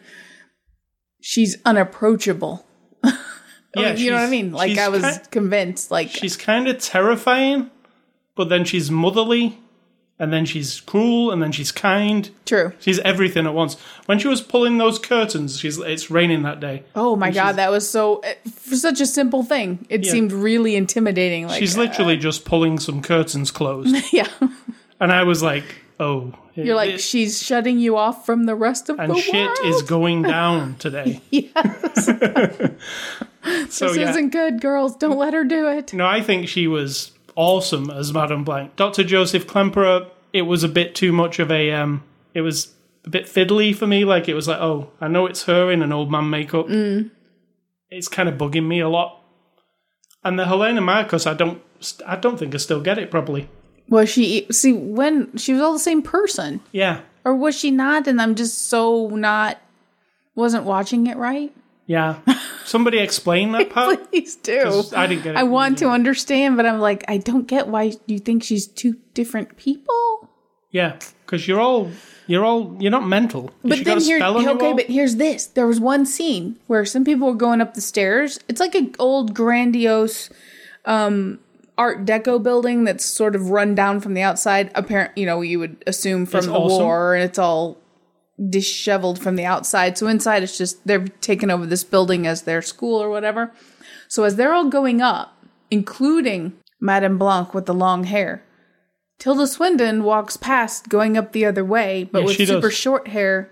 she's 1.21 1.57
unapproachable. 1.65 2.65
Yeah, 3.79 3.93
you 3.93 4.11
know 4.11 4.17
what 4.17 4.23
I 4.25 4.31
mean? 4.31 4.53
Like 4.53 4.79
I 4.79 4.89
was 4.89 5.03
ki- 5.03 5.25
convinced, 5.31 5.91
like 5.91 6.09
she's 6.09 6.35
kind 6.35 6.67
of 6.67 6.79
terrifying, 6.79 7.71
but 8.35 8.49
then 8.49 8.65
she's 8.65 8.91
motherly, 8.91 9.59
and 10.19 10.33
then 10.33 10.47
she's 10.47 10.81
cruel, 10.81 11.31
and 11.31 11.43
then 11.43 11.53
she's 11.53 11.71
kind. 11.73 12.31
true. 12.47 12.73
She's 12.81 12.99
everything 13.01 13.47
at 13.47 13.53
once. 13.55 13.75
When 14.07 14.19
she 14.19 14.29
was 14.29 14.41
pulling 14.41 14.79
those 14.79 14.99
curtains, 14.99 15.59
she's 15.59 15.79
it's 15.79 16.11
raining 16.11 16.43
that 16.45 16.59
day. 16.61 16.85
Oh 16.95 17.17
my 17.17 17.31
god, 17.31 17.57
that 17.57 17.71
was 17.71 17.89
so 17.89 18.21
eh, 18.21 18.35
for 18.51 18.77
such 18.77 19.01
a 19.01 19.07
simple 19.07 19.43
thing. 19.43 19.85
It 19.91 20.05
Yeah. 20.05 20.13
seemed 20.13 20.33
really 20.33 20.75
intimidating. 20.77 21.47
Like 21.49 21.59
She's 21.59 21.77
uh, 21.77 21.83
literally 21.83 22.17
just 22.17 22.45
pulling 22.45 22.79
some 22.79 23.03
curtains 23.03 23.51
closed, 23.51 23.95
yeah. 24.13 24.29
and 25.01 25.13
I 25.13 25.25
was 25.25 25.43
like, 25.43 25.65
"Oh, 26.01 26.33
You're 26.55 26.77
like 26.77 26.95
it- 26.95 27.01
she's 27.01 27.43
shutting 27.43 27.79
you 27.79 27.97
off 27.99 28.25
from 28.25 28.45
the 28.45 28.55
rest 28.55 28.89
of 28.89 28.97
the 28.97 29.03
world. 29.03 29.11
and 29.11 29.19
the 29.19 29.23
shit 29.23 29.47
world. 29.63 29.75
is 29.75 29.83
going 29.83 30.23
down 30.37 30.77
today." 30.79 31.21
yes, 31.31 32.07
So 33.69 33.89
this 33.89 33.97
yeah, 33.99 34.11
isn't 34.11 34.31
good, 34.31 34.61
girls. 34.61 34.97
Don't 34.97 35.19
let 35.19 35.33
her 35.35 35.45
do 35.45 35.69
it. 35.69 35.93
no, 35.93 36.05
I 36.07 36.21
think 36.21 36.49
she 36.49 36.67
was 36.67 37.13
awesome 37.37 37.91
as 37.91 38.13
Madame 38.13 38.43
Blanc. 38.45 38.75
Dr. 38.77 39.05
Joseph 39.05 39.47
Klemperer, 39.47 40.09
it 40.33 40.43
was 40.43 40.65
a 40.65 40.69
bit 40.69 40.95
too 40.95 41.13
much 41.13 41.39
of 41.39 41.51
a 41.53 41.71
um, 41.73 42.03
it 42.35 42.41
was 42.41 42.73
a 43.05 43.11
bit 43.11 43.27
fiddly 43.27 43.75
for 43.75 43.87
me. 43.87 44.05
Like 44.05 44.29
it 44.29 44.35
was 44.35 44.49
like, 44.49 44.61
oh, 44.61 44.91
I 45.01 45.09
know 45.09 45.27
it's 45.27 45.45
her 45.45 45.71
in 45.71 45.83
an 45.83 45.93
old 45.93 46.11
man 46.11 46.29
makeup. 46.31 46.67
It's 47.91 48.09
kind 48.09 48.29
of 48.29 48.37
bugging 48.37 48.67
me 48.67 48.81
a 48.81 48.89
lot. 48.89 49.23
And 50.25 50.39
the 50.39 50.45
Helena 50.47 50.81
Markos, 50.83 51.25
I 51.27 51.35
don't, 51.35 51.63
I 52.05 52.17
don't 52.17 52.37
think 52.37 52.53
I 52.55 52.59
still 52.59 52.81
get 52.81 52.99
it 52.99 53.13
properly. 53.13 53.49
Was 53.89 54.09
she 54.11 54.47
see 54.51 54.73
when 54.73 55.37
she 55.37 55.53
was 55.53 55.63
all 55.63 55.73
the 55.73 55.79
same 55.79 56.03
person, 56.03 56.61
Yeah, 56.73 57.03
or 57.25 57.37
was 57.37 57.57
she 57.57 57.71
not? 57.71 58.09
And 58.09 58.21
I'm 58.21 58.35
just 58.35 58.67
so 58.69 59.07
not 59.09 59.59
wasn't 60.35 60.65
watching 60.65 61.07
it 61.07 61.17
right. 61.17 61.55
yeah. 61.87 62.17
Somebody 62.67 62.99
explain 62.99 63.53
that 63.53 63.71
part. 63.77 64.11
Please 64.11 64.37
do. 64.37 64.83
I 64.95 65.07
didn't 65.07 65.23
get 65.23 65.35
it. 65.35 65.39
I 65.39 65.45
want 65.45 65.79
to 65.79 65.89
understand, 65.89 66.57
but 66.57 66.67
I'm 66.67 66.81
like, 66.81 67.05
I 67.09 67.19
don't 67.19 67.47
get 67.47 67.69
why 67.69 67.95
you 68.07 68.19
think 68.19 68.43
she's 68.43 68.67
two 68.67 68.97
different 69.15 69.57
people. 69.57 70.29
Yeah, 70.71 70.99
because 71.25 71.47
you're 71.47 71.61
all, 71.61 71.91
you're 72.27 72.45
all, 72.45 72.77
you're 72.81 72.91
not 72.91 73.07
mental. 73.07 73.51
But 73.63 73.85
then 73.85 74.01
here, 74.01 74.19
spell 74.19 74.37
on 74.37 74.43
your 74.43 74.55
okay, 74.57 74.73
but 74.73 74.87
here's 74.87 75.17
this. 75.17 75.47
There 75.47 75.67
was 75.67 75.81
one 75.81 76.05
scene 76.05 76.59
where 76.67 76.85
some 76.85 77.05
people 77.05 77.29
were 77.29 77.35
going 77.35 77.61
up 77.61 77.75
the 77.75 77.81
stairs. 77.81 78.41
It's 78.49 78.61
like 78.61 78.75
an 78.75 78.95
old, 78.99 79.33
grandiose 79.33 80.29
um, 80.85 81.39
Art 81.79 82.05
Deco 82.05 82.43
building 82.43 82.85
that's 82.85 83.05
sort 83.05 83.37
of 83.37 83.51
run 83.51 83.75
down 83.75 84.01
from 84.01 84.15
the 84.15 84.23
outside. 84.23 84.71
Apparent, 84.75 85.17
you 85.17 85.25
know, 85.25 85.41
you 85.41 85.59
would 85.61 85.83
assume 85.87 86.27
from 86.27 86.39
It's 86.39 86.47
the 86.49 86.53
awesome. 86.55 86.85
war, 86.85 87.15
and 87.15 87.23
it's 87.25 87.39
all 87.39 87.79
disheveled 88.51 89.21
from 89.23 89.37
the 89.37 89.45
outside. 89.45 89.97
So 89.97 90.07
inside, 90.07 90.43
it's 90.43 90.59
just 90.59 90.87
they're 90.87 91.07
taking 91.21 91.51
over 91.51 91.67
this 91.67 91.85
building 91.85 92.27
as 92.27 92.43
their 92.43 92.63
school 92.63 93.03
or 93.03 93.09
whatever. 93.11 93.53
So 94.09 94.25
as 94.25 94.37
they're 94.37 94.53
all 94.55 94.69
going 94.69 95.01
up, 95.01 95.37
including 95.71 96.53
Madame 96.81 97.19
Blanc 97.19 97.55
with 97.55 97.67
the 97.67 97.75
long 97.75 98.05
hair, 98.05 98.43
Tilda 99.19 99.47
Swindon 99.47 100.05
walks 100.05 100.37
past 100.37 100.89
going 100.89 101.17
up 101.17 101.33
the 101.33 101.47
other 101.47 101.65
way, 101.65 102.05
but 102.05 102.21
Yeah, 102.21 102.25
with 102.27 102.37
she 102.37 102.45
does. 102.45 102.57
super 102.57 102.71
short 102.71 103.09
hair. 103.09 103.51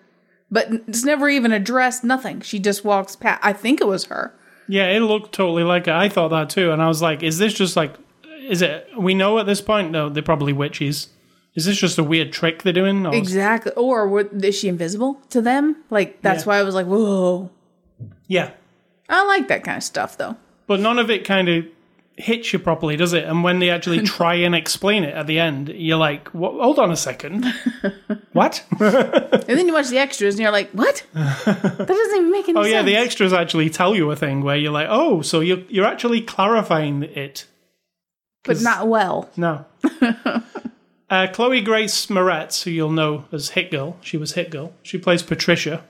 But 0.51 0.69
it's 0.87 1.05
never 1.05 1.29
even 1.29 1.53
addressed, 1.53 2.05
nothing. 2.05 2.41
She 2.43 2.59
just 2.59 2.85
walks 2.85 3.17
past. 3.17 3.41
I 3.43 3.53
think 3.55 3.81
it 3.81 3.87
was 3.87 4.05
her. 4.05 4.35
Yeah, 4.69 4.87
it 4.91 5.01
looked 5.01 5.33
totally 5.35 5.65
like 5.65 5.89
it. 5.89 5.95
I 5.95 6.09
thought 6.09 6.29
that 6.29 6.51
too, 6.51 6.71
and 6.71 6.81
I 6.83 6.87
was 6.89 7.03
like, 7.03 7.23
"Is 7.23 7.39
this 7.39 7.55
just 7.55 7.77
like? 7.77 7.95
Is 8.47 8.63
it? 8.63 8.87
We 8.97 9.15
know 9.15 9.39
at 9.39 9.47
this 9.47 9.61
point, 9.61 9.91
no, 9.91 10.09
they're 10.11 10.23
probably 10.23 10.53
witches. 10.53 11.09
Is 11.55 11.67
this 11.67 11.77
just 11.79 11.99
a 11.99 12.05
weird 12.05 12.33
trick 12.33 12.63
they're 12.63 12.73
doing? 12.73 13.07
Or 13.07 13.15
Exactly. 13.15 13.73
Or 13.77 14.09
were, 14.09 14.29
is 14.43 14.57
she 14.59 14.69
invisible 14.69 15.21
to 15.31 15.41
them? 15.41 15.77
Like, 15.91 16.21
that's 16.23 16.43
Yeah. 16.45 16.49
why 16.49 16.59
I 16.59 16.63
was 16.65 16.75
like, 16.75 16.87
whoa. 16.87 17.51
yeah, 18.27 18.51
I 19.09 19.25
like 19.27 19.49
that 19.49 19.63
kind 19.65 19.77
of 19.77 19.83
stuff, 19.85 20.17
though. 20.19 20.37
but 20.67 20.81
none 20.81 20.99
of 20.99 21.11
it 21.11 21.25
kind 21.25 21.49
of 21.49 21.65
hits 22.17 22.53
you 22.53 22.59
properly, 22.61 22.97
does 22.97 23.13
it? 23.13 23.25
And 23.25 23.43
when 23.45 23.59
they 23.59 23.71
actually 23.71 24.01
try 24.17 24.35
and 24.35 24.55
explain 24.55 25.05
it 25.05 25.15
at 25.15 25.27
the 25.27 25.39
end, 25.39 25.69
you're 25.69 25.97
like, 25.99 26.29
"Hold 26.31 26.79
on 26.79 26.91
a 26.91 26.97
second, 26.97 27.45
what?" 28.33 28.65
And 28.81 29.59
then 29.59 29.67
you 29.69 29.75
watch 29.75 29.89
the 29.91 29.99
extras 29.99 30.35
and 30.35 30.43
you're 30.43 30.51
like, 30.53 30.71
what? 30.71 31.05
that 31.13 31.85
doesn't 31.87 32.17
even 32.17 32.31
make 32.31 32.49
any 32.49 32.59
oh 32.59 32.63
sense. 32.63 32.73
yeah, 32.73 32.83
the 32.83 32.97
extras 32.97 33.33
actually 33.33 33.69
tell 33.71 33.95
you 33.95 34.11
a 34.11 34.17
thing 34.17 34.43
where 34.43 34.57
you're 34.57 34.73
like, 34.73 34.87
"Oh, 34.91 35.23
so 35.23 35.41
you're 35.41 35.59
you're 35.69 35.87
actually 35.87 36.21
clarifying 36.21 37.03
it." 37.05 37.47
but 38.45 38.61
not 38.61 38.89
well. 38.89 39.29
No. 39.37 39.65
Uh, 41.11 41.27
Chloe 41.33 41.61
Grace 41.61 42.07
Moretz, 42.07 42.63
who 42.65 42.71
you'll 42.71 42.91
know 42.91 43.25
as 43.33 43.51
Hit 43.51 43.71
Girl, 43.71 43.97
she 44.01 44.17
was 44.17 44.33
Hit 44.33 44.51
Girl. 44.51 44.73
She 44.83 44.99
plays 44.99 45.23
Patricia. 45.23 45.85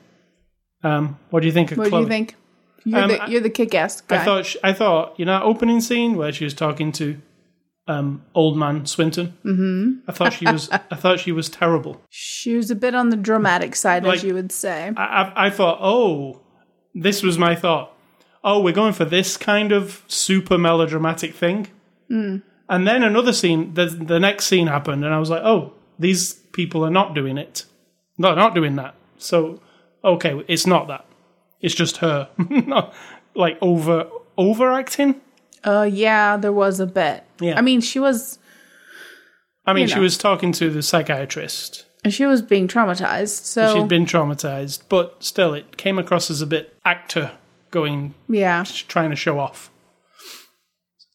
Um, 0.83 1.19
what 1.31 1.41
do 1.41 1.47
you 1.47 1.53
think 1.53 1.73
of 1.73 1.79
What 1.79 1.89
Chloe? 1.89 2.03
do 2.03 2.05
you 2.05 2.09
think? 2.11 2.37
You're 2.85 3.01
Um, 3.01 3.09
the 3.09 3.25
you're 3.29 3.41
the 3.41 3.51
kick-ass 3.51 4.03
guy. 4.03 4.21
I 4.21 4.25
thought, 4.25 4.45
she, 4.47 4.59
I 4.63 4.73
thought, 4.75 5.15
you 5.19 5.25
know, 5.25 5.39
that 5.39 5.43
opening 5.45 5.81
scene 5.81 6.17
where 6.17 6.31
she 6.33 6.45
was 6.45 6.53
talking 6.53 6.93
to 6.93 7.17
um, 7.87 8.23
old 8.35 8.57
man 8.59 8.85
Swinton. 8.87 9.37
Mm-hmm. 9.45 10.09
I 10.09 10.13
thought 10.13 10.33
she 10.35 10.45
was, 10.47 10.69
I 10.91 10.95
thought 10.97 11.21
she 11.21 11.33
was 11.33 11.49
terrible. 11.49 12.01
she 12.11 12.57
was 12.57 12.71
a 12.71 12.75
bit 12.75 12.95
on 12.95 13.09
the 13.11 13.17
dramatic 13.17 13.75
side, 13.77 14.05
Like- 14.05 14.17
as 14.17 14.25
you 14.25 14.35
would 14.35 14.53
say. 14.53 14.93
I, 14.97 15.03
I, 15.05 15.47
I 15.47 15.51
thought, 15.51 15.79
oh, 15.81 16.43
this 16.95 17.23
was 17.23 17.39
my 17.39 17.55
thought. 17.55 17.93
Oh, 18.43 18.61
we're 18.61 18.75
going 18.75 18.93
for 18.93 19.07
this 19.07 19.39
kind 19.39 19.73
of 19.73 20.05
super 20.07 20.59
melodramatic 20.59 21.35
thing. 21.35 21.69
And 22.69 22.87
then 22.87 23.03
another 23.03 23.33
scene, 23.33 23.75
the, 23.75 23.87
the 23.87 24.19
next 24.19 24.47
scene 24.47 24.67
happened, 24.67 25.05
and 25.05 25.13
I 25.13 25.19
was 25.19 25.31
like, 25.31 25.43
oh, 25.43 25.75
these 25.99 26.35
people 26.53 26.85
are 26.85 26.91
not 26.91 27.15
doing 27.15 27.37
it. 27.37 27.65
No, 28.17 28.35
not 28.35 28.55
doing 28.55 28.77
that. 28.77 28.95
So, 29.19 29.61
okay, 30.03 30.43
it's 30.49 30.67
not 30.67 30.89
that. 30.89 31.05
It's 31.61 31.75
just 31.75 31.99
her. 31.99 32.29
Not, 32.39 32.95
like 33.35 33.57
over 33.63 34.09
overacting. 34.37 35.21
Uh, 35.65 35.89
yeah, 35.91 36.37
there 36.37 36.53
was 36.53 36.79
a 36.79 36.87
bit. 36.87 37.25
Yeah. 37.41 37.59
I 37.59 37.63
mean, 37.63 37.81
she 37.81 37.99
was 37.99 38.39
I 39.67 39.73
mean, 39.73 39.89
she 39.89 39.97
know. 39.97 40.03
was 40.03 40.19
talking 40.19 40.53
to 40.53 40.71
the 40.71 40.83
psychiatrist. 40.83 41.87
And 42.05 42.13
she 42.13 42.27
was 42.27 42.43
being 42.43 42.69
traumatized. 42.69 43.45
So 43.45 43.75
She'd 43.75 43.89
been 43.89 44.05
traumatized, 44.05 44.83
but 44.89 45.25
still, 45.25 45.55
it 45.55 45.77
came 45.79 45.99
across 45.99 46.31
as 46.31 46.43
a 46.43 46.47
bit 46.47 46.77
actor 46.85 47.33
going 47.71 48.15
yeah, 48.29 48.63
trying 48.65 49.11
to 49.11 49.17
show 49.17 49.39
off. 49.39 49.71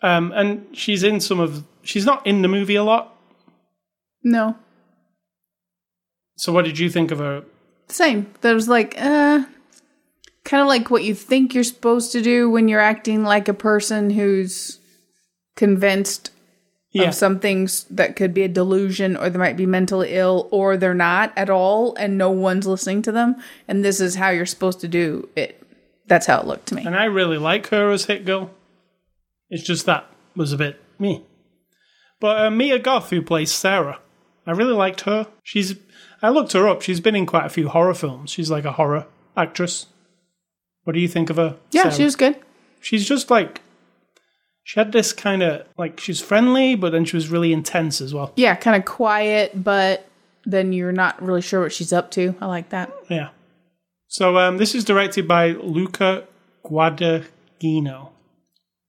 Um, 0.02 0.32
and 0.34 0.66
she's 0.74 1.04
in 1.04 1.20
some 1.20 1.40
of. 1.40 1.64
She's 1.84 2.06
not 2.06 2.26
in 2.28 2.42
the 2.42 2.48
movie 2.48 2.76
a 2.76 2.84
lot. 2.84 3.16
no, 4.24 4.56
So, 6.38 6.52
what 6.54 6.66
did 6.66 6.78
you 6.80 6.90
think 6.90 7.12
of 7.12 7.20
her? 7.20 7.44
same. 7.88 8.28
That 8.42 8.54
was 8.54 8.70
like, 8.70 8.94
uh, 9.02 9.44
kind 10.44 10.62
of 10.62 10.68
like 10.68 10.92
what 10.92 11.04
you 11.04 11.16
think 11.16 11.56
you're 11.56 11.64
supposed 11.64 12.12
to 12.12 12.22
do 12.22 12.48
when 12.50 12.68
you're 12.68 12.80
acting 12.80 13.24
like 13.24 13.48
a 13.48 13.54
person 13.54 14.12
who's 14.12 14.80
convinced 15.56 16.30
Yeah. 16.92 17.08
of 17.10 17.16
some 17.16 17.40
things 17.40 17.86
that 17.90 18.16
could 18.16 18.34
be 18.34 18.44
a 18.44 18.48
delusion 18.48 19.18
or 19.18 19.30
they 19.32 19.40
might 19.40 19.58
be 19.58 19.66
mentally 19.66 20.14
ill 20.14 20.48
or 20.52 20.78
they're 20.78 20.94
not 20.94 21.34
at 21.36 21.50
all 21.50 21.96
and 21.96 22.18
no 22.18 22.30
one's 22.32 22.66
listening 22.68 23.02
to 23.04 23.12
them 23.12 23.36
and 23.68 23.84
this 23.84 24.00
is 24.00 24.16
how 24.16 24.30
you're 24.30 24.46
supposed 24.46 24.80
to 24.82 24.88
do 24.88 25.28
it 25.36 25.62
that's 26.08 26.26
how 26.28 26.40
it 26.40 26.48
looked 26.48 26.68
to 26.68 26.76
me 26.76 26.84
And 26.86 26.96
I 26.96 27.06
really 27.06 27.38
like 27.38 27.68
her 27.68 27.92
as 27.92 28.06
Hit 28.06 28.26
Girl. 28.26 28.50
It's 29.50 29.64
just 29.64 29.86
that 29.86 30.06
was 30.36 30.54
a 30.54 30.58
bit 30.58 30.80
me. 31.00 31.24
But 32.20 32.46
uh, 32.46 32.50
Mia 32.52 32.80
Goth, 32.80 33.10
who 33.10 33.22
plays 33.22 33.52
Sarah, 33.52 34.00
I 34.46 34.52
really 34.52 34.74
liked 34.74 35.02
her. 35.02 35.28
She's 35.44 35.76
I 36.22 36.30
looked 36.30 36.54
her 36.54 36.68
up. 36.68 36.82
She's 36.82 37.00
been 37.00 37.16
in 37.16 37.26
quite 37.26 37.46
a 37.46 37.50
few 37.50 37.70
horror 37.70 37.94
films. 37.94 38.30
She's 38.32 38.52
like 38.52 38.66
a 38.66 38.74
horror 38.74 39.08
actress. 39.38 39.86
What 40.84 40.94
do 40.94 41.00
you 41.00 41.08
think 41.08 41.30
of 41.30 41.38
her? 41.38 41.58
yeah 41.72 41.84
Sarah? 41.84 41.96
she 41.96 42.04
was 42.04 42.16
good 42.16 42.38
She's 42.82 43.08
just 43.08 43.30
like 43.30 43.62
she 44.64 44.80
had 44.80 44.92
this 44.92 45.14
kind 45.14 45.42
of 45.42 45.66
like 45.78 46.00
she's 46.00 46.22
friendly, 46.22 46.76
but 46.76 46.92
then 46.92 47.06
she 47.06 47.16
was 47.18 47.30
really 47.30 47.52
intense 47.54 48.02
as 48.02 48.14
well. 48.14 48.34
yeah 48.36 48.56
kind 48.56 48.76
of 48.78 48.86
quiet 48.86 49.64
but 49.64 50.06
then 50.46 50.72
you're 50.74 50.92
not 50.92 51.22
really 51.22 51.42
sure 51.42 51.62
what 51.62 51.74
she's 51.74 51.92
up 51.92 52.10
to 52.12 52.34
i 52.42 52.46
like 52.46 52.70
that 52.70 52.92
Yeah. 53.10 53.30
So 54.08 54.38
um, 54.38 54.58
this 54.58 54.74
is 54.74 54.84
directed 54.84 55.28
by 55.28 55.50
Luca 55.52 56.26
Guadagnino. 56.66 58.10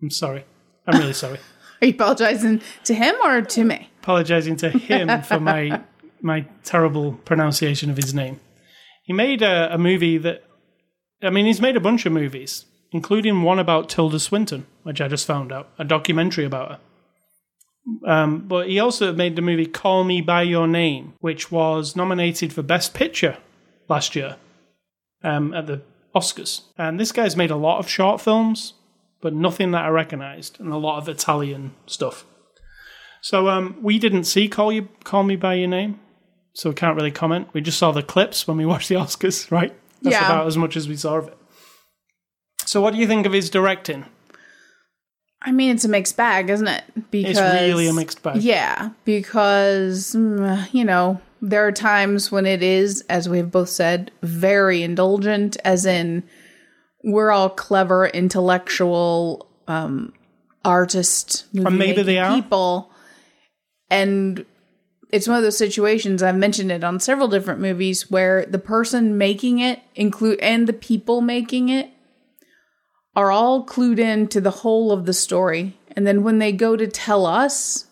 I'm 0.03 0.11
sorry. 0.11 0.45
I'm 0.87 0.99
really 0.99 1.13
sorry. 1.13 1.39
are 1.83 1.87
you 1.87 1.95
apologizing 1.95 2.63
to 2.85 2.95
him 2.95 3.15
or 3.23 3.43
to 3.43 3.65
me 3.65 3.91
apologizing 4.03 4.57
to 4.57 4.71
him 4.71 5.23
for 5.29 5.39
my 5.39 5.81
my 6.23 6.47
terrible 6.65 7.13
pronunciation 7.25 7.91
of 7.91 7.97
his 7.97 8.13
name. 8.13 8.41
He 9.03 9.13
made 9.13 9.41
a, 9.43 9.75
a 9.75 9.79
movie 9.79 10.19
that, 10.19 10.45
I 11.23 11.31
mean, 11.31 11.47
he's 11.47 11.63
made 11.63 11.77
a 11.77 11.81
bunch 11.81 12.05
of 12.05 12.13
movies, 12.13 12.67
including 12.93 13.43
one 13.43 13.59
about 13.59 13.89
Tilda 13.89 14.19
Swinton, 14.19 14.67
which 14.83 15.01
I 15.01 15.09
just 15.09 15.27
found 15.27 15.51
out, 15.51 15.71
a 15.79 15.85
documentary 15.85 16.45
about 16.45 16.69
her. 16.69 16.79
Um, 18.07 18.41
but 18.47 18.69
he 18.69 18.79
also 18.79 19.15
made 19.15 19.35
the 19.35 19.43
movie 19.43 19.65
Call 19.65 20.05
Me 20.05 20.21
by 20.21 20.43
Your 20.43 20.67
Name, 20.69 21.15
which 21.21 21.51
was 21.51 21.97
nominated 21.97 22.53
for 22.53 22.63
Best 22.63 22.93
Picture 22.93 23.39
last 23.89 24.15
year 24.15 24.37
um, 25.25 25.55
at 25.55 25.67
the 25.67 25.81
Oscars. 26.15 26.63
And 26.77 27.01
this 27.01 27.13
guy's 27.13 27.37
made 27.37 27.51
a 27.51 27.57
lot 27.57 27.79
of 27.79 27.89
short 27.89 28.21
films, 28.21 28.75
but 29.21 29.33
nothing 29.35 29.71
that 29.73 29.85
I 29.85 29.89
recognized, 29.89 30.59
and 30.61 30.73
a 30.73 30.77
lot 30.77 30.99
of 30.99 31.09
Italian 31.09 31.73
stuff. 31.87 32.25
So 33.23 33.49
um, 33.49 33.77
we 33.83 33.99
didn't 33.99 34.25
see 34.25 34.49
Call 34.49 34.73
You 34.73 34.89
Call 35.05 35.23
Me 35.25 35.37
by 35.37 35.55
Your 35.55 35.69
Name, 35.69 36.01
so 36.55 36.71
we 36.71 36.75
can't 36.75 36.97
really 36.97 37.11
comment. 37.11 37.49
We 37.53 37.61
just 37.61 37.79
saw 37.79 37.93
the 37.93 38.03
clips 38.03 38.47
when 38.49 38.57
we 38.57 38.67
watched 38.73 38.89
the 38.89 38.95
Oscars, 38.97 39.51
right? 39.51 39.75
That's 40.03 40.15
Yeah. 40.17 40.27
about 40.27 40.47
as 40.47 40.57
much 40.57 40.77
as 40.77 40.89
we 40.89 40.97
saw 40.97 41.17
of 41.17 41.29
it. 41.29 41.37
So 42.65 42.81
what 42.81 42.93
do 42.95 43.01
you 43.01 43.07
think 43.07 43.27
of 43.27 43.33
his 43.33 43.51
directing? 43.51 44.07
I 45.43 45.53
mean, 45.53 45.75
it's 45.75 45.85
a 45.85 45.89
mixed 45.89 46.17
bag, 46.17 46.51
isn't 46.51 46.69
it? 46.69 46.85
Because 47.11 47.39
It's 47.39 47.41
really 47.41 47.89
a 47.89 47.93
mixed 47.95 48.23
bag. 48.23 48.43
Yeah, 48.43 48.91
because 49.05 50.15
mm, 50.15 50.73
you 50.73 50.85
know 50.85 51.21
there 51.43 51.67
are 51.67 51.73
times 51.73 52.31
when 52.31 52.45
it 52.47 52.63
is, 52.63 53.03
as 53.09 53.29
we 53.29 53.39
have 53.39 53.51
both 53.51 53.71
said, 53.71 54.11
very 54.23 54.83
indulgent. 54.83 55.57
As 55.65 55.87
in, 55.87 56.23
we're 57.03 57.31
all 57.31 57.51
clever, 57.51 58.07
intellectual, 58.07 59.49
um, 59.69 60.13
artist, 60.65 61.47
maybe 61.53 62.03
they 62.03 62.19
are. 62.19 62.35
people, 62.35 62.91
and 63.91 64.45
it's 65.13 65.27
one 65.27 65.37
of 65.37 65.43
those 65.43 65.59
situations 65.59 66.23
I've 66.23 66.37
mentioned 66.37 66.71
it 66.71 66.85
on 66.85 67.01
several 67.01 67.29
different 67.29 67.61
movies 67.61 68.11
where 68.11 68.47
the 68.47 68.59
person 68.59 69.19
making 69.19 69.59
it 69.59 69.81
include 69.95 70.39
and 70.41 70.67
the 70.67 70.73
people 70.73 71.21
making 71.21 71.69
it 71.69 71.91
are 73.17 73.31
all 73.31 73.65
clued 73.65 73.99
in 73.99 74.29
to 74.29 74.41
the 74.41 74.51
whole 74.51 74.93
of 74.93 75.07
the 75.07 75.13
story. 75.13 75.77
And 75.97 76.07
then 76.07 76.23
when 76.23 76.39
they 76.39 76.53
go 76.53 76.77
to 76.77 76.87
tell 76.87 77.27
us, 77.27 77.87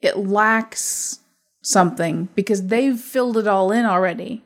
it 0.00 0.16
lacks 0.16 1.20
something 1.62 2.28
because 2.34 2.66
they've 2.66 2.98
filled 2.98 3.38
it 3.38 3.46
all 3.46 3.70
in 3.70 3.84
already. 3.84 4.42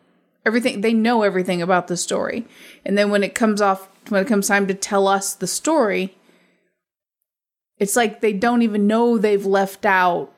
Everything 0.47 0.80
they 0.80 0.93
know 0.93 1.22
everything 1.22 1.61
about 1.61 1.88
the 1.88 1.97
story. 1.97 2.47
And 2.84 2.97
then 2.97 3.11
when 3.11 3.22
it 3.22 3.34
comes 3.34 3.61
off 3.61 3.88
when 4.09 4.22
it 4.22 4.28
comes 4.28 4.49
time 4.49 4.66
to 4.66 4.74
tell 4.74 5.07
us 5.07 5.34
the 5.34 5.47
story, 5.47 6.16
it's 7.78 7.97
like 7.97 8.20
they 8.20 8.32
don't 8.32 8.62
even 8.62 8.86
know 8.86 9.18
they've 9.18 9.45
left 9.47 9.84
out 9.84 10.32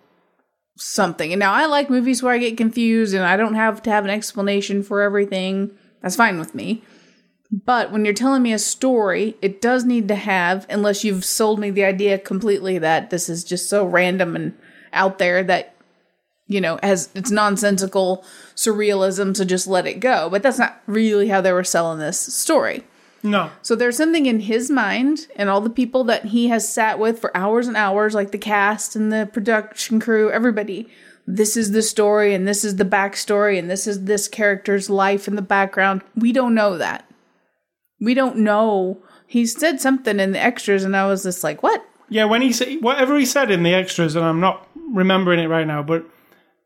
something. 0.77 1.33
And 1.33 1.41
now 1.41 1.53
I 1.53 1.67
like 1.67 1.91
movies 1.91 2.23
where 2.23 2.35
I 2.35 2.39
get 2.39 2.57
confused 2.57 3.15
and 3.15 3.25
I 3.25 3.37
don't 3.37 3.55
have 3.55 3.83
to 3.83 3.91
have 3.91 4.05
an 4.05 4.11
explanation 4.11 4.83
for 4.83 5.03
everything. 5.03 5.71
That's 6.01 6.17
fine 6.17 6.39
with 6.39 6.55
me. 6.55 6.83
But 7.53 7.93
when 7.93 8.05
you're 8.05 8.15
telling 8.15 8.43
me 8.43 8.55
a 8.55 8.59
story, 8.59 9.37
it 9.43 9.61
does 9.61 9.85
need 9.85 10.09
to 10.09 10.15
have, 10.15 10.67
unless 10.71 11.05
you've 11.05 11.25
sold 11.25 11.59
me 11.59 11.71
the 11.71 11.85
idea 11.85 12.19
completely 12.19 12.79
that 12.79 13.11
this 13.11 13.29
is 13.29 13.45
just 13.45 13.69
so 13.69 13.85
random 13.85 14.35
and 14.35 14.59
out 14.93 15.19
there 15.19 15.43
that, 15.45 15.75
you 16.53 16.61
know, 16.61 16.79
as 16.83 17.09
it's 17.15 17.31
nonsensical 17.31 18.25
surrealism, 18.55 19.37
so 19.37 19.45
just 19.45 19.67
let 19.67 19.87
it 19.87 20.01
go. 20.01 20.29
But 20.31 20.43
that's 20.43 20.59
not 20.59 20.81
really 20.87 21.29
how 21.29 21.41
they 21.41 21.53
were 21.53 21.65
selling 21.65 21.99
this 21.99 22.21
story. 22.21 22.85
No. 23.23 23.51
So 23.63 23.77
there's 23.77 23.97
something 23.97 24.27
in 24.27 24.41
his 24.41 24.71
mind 24.71 25.29
and 25.37 25.49
all 25.49 25.61
the 25.61 25.71
people 25.71 26.05
that 26.05 26.27
he 26.27 26.49
has 26.49 26.69
sat 26.69 26.99
with 26.99 27.21
for 27.21 27.37
hours 27.37 27.69
and 27.69 27.77
hours, 27.77 28.15
like 28.15 28.33
the 28.33 28.39
cast 28.39 28.97
and 28.97 29.13
the 29.13 29.29
production 29.33 30.01
crew, 30.01 30.31
everybody. 30.31 30.89
This 31.27 31.57
is 31.57 31.71
the 31.71 31.83
story 31.83 32.35
and 32.35 32.49
this 32.49 32.65
is 32.65 32.77
the 32.77 32.85
backstory 32.85 33.59
and 33.59 33.71
this 33.71 33.87
is 33.87 34.05
this 34.05 34.27
character's 34.27 34.91
life 34.91 35.29
in 35.29 35.37
the 35.37 35.43
background. 35.43 36.03
We 36.17 36.33
don't 36.33 36.55
know 36.55 36.77
that. 36.79 37.09
We 38.01 38.15
don't 38.15 38.39
know. 38.39 38.99
He 39.29 39.47
said 39.47 39.81
something 39.81 40.19
in 40.19 40.33
the 40.33 40.41
extras 40.41 40.83
and 40.83 40.97
I 40.97 41.07
was 41.07 41.23
just 41.23 41.45
like, 41.45 41.63
what? 41.63 41.85
Yeah, 42.09 42.25
when 42.25 42.43
he 42.43 42.53
said 42.53 42.83
whatever 42.83 43.17
he 43.17 43.25
said 43.25 43.51
in 43.51 43.63
the 43.63 43.73
extras, 43.73 44.17
and 44.17 44.25
I'm 44.25 44.41
not 44.41 44.69
remembering 44.91 45.39
it 45.39 45.47
right 45.47 45.67
now, 45.67 45.83
but 45.83 46.05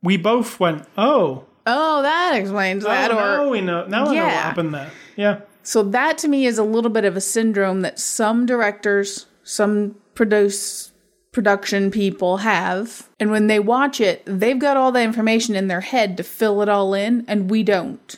we 0.07 0.17
both 0.17 0.61
went, 0.61 0.87
"Oh, 0.97 1.45
Oh, 1.67 2.03
that 2.03 2.37
explains 2.37 2.85
that. 2.85 3.11
oh 3.11 3.15
or 3.15 3.21
now 3.21 3.49
we 3.51 3.61
know. 3.61 3.87
Now 3.87 4.07
I 4.07 4.15
know 4.15 4.25
what 4.25 4.33
happened 4.33 4.73
there." 4.73 4.91
Yeah, 5.17 5.41
So 5.63 5.83
that 5.83 6.17
to 6.19 6.29
me 6.29 6.47
is 6.47 6.59
a 6.59 6.63
little 6.63 6.91
bit 6.91 7.05
of 7.05 7.17
a 7.17 7.21
syndrome 7.21 7.81
that 7.81 7.99
some 7.99 8.47
directors, 8.47 9.27
some 9.43 9.97
produce 10.15 10.93
production 11.33 11.91
people 11.91 12.39
have. 12.39 13.09
And 13.19 13.31
when 13.31 13.47
they 13.47 13.59
watch 13.59 14.01
it, 14.01 14.23
they've 14.27 14.59
got 14.59 14.77
all 14.77 14.93
the 14.93 15.03
information 15.03 15.55
in 15.55 15.69
their 15.69 15.81
head 15.81 16.17
to 16.17 16.23
fill 16.23 16.63
it 16.63 16.69
all 16.69 16.95
in 16.95 17.25
and 17.29 17.51
we 17.51 17.63
don't. 17.63 18.17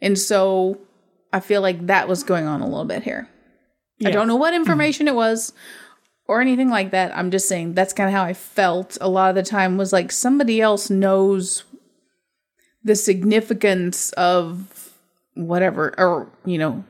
And 0.00 0.18
so 0.18 0.80
I 1.32 1.40
feel 1.40 1.60
like 1.60 1.86
that 1.86 2.08
was 2.08 2.22
going 2.22 2.46
on 2.46 2.60
a 2.60 2.66
little 2.66 2.84
bit 2.84 3.02
here. 3.02 3.28
I 4.04 4.10
don't 4.10 4.28
know 4.28 4.36
what 4.36 4.52
mm-hmm. 4.52 4.60
information 4.60 5.08
it 5.08 5.14
was 5.14 5.52
or 6.28 6.40
anything 6.40 6.68
like 6.68 6.90
that. 6.90 7.16
I'm 7.16 7.30
just 7.30 7.48
saying 7.48 7.74
that's 7.74 7.92
kind 7.92 8.08
of 8.08 8.14
how 8.14 8.24
I 8.24 8.32
felt 8.32 8.98
a 9.00 9.08
lot 9.08 9.30
of 9.30 9.34
the 9.36 9.42
time 9.42 9.76
was 9.76 9.92
like 9.92 10.10
somebody 10.12 10.60
else 10.60 10.90
knows 10.90 11.64
the 12.82 12.96
significance 12.96 14.10
of 14.12 14.92
whatever 15.34 15.94
or 15.98 16.28
you 16.44 16.56
know 16.56 16.84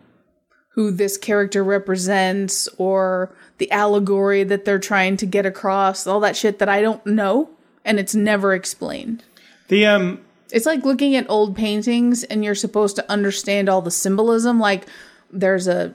who 0.75 0.91
this 0.91 1.17
character 1.17 1.65
represents 1.65 2.69
or 2.77 3.35
the 3.59 3.71
allegory 3.73 4.45
that 4.45 4.65
they're 4.65 4.79
trying 4.79 5.17
to 5.17 5.27
get 5.27 5.47
across 5.47 6.07
all 6.07 6.21
that 6.21 6.37
shit 6.37 6.59
that 6.59 6.69
I 6.69 6.83
don't 6.83 7.05
know 7.07 7.51
and 7.85 7.99
it's 7.99 8.15
never 8.15 8.53
explained. 8.53 9.25
the 9.69 9.87
um, 9.87 10.21
It's 10.53 10.67
like 10.67 10.85
looking 10.85 11.17
at 11.17 11.31
old 11.31 11.57
paintings 11.57 12.25
and 12.25 12.45
you're 12.45 12.55
supposed 12.55 12.97
to 12.97 13.11
understand 13.11 13.69
all 13.69 13.81
the 13.81 13.91
symbolism. 13.91 14.61
Like 14.61 14.87
there's 15.31 15.67
a 15.67 15.95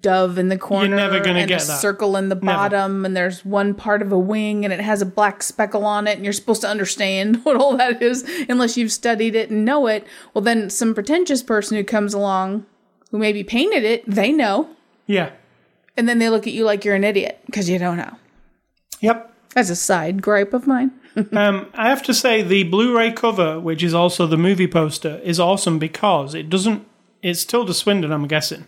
dove 0.00 0.38
in 0.38 0.48
the 0.48 0.56
corner 0.56 0.86
You're 0.88 0.96
never 0.96 1.20
gonna 1.20 1.40
and 1.40 1.48
get 1.48 1.62
a 1.62 1.66
that. 1.66 1.80
circle 1.80 2.16
in 2.16 2.28
the 2.30 2.36
bottom, 2.36 3.04
and 3.04 3.16
there's 3.16 3.44
one 3.44 3.74
part 3.74 4.00
of 4.02 4.12
a 4.12 4.18
wing 4.18 4.64
and 4.64 4.72
it 4.72 4.80
has 4.80 5.02
a 5.02 5.06
black 5.06 5.42
speckle 5.42 5.84
on 5.84 6.06
it, 6.06 6.16
and 6.16 6.24
you're 6.24 6.32
supposed 6.32 6.62
to 6.62 6.68
understand 6.68 7.36
what 7.44 7.56
all 7.56 7.76
that 7.76 8.00
is 8.02 8.22
unless 8.48 8.76
you've 8.76 8.92
studied 8.92 9.34
it 9.34 9.50
and 9.50 9.64
know 9.64 9.86
it. 9.86 10.06
Well, 10.32 10.42
then 10.42 10.70
some 10.70 10.94
pretentious 10.94 11.42
person 11.42 11.76
who 11.76 11.84
comes 11.84 12.14
along 12.14 12.64
who 13.10 13.18
maybe 13.18 13.44
painted 13.44 13.84
it, 13.84 14.02
they 14.06 14.32
know, 14.32 14.70
yeah, 15.06 15.30
and 15.96 16.08
then 16.08 16.18
they 16.18 16.28
look 16.30 16.46
at 16.46 16.52
you 16.52 16.64
like 16.64 16.84
you're 16.84 16.94
an 16.96 17.04
idiot 17.04 17.40
because 17.46 17.68
you 17.68 17.78
don't 17.78 17.96
know. 17.98 18.16
yep. 19.00 19.30
That's 19.54 19.70
a 19.70 19.76
side 19.76 20.20
gripe 20.20 20.52
of 20.52 20.66
mine. 20.66 20.92
Um, 21.32 21.66
I 21.74 21.90
have 21.90 22.02
to 22.04 22.12
say 22.12 22.42
the 22.42 22.64
Blu-ray 22.64 23.12
cover, 23.12 23.60
which 23.60 23.84
is 23.84 23.94
also 23.94 24.26
the 24.26 24.36
movie 24.36 24.66
poster, 24.66 25.20
is 25.22 25.38
awesome 25.38 25.78
because 25.78 26.34
it 26.34 26.50
doesn't. 26.50 26.84
It's 27.22 27.44
Tilda 27.44 27.72
Swinton, 27.72 28.10
I'm 28.10 28.26
guessing. 28.26 28.64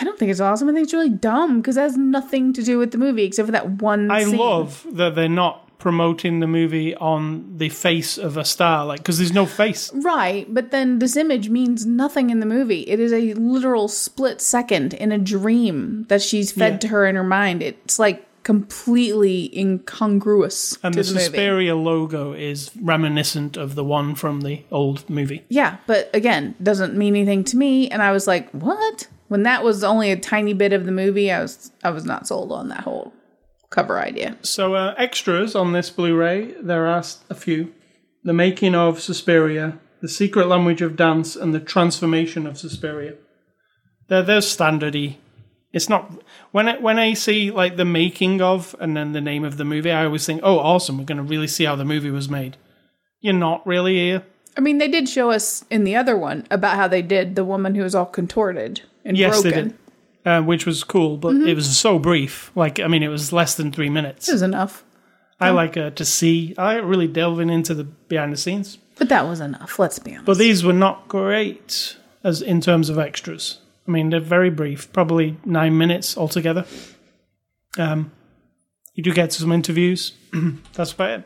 I 0.00 0.04
don't 0.04 0.18
think 0.18 0.30
it's 0.30 0.40
awesome. 0.40 0.68
I 0.68 0.72
think 0.72 0.84
it's 0.84 0.92
really 0.92 1.08
dumb 1.08 1.60
because 1.60 1.76
it 1.76 1.80
has 1.82 1.96
nothing 1.96 2.52
to 2.54 2.62
do 2.62 2.78
with 2.78 2.90
the 2.92 2.98
movie 2.98 3.24
except 3.24 3.46
for 3.46 3.52
that 3.52 3.68
one. 3.82 4.10
I 4.10 4.24
scene. 4.24 4.36
love 4.36 4.86
that 4.92 5.14
they're 5.14 5.28
not 5.28 5.60
promoting 5.78 6.40
the 6.40 6.46
movie 6.46 6.94
on 6.96 7.58
the 7.58 7.68
face 7.68 8.16
of 8.16 8.36
a 8.38 8.44
star, 8.44 8.86
like 8.86 9.00
because 9.00 9.18
there's 9.18 9.32
no 9.34 9.44
face. 9.44 9.92
Right, 9.92 10.46
but 10.52 10.70
then 10.70 10.98
this 10.98 11.14
image 11.16 11.50
means 11.50 11.84
nothing 11.84 12.30
in 12.30 12.40
the 12.40 12.46
movie. 12.46 12.80
It 12.82 13.00
is 13.00 13.12
a 13.12 13.34
literal 13.34 13.88
split 13.88 14.40
second 14.40 14.94
in 14.94 15.12
a 15.12 15.18
dream 15.18 16.06
that 16.08 16.22
she's 16.22 16.52
fed 16.52 16.72
Yeah. 16.74 16.78
to 16.78 16.88
her 16.88 17.06
in 17.06 17.16
her 17.16 17.24
mind. 17.24 17.62
It's 17.62 17.98
like 17.98 18.26
completely 18.44 19.50
incongruous 19.58 20.78
And 20.82 20.94
to 20.94 21.02
the 21.02 21.12
the, 21.12 21.30
movie. 21.30 21.72
Logo 21.72 22.32
is 22.32 22.70
reminiscent 22.80 23.56
of 23.56 23.74
the 23.74 23.84
one 23.84 24.14
from 24.14 24.40
the 24.42 24.62
old 24.70 25.08
movie. 25.08 25.44
Yeah, 25.48 25.76
but 25.86 26.10
again, 26.14 26.54
doesn't 26.62 26.94
mean 26.96 27.14
anything 27.16 27.44
to 27.44 27.56
me. 27.56 27.88
And 27.88 28.02
I 28.02 28.12
was 28.12 28.26
like, 28.26 28.50
what? 28.50 29.08
When 29.28 29.42
that 29.44 29.64
was 29.64 29.82
only 29.82 30.10
a 30.10 30.16
tiny 30.16 30.52
bit 30.52 30.72
of 30.72 30.84
the 30.84 30.92
movie, 30.92 31.32
I 31.32 31.42
was 31.42 31.72
I 31.82 31.90
was 31.90 32.04
not 32.04 32.26
sold 32.26 32.52
on 32.52 32.68
that 32.68 32.84
whole 32.84 33.12
cover 33.70 33.98
idea. 33.98 34.36
So, 34.42 34.74
uh, 34.74 34.94
extras 34.96 35.54
on 35.54 35.72
this 35.72 35.90
Blu 35.90 36.16
ray, 36.16 36.52
there 36.60 36.86
are 36.86 37.02
a 37.28 37.34
few. 37.34 37.72
The 38.22 38.32
making 38.32 38.74
of 38.74 39.00
Suspiria, 39.00 39.78
the 40.00 40.08
secret 40.08 40.46
language 40.46 40.80
of 40.80 40.96
dance, 40.96 41.36
and 41.36 41.54
the 41.54 41.60
transformation 41.60 42.46
of 42.46 42.58
Suspiria. 42.58 43.14
They're, 44.08 44.22
they're 44.22 44.40
standardy. 44.40 45.16
It's 45.72 45.88
not 45.88 46.22
when 46.52 46.68
I, 46.68 46.78
when 46.78 46.98
I 46.98 47.14
see 47.14 47.50
like 47.50 47.76
the 47.76 47.84
making 47.84 48.40
of 48.40 48.76
and 48.78 48.96
then 48.96 49.12
the 49.12 49.20
name 49.20 49.44
of 49.44 49.56
the 49.56 49.64
movie, 49.64 49.90
I 49.90 50.04
always 50.04 50.24
think, 50.24 50.40
"Oh, 50.44 50.58
awesome! 50.58 50.98
We're 50.98 51.04
going 51.04 51.18
to 51.18 51.24
really 51.24 51.48
see 51.48 51.64
how 51.64 51.74
the 51.74 51.84
movie 51.84 52.10
was 52.10 52.28
made." 52.28 52.56
You're 53.20 53.34
not 53.34 53.66
really 53.66 53.96
here. 53.96 54.22
I 54.56 54.60
mean, 54.60 54.78
they 54.78 54.88
did 54.88 55.08
show 55.08 55.30
us 55.30 55.64
in 55.70 55.82
the 55.82 55.96
other 55.96 56.16
one 56.16 56.46
about 56.50 56.76
how 56.76 56.86
they 56.86 57.02
did 57.02 57.34
the 57.34 57.44
woman 57.44 57.74
who 57.74 57.82
was 57.82 57.94
all 57.94 58.06
contorted 58.06 58.82
and 59.04 59.16
Yes, 59.16 59.42
broken. 59.42 59.50
they 59.50 59.62
did, 59.68 59.78
uh, 60.24 60.42
which 60.42 60.66
was 60.66 60.82
cool, 60.84 61.16
but 61.16 61.34
it 61.36 61.54
was 61.54 61.76
so 61.78 61.98
brief. 61.98 62.50
Like, 62.54 62.80
I 62.80 62.88
mean, 62.88 63.02
it 63.02 63.08
was 63.08 63.32
less 63.32 63.54
than 63.54 63.70
three 63.72 63.90
minutes. 63.90 64.28
It 64.28 64.32
was 64.32 64.42
enough. 64.42 64.84
I 65.40 65.50
like 65.50 65.76
uh, 65.76 65.90
to 65.90 66.04
see. 66.04 66.54
I 66.56 66.76
like 66.76 66.84
really 66.84 67.08
delving 67.08 67.50
into 67.50 67.74
the 67.74 67.84
behind 67.84 68.32
the 68.32 68.36
scenes. 68.36 68.78
But 68.96 69.08
that 69.08 69.26
was 69.26 69.40
enough, 69.40 69.78
let's 69.78 69.98
be 69.98 70.12
honest. 70.12 70.24
But 70.26 70.38
these 70.38 70.64
were 70.64 70.72
not 70.72 71.08
great 71.08 71.96
as 72.22 72.40
in 72.40 72.60
terms 72.60 72.88
of 72.88 72.98
extras. 72.98 73.58
I 73.86 73.90
mean, 73.90 74.08
they're 74.10 74.20
very 74.20 74.48
brief, 74.50 74.90
probably 74.92 75.36
nine 75.44 75.76
minutes 75.76 76.16
altogether. 76.16 76.64
Um, 77.76 78.12
you 78.94 79.02
do 79.02 79.12
get 79.12 79.32
some 79.32 79.52
interviews. 79.52 80.12
That's 80.74 80.92
about 80.92 81.10
it. 81.20 81.24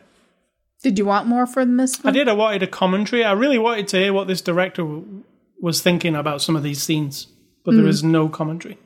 did 0.81 0.97
you 0.97 1.05
want 1.05 1.27
more 1.27 1.45
from 1.45 1.77
this 1.77 2.03
I 2.03 2.11
did. 2.11 2.27
I 2.27 2.33
wanted 2.33 2.63
a 2.63 2.67
commentary. 2.67 3.23
I 3.23 3.31
really 3.33 3.59
wanted 3.59 3.87
to 3.89 3.97
hear 3.97 4.11
what 4.13 4.27
this 4.27 4.41
director 4.41 4.81
w- 4.81 5.23
was 5.61 5.81
thinking 5.81 6.15
about 6.15 6.41
some 6.41 6.55
of 6.55 6.63
these 6.63 6.81
scenes, 6.81 7.27
but 7.69 7.77
there 7.77 7.87
is 7.87 8.03
no 8.03 8.29
commentary. 8.29 8.77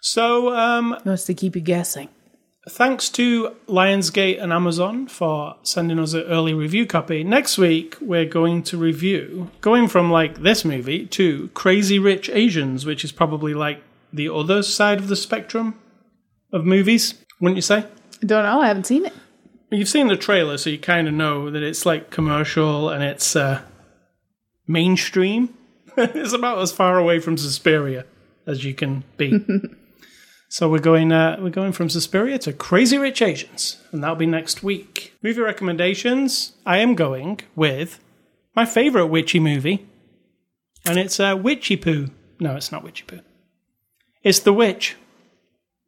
So, 0.00 0.54
um, 0.54 0.96
to 1.04 1.34
keep 1.34 1.56
you 1.56 1.62
guessing. 1.62 2.08
thanks 2.68 3.08
to 3.10 3.54
Lionsgate 3.68 4.42
and 4.42 4.52
Amazon 4.52 5.06
for 5.06 5.56
sending 5.62 5.98
us 5.98 6.14
an 6.14 6.22
early 6.22 6.52
review 6.54 6.86
copy. 6.86 7.22
Next 7.24 7.58
week, 7.58 7.96
we're 8.00 8.24
going 8.24 8.62
to 8.64 8.76
review, 8.76 9.50
going 9.60 9.88
from 9.88 10.10
like 10.10 10.42
this 10.42 10.64
movie 10.64 11.06
to 11.06 11.48
Crazy 11.54 11.98
Rich 11.98 12.28
Asians, 12.30 12.84
which 12.84 13.04
is 13.04 13.12
probably 13.12 13.54
like 13.54 13.82
the 14.12 14.28
other 14.28 14.62
side 14.62 14.98
of 14.98 15.08
the 15.08 15.16
spectrum 15.16 15.78
of 16.52 16.64
movies, 16.64 17.14
wouldn't 17.40 17.56
you 17.56 17.62
say? 17.62 17.78
I 18.22 18.26
don't 18.26 18.44
know. 18.44 18.60
I 18.60 18.68
haven't 18.68 18.86
seen 18.86 19.06
it. 19.06 19.12
You've 19.70 19.88
seen 19.88 20.08
the 20.08 20.16
trailer, 20.16 20.56
so 20.56 20.70
you 20.70 20.78
kind 20.78 21.08
of 21.08 21.14
know 21.14 21.50
that 21.50 21.62
it's 21.62 21.84
like 21.84 22.10
commercial 22.10 22.90
and 22.90 23.02
it's 23.02 23.34
uh, 23.34 23.62
mainstream. 24.66 25.52
it's 26.14 26.32
about 26.32 26.58
as 26.58 26.72
far 26.72 26.98
away 26.98 27.20
from 27.20 27.36
Suspiria 27.36 28.04
as 28.46 28.64
you 28.64 28.74
can 28.74 29.04
be. 29.16 29.44
so 30.48 30.68
we're 30.68 30.78
going 30.78 31.12
uh, 31.12 31.36
we're 31.40 31.50
going 31.50 31.72
from 31.72 31.88
Suspiria 31.88 32.38
to 32.40 32.52
Crazy 32.52 32.98
Rich 32.98 33.22
Asians, 33.22 33.82
and 33.92 34.02
that'll 34.02 34.16
be 34.16 34.26
next 34.26 34.62
week. 34.62 35.14
Movie 35.22 35.40
recommendations. 35.40 36.52
I 36.66 36.78
am 36.78 36.94
going 36.94 37.40
with 37.54 38.00
my 38.54 38.64
favorite 38.64 39.06
witchy 39.06 39.40
movie, 39.40 39.86
and 40.84 40.98
it's 40.98 41.18
uh, 41.20 41.38
Witchy 41.40 41.76
Poo. 41.76 42.10
No, 42.40 42.56
it's 42.56 42.72
not 42.72 42.82
Witchy 42.84 43.04
Poo. 43.04 43.20
It's 44.22 44.40
The 44.40 44.52
Witch, 44.52 44.96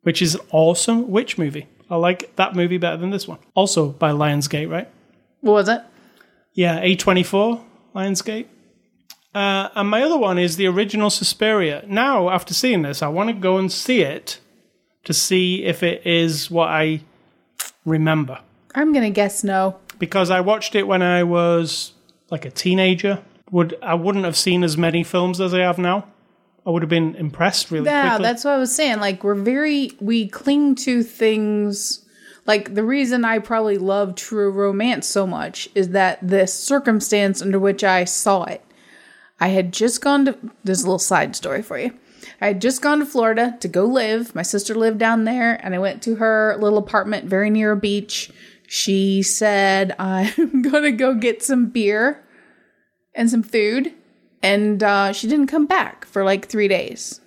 which 0.02 0.22
is 0.22 0.34
an 0.34 0.42
awesome 0.50 1.10
witch 1.10 1.38
movie. 1.38 1.66
I 1.88 1.96
like 1.96 2.34
that 2.36 2.54
movie 2.54 2.78
better 2.78 2.96
than 2.96 3.10
this 3.10 3.26
one. 3.26 3.38
Also 3.54 3.88
by 3.88 4.10
Lionsgate, 4.10 4.70
right? 4.70 4.88
What 5.40 5.52
was 5.52 5.68
it? 5.68 5.82
Yeah, 6.54 6.82
A24, 6.82 7.62
Lionsgate. 7.94 8.46
Uh, 9.36 9.68
and 9.74 9.90
my 9.90 10.02
other 10.02 10.16
one 10.16 10.38
is 10.38 10.56
the 10.56 10.66
original 10.66 11.10
Suspiria. 11.10 11.84
Now, 11.86 12.30
after 12.30 12.54
seeing 12.54 12.80
this, 12.80 13.02
I 13.02 13.08
want 13.08 13.28
to 13.28 13.34
go 13.34 13.58
and 13.58 13.70
see 13.70 14.00
it 14.00 14.40
to 15.04 15.12
see 15.12 15.62
if 15.62 15.82
it 15.82 16.06
is 16.06 16.50
what 16.50 16.70
I 16.70 17.02
remember. 17.84 18.40
I'm 18.74 18.94
going 18.94 19.04
to 19.04 19.10
guess 19.10 19.44
no. 19.44 19.76
Because 19.98 20.30
I 20.30 20.40
watched 20.40 20.74
it 20.74 20.84
when 20.84 21.02
I 21.02 21.22
was 21.22 21.92
like 22.30 22.46
a 22.46 22.50
teenager. 22.50 23.22
Would 23.50 23.76
I 23.82 23.92
wouldn't 23.92 24.24
have 24.24 24.38
seen 24.38 24.64
as 24.64 24.78
many 24.78 25.04
films 25.04 25.38
as 25.38 25.52
I 25.52 25.60
have 25.60 25.76
now. 25.76 26.06
I 26.66 26.70
would 26.70 26.80
have 26.80 26.88
been 26.88 27.14
impressed 27.14 27.70
really 27.70 27.84
quickly. 27.84 27.94
Yeah, 27.94 28.08
quickly. 28.12 28.22
that's 28.24 28.44
what 28.44 28.54
I 28.54 28.56
was 28.56 28.74
saying. 28.74 29.00
Like, 29.00 29.22
we're 29.22 29.34
very, 29.34 29.92
we 30.00 30.28
cling 30.28 30.76
to 30.76 31.02
things. 31.02 32.06
Like, 32.46 32.74
the 32.74 32.82
reason 32.84 33.26
I 33.26 33.40
probably 33.40 33.76
love 33.76 34.14
true 34.14 34.50
romance 34.50 35.06
so 35.06 35.26
much 35.26 35.68
is 35.74 35.90
that 35.90 36.26
the 36.26 36.46
circumstance 36.46 37.42
under 37.42 37.58
which 37.58 37.84
I 37.84 38.04
saw 38.04 38.44
it. 38.44 38.62
I 39.38 39.48
had 39.48 39.72
just 39.72 40.00
gone 40.00 40.24
to, 40.26 40.32
a 40.32 40.70
little 40.70 40.98
side 40.98 41.36
story 41.36 41.62
for 41.62 41.78
you. 41.78 41.92
I 42.40 42.48
had 42.48 42.60
just 42.60 42.82
gone 42.82 42.98
to 43.00 43.06
Florida 43.06 43.56
to 43.60 43.68
go 43.68 43.84
live. 43.84 44.34
My 44.34 44.42
sister 44.42 44.74
lived 44.74 44.98
down 44.98 45.24
there, 45.24 45.60
and 45.64 45.74
I 45.74 45.78
went 45.78 46.02
to 46.02 46.16
her 46.16 46.56
little 46.58 46.78
apartment 46.78 47.26
very 47.26 47.50
near 47.50 47.72
a 47.72 47.76
beach. 47.76 48.30
She 48.66 49.22
said, 49.22 49.94
I'm 49.98 50.62
gonna 50.62 50.92
go 50.92 51.14
get 51.14 51.42
some 51.42 51.66
beer 51.66 52.24
and 53.14 53.30
some 53.30 53.42
food. 53.42 53.92
And 54.42 54.82
uh, 54.82 55.12
she 55.12 55.28
didn't 55.28 55.48
come 55.48 55.66
back 55.66 56.04
for 56.04 56.24
like 56.24 56.46
three 56.46 56.68
days. 56.68 57.20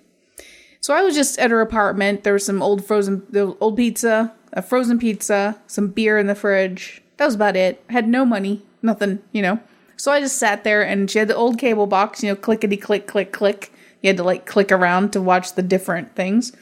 So 0.80 0.94
I 0.94 1.02
was 1.02 1.14
just 1.14 1.38
at 1.38 1.50
her 1.50 1.60
apartment. 1.60 2.24
There 2.24 2.32
was 2.32 2.46
some 2.46 2.62
old 2.62 2.84
frozen, 2.84 3.26
old 3.60 3.76
pizza, 3.76 4.32
a 4.52 4.62
frozen 4.62 4.98
pizza, 4.98 5.60
some 5.66 5.88
beer 5.88 6.18
in 6.18 6.26
the 6.26 6.34
fridge. 6.34 7.02
That 7.18 7.26
was 7.26 7.34
about 7.34 7.56
it. 7.56 7.84
I 7.90 7.92
had 7.92 8.08
no 8.08 8.24
money, 8.24 8.62
nothing, 8.82 9.20
you 9.32 9.42
know. 9.42 9.60
So 10.00 10.12
I 10.12 10.20
just 10.20 10.38
sat 10.38 10.64
there, 10.64 10.82
and 10.82 11.10
she 11.10 11.18
had 11.18 11.28
the 11.28 11.36
old 11.36 11.58
cable 11.58 11.86
box, 11.86 12.22
you 12.22 12.30
know, 12.30 12.36
clickety 12.36 12.76
click, 12.76 13.06
click, 13.06 13.32
click. 13.32 13.72
You 14.00 14.08
had 14.08 14.16
to 14.16 14.22
like 14.22 14.46
click 14.46 14.72
around 14.72 15.12
to 15.12 15.20
watch 15.20 15.54
the 15.54 15.62
different 15.62 16.16
things. 16.16 16.52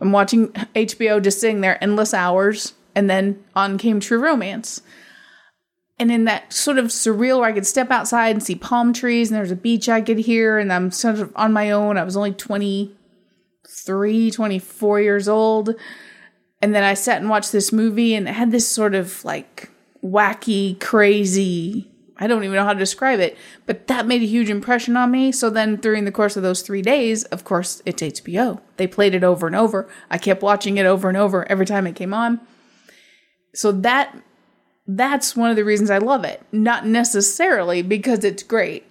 I'm 0.00 0.12
watching 0.12 0.48
HBO, 0.74 1.22
just 1.22 1.40
sitting 1.40 1.60
there 1.60 1.82
endless 1.82 2.14
hours, 2.14 2.72
and 2.94 3.10
then 3.10 3.44
on 3.54 3.76
came 3.76 4.00
True 4.00 4.18
Romance 4.18 4.80
and 5.98 6.10
in 6.12 6.24
that 6.24 6.52
sort 6.52 6.78
of 6.78 6.86
surreal 6.86 7.40
where 7.40 7.48
I 7.48 7.52
could 7.52 7.66
step 7.66 7.90
outside 7.90 8.30
and 8.30 8.42
see 8.42 8.54
palm 8.54 8.92
trees 8.92 9.30
and 9.30 9.36
there's 9.36 9.50
a 9.50 9.56
beach 9.56 9.88
I 9.88 10.00
could 10.00 10.18
hear 10.18 10.58
and 10.58 10.72
I'm 10.72 10.90
sort 10.90 11.18
of 11.18 11.32
on 11.34 11.52
my 11.52 11.70
own. 11.70 11.98
I 11.98 12.04
was 12.04 12.16
only 12.16 12.32
23, 12.32 14.30
24 14.30 15.00
years 15.00 15.28
old. 15.28 15.74
And 16.62 16.74
then 16.74 16.82
I 16.84 16.94
sat 16.94 17.20
and 17.20 17.28
watched 17.28 17.52
this 17.52 17.72
movie 17.72 18.14
and 18.14 18.28
it 18.28 18.32
had 18.32 18.50
this 18.52 18.66
sort 18.68 18.94
of 18.94 19.24
like 19.24 19.70
wacky, 20.02 20.78
crazy, 20.80 21.87
I 22.18 22.26
don't 22.26 22.42
even 22.42 22.56
know 22.56 22.64
how 22.64 22.72
to 22.72 22.78
describe 22.78 23.20
it, 23.20 23.38
but 23.66 23.86
that 23.86 24.06
made 24.06 24.22
a 24.22 24.26
huge 24.26 24.50
impression 24.50 24.96
on 24.96 25.10
me. 25.10 25.30
So 25.30 25.50
then 25.50 25.76
during 25.76 26.04
the 26.04 26.10
course 26.12 26.36
of 26.36 26.42
those 26.42 26.62
three 26.62 26.82
days, 26.82 27.22
of 27.24 27.44
course, 27.44 27.80
it's 27.86 28.02
HBO. 28.02 28.60
They 28.76 28.86
played 28.88 29.14
it 29.14 29.22
over 29.22 29.46
and 29.46 29.54
over. 29.54 29.88
I 30.10 30.18
kept 30.18 30.42
watching 30.42 30.78
it 30.78 30.86
over 30.86 31.08
and 31.08 31.16
over 31.16 31.48
every 31.50 31.64
time 31.66 31.86
it 31.86 31.94
came 31.94 32.12
on. 32.12 32.40
So 33.54 33.72
that 33.72 34.16
that's 34.86 35.36
one 35.36 35.50
of 35.50 35.56
the 35.56 35.64
reasons 35.64 35.90
I 35.90 35.98
love 35.98 36.24
it. 36.24 36.42
Not 36.50 36.86
necessarily 36.86 37.82
because 37.82 38.24
it's 38.24 38.42
great. 38.42 38.84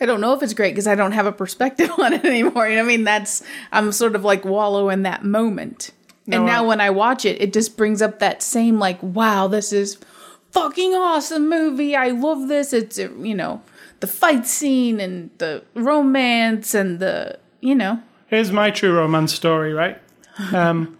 I 0.00 0.06
don't 0.06 0.20
know 0.20 0.32
if 0.32 0.42
it's 0.42 0.54
great 0.54 0.70
because 0.72 0.86
I 0.86 0.94
don't 0.94 1.12
have 1.12 1.26
a 1.26 1.32
perspective 1.32 1.90
on 1.98 2.12
it 2.12 2.24
anymore. 2.24 2.66
You 2.68 2.76
know 2.76 2.82
what 2.82 2.86
I 2.86 2.96
mean? 2.96 3.04
That's 3.04 3.42
I'm 3.70 3.92
sort 3.92 4.16
of 4.16 4.24
like 4.24 4.44
wallow 4.44 4.88
in 4.88 5.02
that 5.02 5.24
moment. 5.24 5.90
and 6.26 6.44
now 6.46 6.64
I- 6.64 6.66
when 6.66 6.80
I 6.80 6.90
watch 6.90 7.24
it, 7.24 7.40
it 7.40 7.52
just 7.52 7.76
brings 7.76 8.02
up 8.02 8.18
that 8.18 8.42
same 8.42 8.78
like, 8.78 9.00
wow, 9.02 9.46
this 9.48 9.72
is 9.72 9.98
fucking 10.52 10.94
awesome 10.94 11.48
movie. 11.48 11.96
I 11.96 12.08
love 12.08 12.48
this. 12.48 12.72
It's 12.72 12.98
uh, 12.98 13.10
you 13.18 13.34
know, 13.34 13.62
the 14.00 14.06
fight 14.06 14.46
scene 14.46 15.00
and 15.00 15.30
the 15.38 15.64
romance 15.74 16.74
and 16.74 17.00
the, 17.00 17.38
you 17.60 17.74
know, 17.74 18.00
Here's 18.32 18.50
my 18.50 18.70
true 18.70 18.96
romance 18.96 19.34
story, 19.34 19.74
right? 19.74 20.00
Um, 20.54 20.96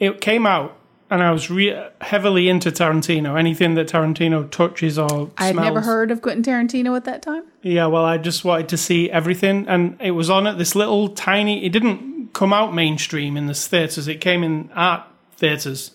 it 0.00 0.20
came 0.20 0.44
out, 0.44 0.76
and 1.08 1.22
I 1.22 1.30
was 1.30 1.48
re- 1.50 1.88
heavily 2.00 2.48
into 2.48 2.72
Tarantino. 2.72 3.38
Anything 3.38 3.76
that 3.76 3.86
Tarantino 3.86 4.50
touches 4.50 4.98
or 4.98 5.30
I 5.38 5.46
had 5.46 5.54
never 5.54 5.80
heard 5.80 6.10
of 6.10 6.20
Quentin 6.20 6.42
Tarantino 6.42 6.96
at 6.96 7.04
that 7.04 7.22
time. 7.22 7.44
Yeah, 7.62 7.86
well, 7.86 8.04
I 8.04 8.18
just 8.18 8.44
wanted 8.44 8.68
to 8.70 8.76
see 8.76 9.08
everything, 9.08 9.68
and 9.68 9.96
it 10.00 10.10
was 10.10 10.28
on 10.30 10.48
at 10.48 10.58
this 10.58 10.74
little 10.74 11.10
tiny. 11.10 11.64
It 11.64 11.70
didn't 11.70 12.32
come 12.32 12.52
out 12.52 12.74
mainstream 12.74 13.36
in 13.36 13.46
the 13.46 13.54
theaters. 13.54 14.08
It 14.08 14.20
came 14.20 14.42
in 14.42 14.68
art 14.74 15.04
theaters, 15.36 15.92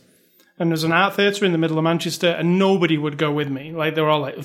and 0.60 0.70
there's 0.70 0.84
an 0.84 0.92
art 0.92 1.16
theater 1.16 1.46
in 1.46 1.52
the 1.52 1.58
middle 1.58 1.78
of 1.78 1.84
Manchester, 1.84 2.28
and 2.28 2.60
nobody 2.60 2.98
would 2.98 3.18
go 3.18 3.32
with 3.32 3.50
me. 3.50 3.72
Like 3.72 3.96
they 3.96 4.02
were 4.02 4.10
all 4.10 4.22
like, 4.22 4.36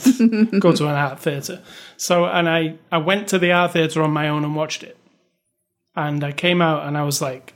"Go 0.58 0.72
to 0.72 0.84
an 0.86 0.94
art 0.94 1.20
theater." 1.20 1.62
So, 1.96 2.24
and 2.24 2.48
I 2.48 2.78
I 2.90 2.98
went 2.98 3.28
to 3.28 3.38
the 3.38 3.52
art 3.52 3.72
theater 3.72 4.02
on 4.02 4.10
my 4.10 4.28
own 4.28 4.44
and 4.44 4.56
watched 4.56 4.82
it, 4.82 4.96
and 5.94 6.24
I 6.24 6.32
came 6.32 6.62
out 6.62 6.86
and 6.86 6.96
I 6.96 7.02
was 7.02 7.20
like, 7.20 7.54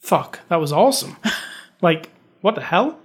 "Fuck, 0.00 0.40
that 0.48 0.56
was 0.60 0.72
awesome!" 0.72 1.16
like, 1.82 2.10
what 2.40 2.54
the 2.54 2.60
hell? 2.62 2.98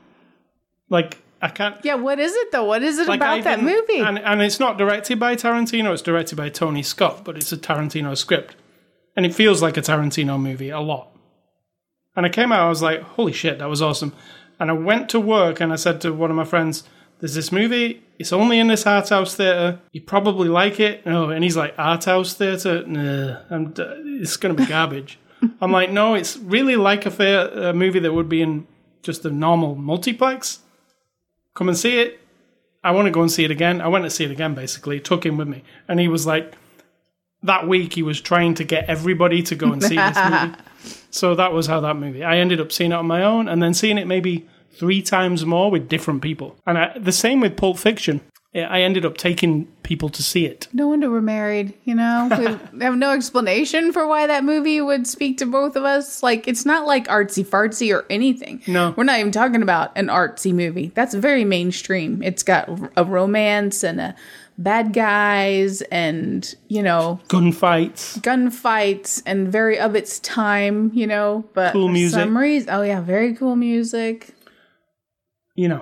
Like, 0.90 1.18
I 1.42 1.50
can't. 1.50 1.76
Yeah, 1.84 1.96
what 1.96 2.20
is 2.20 2.34
it 2.34 2.52
though? 2.52 2.66
What 2.66 2.84
is 2.84 3.00
it 3.00 3.08
Like, 3.08 3.18
about 3.18 3.44
that 3.44 3.62
movie? 3.62 4.00
And, 4.00 4.18
and 4.20 4.42
it's 4.42 4.60
not 4.60 4.78
directed 4.78 5.20
by 5.20 5.36
Tarantino, 5.36 5.92
it's 5.92 6.02
directed 6.02 6.38
by 6.38 6.50
Tony 6.50 6.84
Scott, 6.84 7.24
but 7.24 7.36
it's 7.36 7.52
a 7.52 7.58
Tarantino 7.58 8.18
script. 8.18 8.56
And 9.16 9.26
it 9.26 9.36
feels 9.36 9.62
like 9.62 9.78
a 9.78 9.82
Tarantino 9.82 10.42
movie 10.42 10.70
a 10.70 10.80
lot. 10.80 11.13
And 12.16 12.26
I 12.26 12.30
came 12.30 12.52
out, 12.52 12.62
I 12.62 12.70
was 12.70 12.82
like, 12.82 13.02
holy 13.02 13.34
shit, 13.34 13.60
that 13.60 13.70
was 13.70 13.82
awesome. 13.82 14.14
And 14.60 14.70
I 14.70 14.74
went 14.74 15.10
to 15.10 15.20
work 15.20 15.60
and 15.60 15.74
I 15.74 15.76
said 15.76 16.02
to 16.02 16.14
one 16.14 16.30
of 16.30 16.36
my 16.36 16.46
friends, 16.46 16.84
there's 17.20 17.36
this 17.36 17.52
movie, 17.52 18.04
it's 18.20 18.34
only 18.34 18.60
in 18.60 18.68
this 18.68 18.86
art 18.86 19.10
house 19.10 19.36
theatre. 19.36 19.80
You 19.92 20.02
probably 20.02 20.50
like 20.50 20.80
it. 20.80 21.06
No, 21.06 21.30
and 21.30 21.44
he's 21.44 21.58
like, 21.58 21.74
art 21.78 22.06
house 22.06 22.34
theatre? 22.34 22.86
Nah, 22.86 23.38
I'm 23.50 23.72
d- 23.72 23.84
it's 24.22 24.38
going 24.38 24.56
to 24.56 24.62
be 24.62 24.68
garbage. 24.68 25.20
I'm 25.62 25.72
like, 25.72 25.90
no, 25.90 26.14
it's 26.14 26.38
really 26.38 26.76
like 26.76 27.06
a 27.06 27.12
fair 27.12 27.48
a 27.48 27.74
movie 27.74 28.00
that 28.00 28.14
would 28.14 28.30
be 28.30 28.42
in 28.42 28.68
just 29.02 29.26
a 29.26 29.30
normal 29.32 29.76
multiplex. 29.76 30.60
Come 31.56 31.70
and 31.70 31.78
see 31.78 32.00
it. 32.00 32.20
I 32.84 32.92
want 32.92 33.06
to 33.06 33.12
go 33.12 33.22
and 33.22 33.32
see 33.32 33.46
it 33.46 33.52
again. 33.52 33.82
I 33.82 33.88
went 33.88 34.04
to 34.04 34.10
see 34.10 34.26
it 34.26 34.32
again, 34.32 34.54
basically. 34.54 35.00
Took 35.00 35.26
him 35.26 35.38
with 35.38 35.48
me, 35.48 35.64
and 35.88 36.00
he 36.00 36.08
was 36.08 36.28
like, 36.28 36.54
that 37.44 37.68
week 37.68 37.94
he 37.94 38.04
was 38.04 38.20
trying 38.22 38.54
to 38.56 38.64
get 38.64 38.86
everybody 38.90 39.42
to 39.44 39.56
go 39.56 39.72
and 39.72 39.82
see 39.82 39.96
this 39.96 40.18
movie. 40.18 40.56
So 41.14 41.36
that 41.36 41.54
was 41.54 41.68
how 41.68 41.80
that 41.82 41.96
movie. 41.96 42.24
I 42.24 42.38
ended 42.38 42.60
up 42.60 42.72
seeing 42.72 42.92
it 42.92 42.96
on 42.96 43.06
my 43.06 43.24
own, 43.24 43.48
and 43.48 43.62
then 43.62 43.74
seeing 43.74 44.00
it 44.00 44.08
maybe 44.08 44.48
three 44.72 45.02
times 45.04 45.46
more 45.46 45.70
with 45.70 45.88
different 45.88 46.24
people. 46.24 46.56
And 46.66 46.78
I, 46.78 46.98
the 46.98 47.12
same 47.12 47.40
with 47.40 47.56
Pulp 47.56 47.78
Fiction. 47.78 48.22
I 48.56 48.82
ended 48.82 49.04
up 49.04 49.18
taking 49.18 49.66
people 49.82 50.10
to 50.10 50.22
see 50.22 50.46
it. 50.46 50.68
No 50.74 50.88
wonder 50.88 51.10
we're 51.10 51.22
married, 51.22 51.74
you 51.86 51.96
know? 51.96 52.30
We 52.74 52.84
have 52.84 52.96
no 52.96 53.12
explanation 53.12 53.92
for 53.92 54.06
why 54.06 54.28
that 54.28 54.44
movie 54.44 54.80
would 54.80 55.08
speak 55.08 55.38
to 55.40 55.46
both 55.48 55.76
of 55.76 55.84
us. 55.84 56.22
Like, 56.22 56.48
it's 56.48 56.66
not 56.66 56.86
like 56.86 57.08
artsy 57.08 57.44
fartsy 57.46 57.96
or 57.96 58.06
anything. 58.12 58.62
No. 58.68 58.94
We're 58.96 59.06
not 59.06 59.20
even 59.20 59.32
talking 59.32 59.64
about 59.64 59.92
an 59.96 60.08
artsy 60.08 60.54
movie. 60.54 60.92
That's 60.94 61.16
very 61.16 61.46
mainstream. 61.46 62.22
It's 62.22 62.44
got 62.44 62.70
a 62.96 63.04
romance 63.04 63.84
and 63.84 64.00
a 64.00 64.16
bad 64.58 64.94
guys 64.94 65.82
and, 65.84 66.54
you 66.68 66.84
know, 66.84 67.20
Gunfights. 67.28 68.20
gunfights 68.22 69.22
and 69.26 69.52
very 69.52 69.80
of 69.80 69.96
its 69.96 70.20
time, 70.20 70.92
you 70.94 71.08
know? 71.08 71.44
But 71.54 71.74
Cool 71.74 71.90
music. 71.90 72.20
some 72.20 72.38
reason, 72.38 72.70
oh, 72.72 72.82
yeah, 72.84 73.02
very 73.02 73.34
cool 73.36 73.56
music. 73.56 74.30
You 75.56 75.68
know. 75.70 75.82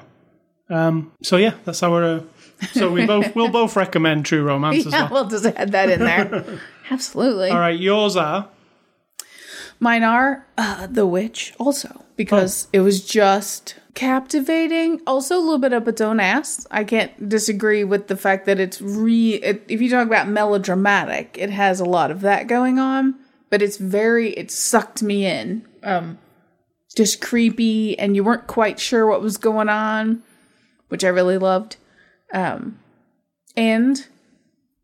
Um, 0.70 1.12
so 1.22 1.36
yeah, 1.38 1.54
that's 1.66 1.84
our. 1.84 2.04
Uh, 2.04 2.20
so 2.74 2.92
we 2.92 3.06
both 3.06 3.36
we'll 3.36 3.50
both 3.62 3.76
recommend 3.76 4.26
True 4.26 4.44
Romance 4.44 4.86
as 4.86 4.94
Yeah, 4.94 5.04
well. 5.10 5.24
we'll 5.24 5.30
just 5.30 5.46
add 5.46 5.72
that 5.74 5.90
in 5.90 6.00
there. 6.00 6.60
Absolutely. 6.90 7.50
All 7.50 7.60
right, 7.60 7.78
yours 7.80 8.16
are. 8.16 8.48
Mine 9.80 10.04
are 10.04 10.46
uh, 10.58 10.88
The 10.88 11.06
Witch 11.08 11.54
also 11.58 12.04
because 12.16 12.68
it 12.72 12.82
was 12.82 13.04
just 13.06 13.76
captivating. 13.94 15.02
Also, 15.06 15.38
a 15.38 15.40
little 15.40 15.58
bit 15.58 15.74
of 15.74 15.84
up 15.84 15.88
its 15.88 16.02
own 16.02 16.20
ass. 16.20 16.66
I 16.72 16.84
can't 16.84 17.30
disagree 17.30 17.84
with 17.84 18.08
the 18.08 18.18
fact 18.18 18.46
that 18.46 18.60
it's 18.60 18.82
re. 18.82 19.36
It, 19.36 19.64
if 19.68 19.82
you 19.82 19.90
talk 19.90 20.08
about 20.08 20.28
melodramatic, 20.28 21.38
it 21.40 21.50
has 21.50 21.80
a 21.80 21.86
lot 21.86 22.12
of 22.12 22.22
that 22.22 22.48
going 22.48 22.80
on, 22.80 23.16
but 23.50 23.62
it's 23.62 23.78
very. 23.78 24.32
It 24.32 24.52
sucked 24.52 25.04
me 25.04 25.26
in. 25.26 25.66
Um, 25.84 26.18
just 26.96 27.22
creepy, 27.22 27.98
and 27.98 28.16
you 28.16 28.24
weren't 28.24 28.48
quite 28.48 28.80
sure 28.80 29.08
what 29.08 29.22
was 29.22 29.38
going 29.38 29.70
on, 29.70 30.24
which 30.90 31.04
I 31.04 31.10
really 31.10 31.38
loved. 31.38 31.78
Um, 32.34 32.80
and 33.56 34.08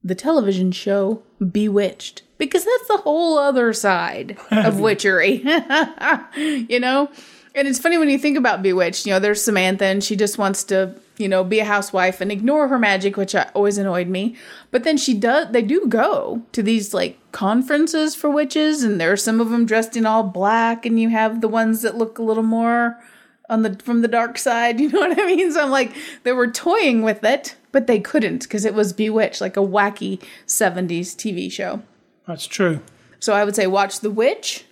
the 0.03 0.15
television 0.15 0.71
show 0.71 1.23
Bewitched 1.39 2.23
because 2.37 2.65
that's 2.65 2.87
the 2.87 2.97
whole 2.97 3.37
other 3.37 3.73
side 3.73 4.37
of 4.51 4.79
witchery. 4.79 5.43
you 6.35 6.79
know? 6.79 7.09
And 7.57 7.67
it's 7.67 7.79
funny 7.79 7.97
when 7.97 8.11
you 8.11 8.19
think 8.19 8.37
about 8.37 8.61
Bewitched, 8.61 9.07
you 9.07 9.11
know, 9.11 9.17
there's 9.17 9.43
Samantha 9.43 9.85
and 9.85 10.03
she 10.03 10.15
just 10.15 10.37
wants 10.37 10.63
to, 10.65 10.93
you 11.17 11.27
know, 11.27 11.43
be 11.43 11.57
a 11.57 11.65
housewife 11.65 12.21
and 12.21 12.31
ignore 12.31 12.67
her 12.67 12.77
magic, 12.77 13.17
which 13.17 13.33
always 13.55 13.79
annoyed 13.79 14.07
me. 14.07 14.35
But 14.69 14.83
then 14.83 14.95
she 14.95 15.15
does, 15.15 15.51
they 15.51 15.63
do 15.63 15.87
go 15.87 16.43
to 16.51 16.61
these 16.61 16.93
like 16.93 17.17
conferences 17.31 18.13
for 18.13 18.29
witches, 18.29 18.83
and 18.83 19.01
there 19.01 19.11
are 19.11 19.17
some 19.17 19.41
of 19.41 19.49
them 19.49 19.65
dressed 19.65 19.97
in 19.97 20.05
all 20.05 20.21
black, 20.21 20.85
and 20.85 20.99
you 20.99 21.09
have 21.09 21.41
the 21.41 21.47
ones 21.47 21.81
that 21.81 21.97
look 21.97 22.19
a 22.19 22.23
little 22.23 22.43
more 22.43 23.03
on 23.49 23.63
the 23.63 23.73
from 23.83 24.03
the 24.03 24.07
dark 24.07 24.37
side. 24.37 24.79
You 24.79 24.89
know 24.89 24.99
what 24.99 25.19
I 25.19 25.25
mean? 25.25 25.51
So 25.51 25.63
I'm 25.63 25.71
like, 25.71 25.95
they 26.21 26.33
were 26.33 26.51
toying 26.51 27.01
with 27.01 27.23
it, 27.23 27.55
but 27.71 27.87
they 27.87 27.99
couldn't 27.99 28.43
because 28.43 28.65
it 28.65 28.75
was 28.75 28.93
Bewitched, 28.93 29.41
like 29.41 29.57
a 29.57 29.61
wacky 29.61 30.21
70s 30.45 31.15
TV 31.15 31.51
show. 31.51 31.81
That's 32.27 32.45
true. 32.45 32.81
So 33.19 33.33
I 33.33 33.43
would 33.43 33.55
say 33.55 33.65
watch 33.65 34.01
The 34.01 34.11
Witch 34.11 34.66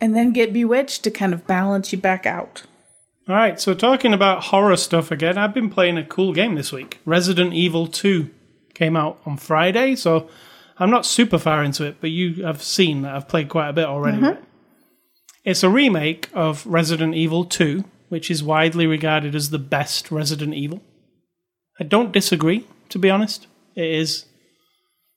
and 0.00 0.14
then 0.14 0.32
get 0.32 0.52
Bewitched 0.52 1.02
to 1.04 1.10
kind 1.10 1.32
of 1.32 1.46
balance 1.46 1.92
you 1.92 1.98
back 1.98 2.26
out. 2.26 2.62
All 3.28 3.34
right, 3.34 3.60
so 3.60 3.74
talking 3.74 4.12
about 4.12 4.44
horror 4.44 4.76
stuff 4.76 5.10
again, 5.10 5.36
I've 5.36 5.54
been 5.54 5.70
playing 5.70 5.98
a 5.98 6.04
cool 6.04 6.32
game 6.32 6.54
this 6.54 6.70
week. 6.70 7.00
Resident 7.04 7.52
Evil 7.54 7.88
2 7.88 8.30
came 8.74 8.96
out 8.96 9.18
on 9.26 9.36
Friday, 9.36 9.96
so 9.96 10.28
I'm 10.78 10.90
not 10.90 11.06
super 11.06 11.38
far 11.38 11.64
into 11.64 11.84
it, 11.84 11.96
but 12.00 12.10
you 12.10 12.44
have 12.44 12.62
seen 12.62 13.02
that 13.02 13.14
I've 13.14 13.28
played 13.28 13.48
quite 13.48 13.68
a 13.68 13.72
bit 13.72 13.86
already. 13.86 14.18
Mm-hmm. 14.18 14.26
right? 14.26 14.44
It's 15.44 15.62
a 15.62 15.70
remake 15.70 16.28
of 16.34 16.66
Resident 16.66 17.14
Evil 17.14 17.44
2, 17.44 17.84
which 18.08 18.30
is 18.30 18.42
widely 18.42 18.86
regarded 18.86 19.34
as 19.34 19.50
the 19.50 19.58
best 19.58 20.10
Resident 20.10 20.54
Evil. 20.54 20.82
I 21.80 21.84
don't 21.84 22.12
disagree, 22.12 22.66
to 22.90 22.98
be 22.98 23.10
honest. 23.10 23.46
It 23.74 23.86
is. 23.86 24.26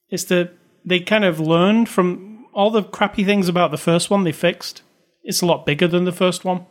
It's 0.10 0.24
the 0.26 0.52
they 0.86 1.00
kind 1.00 1.26
of 1.26 1.40
learned 1.40 1.90
from 1.90 2.29
all 2.60 2.70
the 2.70 2.84
crappy 2.84 3.24
things 3.24 3.48
about 3.48 3.72
the 3.72 3.78
first 3.78 4.10
one 4.10 4.26
they 4.26 4.34
fixed. 4.34 4.82
It's 5.24 5.42
a 5.42 5.46
lot 5.46 5.66
bigger 5.66 5.88
than 5.88 6.04
the 6.04 6.12
first 6.12 6.44
one. 6.44 6.66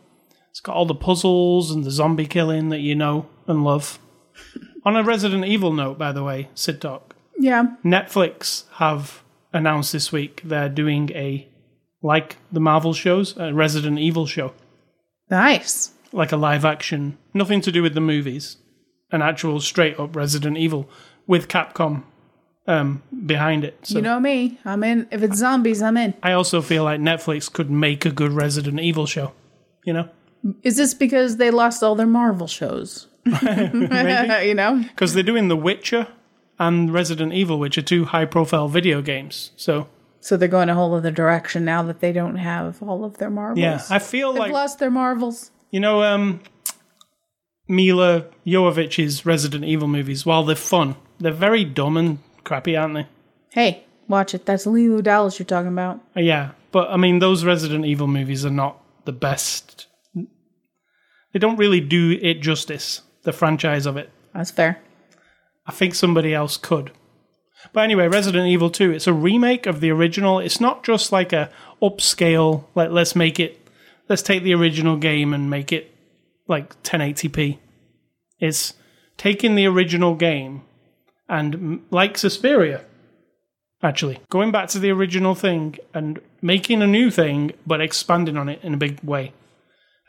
It's 0.51 0.59
got 0.59 0.75
all 0.75 0.85
the 0.85 0.93
puzzles 0.93 1.71
and 1.71 1.83
the 1.83 1.89
zombie 1.89 2.27
killing 2.27 2.69
that 2.69 2.79
you 2.79 2.93
know 2.93 3.27
and 3.47 3.63
love. 3.63 3.97
On 4.85 4.95
a 4.95 5.03
Resident 5.03 5.45
Evil 5.45 5.73
note, 5.73 5.97
by 5.97 6.11
the 6.11 6.23
way, 6.23 6.49
Sid 6.53 6.79
Talk, 6.79 7.15
Yeah. 7.39 7.75
Netflix 7.83 8.65
have 8.73 9.23
announced 9.51 9.91
this 9.91 10.11
week 10.11 10.41
they're 10.45 10.69
doing 10.69 11.09
a, 11.15 11.47
like 12.03 12.37
the 12.51 12.59
Marvel 12.59 12.93
shows, 12.93 13.35
a 13.37 13.51
Resident 13.51 13.97
Evil 13.97 14.27
show. 14.27 14.53
Nice. 15.31 15.91
Like 16.11 16.31
a 16.31 16.37
live 16.37 16.65
action, 16.65 17.17
nothing 17.33 17.61
to 17.61 17.71
do 17.71 17.81
with 17.81 17.95
the 17.95 18.01
movies, 18.01 18.57
an 19.11 19.23
actual 19.23 19.59
straight 19.59 19.99
up 19.99 20.15
Resident 20.15 20.55
Evil 20.57 20.87
with 21.25 21.47
Capcom 21.47 22.03
um, 22.67 23.01
behind 23.25 23.63
it. 23.63 23.77
So 23.83 23.95
You 23.97 24.01
know 24.01 24.19
me. 24.19 24.59
I'm 24.65 24.83
in. 24.83 25.07
If 25.11 25.23
it's 25.23 25.37
zombies, 25.37 25.81
I'm 25.81 25.97
in. 25.97 26.13
I 26.21 26.33
also 26.33 26.61
feel 26.61 26.83
like 26.83 26.99
Netflix 26.99 27.51
could 27.51 27.69
make 27.71 28.05
a 28.05 28.11
good 28.11 28.31
Resident 28.31 28.79
Evil 28.79 29.05
show. 29.05 29.33
You 29.85 29.93
know? 29.93 30.09
Is 30.63 30.77
this 30.77 30.93
because 30.93 31.37
they 31.37 31.51
lost 31.51 31.83
all 31.83 31.95
their 31.95 32.05
Marvel 32.07 32.47
shows? 32.47 33.07
you 33.25 34.53
know? 34.55 34.83
because 34.89 35.13
they're 35.13 35.23
doing 35.23 35.47
The 35.47 35.57
Witcher 35.57 36.07
and 36.57 36.93
Resident 36.93 37.33
Evil, 37.33 37.59
which 37.59 37.77
are 37.77 37.81
two 37.81 38.05
high-profile 38.05 38.67
video 38.67 39.01
games. 39.01 39.51
So 39.55 39.87
So 40.19 40.37
they're 40.37 40.47
going 40.47 40.69
a 40.69 40.75
whole 40.75 40.93
other 40.93 41.11
direction 41.11 41.65
now 41.65 41.83
that 41.83 41.99
they 42.01 42.11
don't 42.11 42.35
have 42.35 42.81
all 42.83 43.03
of 43.05 43.17
their 43.17 43.29
Marvels. 43.29 43.59
yeah, 43.59 43.81
I 43.89 43.99
feel 43.99 44.33
They've 44.33 44.39
like 44.41 44.51
lost 44.51 44.79
their 44.79 44.91
Marvels. 44.91 45.51
you 45.71 45.79
know, 45.79 46.03
um, 46.03 46.41
Milla 47.67 48.25
Jovovich's 48.45 49.25
Resident 49.25 49.63
Evil 49.65 49.87
movies. 49.87 50.25
While 50.25 50.43
they're 50.43 50.55
fun, 50.55 50.95
they're 51.19 51.31
very 51.31 51.63
dumb 51.63 51.97
and 51.97 52.19
crappy, 52.43 52.75
aren't 52.75 52.95
they? 52.95 53.07
Hey, 53.49 53.83
watch 54.07 54.33
it. 54.33 54.45
That's 54.45 54.65
Leeloo 54.65 55.03
Dallas 55.03 55.39
you're 55.39 55.45
talking 55.45 55.71
about. 55.71 55.99
Uh, 56.15 56.21
yeah, 56.21 56.51
but 56.71 56.89
I 56.89 56.97
mean, 56.97 57.19
those 57.19 57.43
Resident 57.45 57.85
Evil 57.85 58.07
movies 58.07 58.45
are 58.45 58.51
not 58.51 58.81
the 59.05 59.11
best. 59.11 59.87
They 60.13 61.39
don't 61.39 61.57
really 61.57 61.79
do 61.79 62.17
it 62.21 62.41
justice. 62.41 63.01
The 63.23 63.33
franchise 63.33 63.85
of 63.85 63.97
it. 63.97 64.09
That's 64.33 64.51
fair. 64.51 64.79
I 65.67 65.71
think 65.71 65.93
somebody 65.93 66.33
else 66.33 66.57
could. 66.57 66.91
But 67.73 67.81
anyway, 67.81 68.07
Resident 68.07 68.47
Evil 68.47 68.69
2, 68.69 68.91
it's 68.91 69.07
a 69.07 69.13
remake 69.13 69.65
of 69.65 69.81
the 69.81 69.91
original. 69.91 70.39
It's 70.39 70.61
not 70.61 70.83
just 70.83 71.11
like 71.11 71.33
a 71.33 71.49
upscale, 71.81 72.65
like 72.73 72.89
let's 72.89 73.15
make 73.15 73.39
it 73.39 73.59
let's 74.07 74.21
take 74.21 74.43
the 74.43 74.53
original 74.53 74.97
game 74.97 75.33
and 75.33 75.49
make 75.49 75.71
it 75.71 75.93
like 76.47 76.81
1080p. 76.83 77.59
It's 78.39 78.73
taking 79.17 79.55
the 79.55 79.67
original 79.67 80.15
game 80.15 80.63
and 81.29 81.81
like 81.91 82.17
Suspiria 82.17 82.83
actually, 83.81 84.19
going 84.29 84.51
back 84.51 84.67
to 84.69 84.79
the 84.79 84.91
original 84.91 85.35
thing 85.35 85.77
and 85.93 86.19
making 86.41 86.81
a 86.81 86.87
new 86.87 87.09
thing 87.09 87.53
but 87.65 87.81
expanding 87.81 88.37
on 88.37 88.49
it 88.49 88.59
in 88.63 88.73
a 88.73 88.77
big 88.77 89.01
way. 89.03 89.33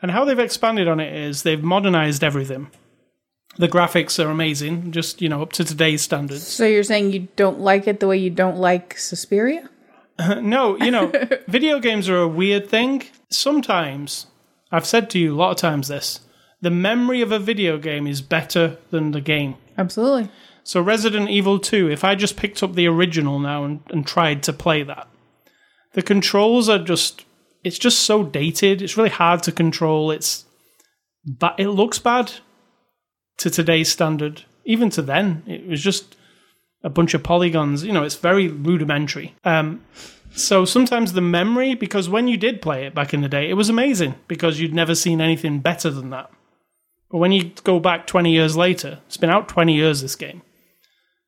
And 0.01 0.11
how 0.11 0.25
they've 0.25 0.39
expanded 0.39 0.87
on 0.87 0.99
it 0.99 1.13
is 1.13 1.43
they've 1.43 1.61
modernized 1.61 2.23
everything. 2.23 2.71
The 3.57 3.67
graphics 3.67 4.23
are 4.23 4.29
amazing, 4.29 4.91
just 4.91 5.21
you 5.21 5.29
know 5.29 5.41
up 5.41 5.53
to 5.53 5.63
today's 5.63 6.01
standards. 6.01 6.47
So 6.47 6.65
you're 6.65 6.83
saying 6.83 7.11
you 7.11 7.27
don't 7.35 7.59
like 7.59 7.87
it 7.87 7.99
the 7.99 8.07
way 8.07 8.17
you 8.17 8.29
don't 8.29 8.57
like 8.57 8.97
Suspiria? 8.97 9.69
No, 10.39 10.77
you 10.77 10.91
know, 10.91 11.11
video 11.47 11.79
games 11.79 12.07
are 12.07 12.19
a 12.19 12.27
weird 12.27 12.69
thing. 12.69 13.03
Sometimes, 13.31 14.27
I've 14.71 14.85
said 14.85 15.09
to 15.11 15.19
you 15.19 15.33
a 15.33 15.37
lot 15.37 15.49
of 15.49 15.57
times 15.57 15.87
this, 15.87 16.19
the 16.61 16.69
memory 16.69 17.21
of 17.21 17.31
a 17.31 17.39
video 17.39 17.79
game 17.79 18.05
is 18.05 18.21
better 18.21 18.77
than 18.91 19.11
the 19.11 19.21
game. 19.21 19.55
Absolutely. 19.79 20.29
So 20.63 20.81
Resident 20.81 21.29
Evil 21.29 21.59
2, 21.59 21.89
if 21.89 22.03
I 22.03 22.15
just 22.15 22.37
picked 22.37 22.61
up 22.61 22.75
the 22.75 22.87
original 22.87 23.39
now 23.39 23.63
and, 23.63 23.81
and 23.89 24.05
tried 24.05 24.43
to 24.43 24.53
play 24.53 24.83
that, 24.83 25.07
the 25.93 26.01
controls 26.01 26.69
are 26.69 26.79
just 26.79 27.25
it's 27.63 27.77
just 27.77 27.99
so 27.99 28.23
dated. 28.23 28.81
It's 28.81 28.97
really 28.97 29.09
hard 29.09 29.43
to 29.43 29.51
control. 29.51 30.11
It's 30.11 30.45
but 31.25 31.59
it 31.59 31.69
looks 31.69 31.99
bad 31.99 32.31
to 33.37 33.49
today's 33.49 33.91
standard. 33.91 34.43
Even 34.65 34.89
to 34.91 35.01
then, 35.01 35.43
it 35.45 35.67
was 35.67 35.81
just 35.81 36.15
a 36.83 36.89
bunch 36.89 37.13
of 37.13 37.23
polygons. 37.23 37.83
You 37.83 37.93
know, 37.93 38.03
it's 38.03 38.15
very 38.15 38.47
rudimentary. 38.47 39.35
Um, 39.43 39.83
so 40.33 40.65
sometimes 40.65 41.13
the 41.13 41.21
memory, 41.21 41.75
because 41.75 42.09
when 42.09 42.27
you 42.27 42.37
did 42.37 42.61
play 42.61 42.85
it 42.85 42.95
back 42.95 43.13
in 43.13 43.21
the 43.21 43.29
day, 43.29 43.49
it 43.49 43.53
was 43.53 43.69
amazing 43.69 44.15
because 44.27 44.59
you'd 44.59 44.73
never 44.73 44.95
seen 44.95 45.21
anything 45.21 45.59
better 45.59 45.89
than 45.89 46.09
that. 46.11 46.31
But 47.09 47.17
when 47.17 47.31
you 47.31 47.51
go 47.63 47.79
back 47.79 48.07
20 48.07 48.31
years 48.31 48.55
later, 48.55 48.99
it's 49.05 49.17
been 49.17 49.29
out 49.29 49.49
20 49.49 49.75
years, 49.75 50.01
this 50.01 50.15
game. 50.15 50.41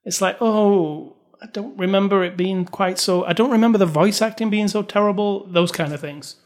It's 0.06 0.22
like, 0.22 0.38
oh, 0.42 1.16
I 1.42 1.48
don't 1.48 1.78
remember 1.78 2.24
it 2.24 2.38
being 2.38 2.66
quite 2.66 3.00
so. 3.00 3.26
I 3.26 3.34
don't 3.34 3.52
remember 3.52 3.78
the 3.78 3.86
voice 3.86 4.22
acting 4.22 4.50
being 4.50 4.68
so 4.68 4.82
terrible. 4.82 5.46
Those 5.48 5.72
kind 5.72 5.94
of 5.94 6.02
things. 6.02 6.38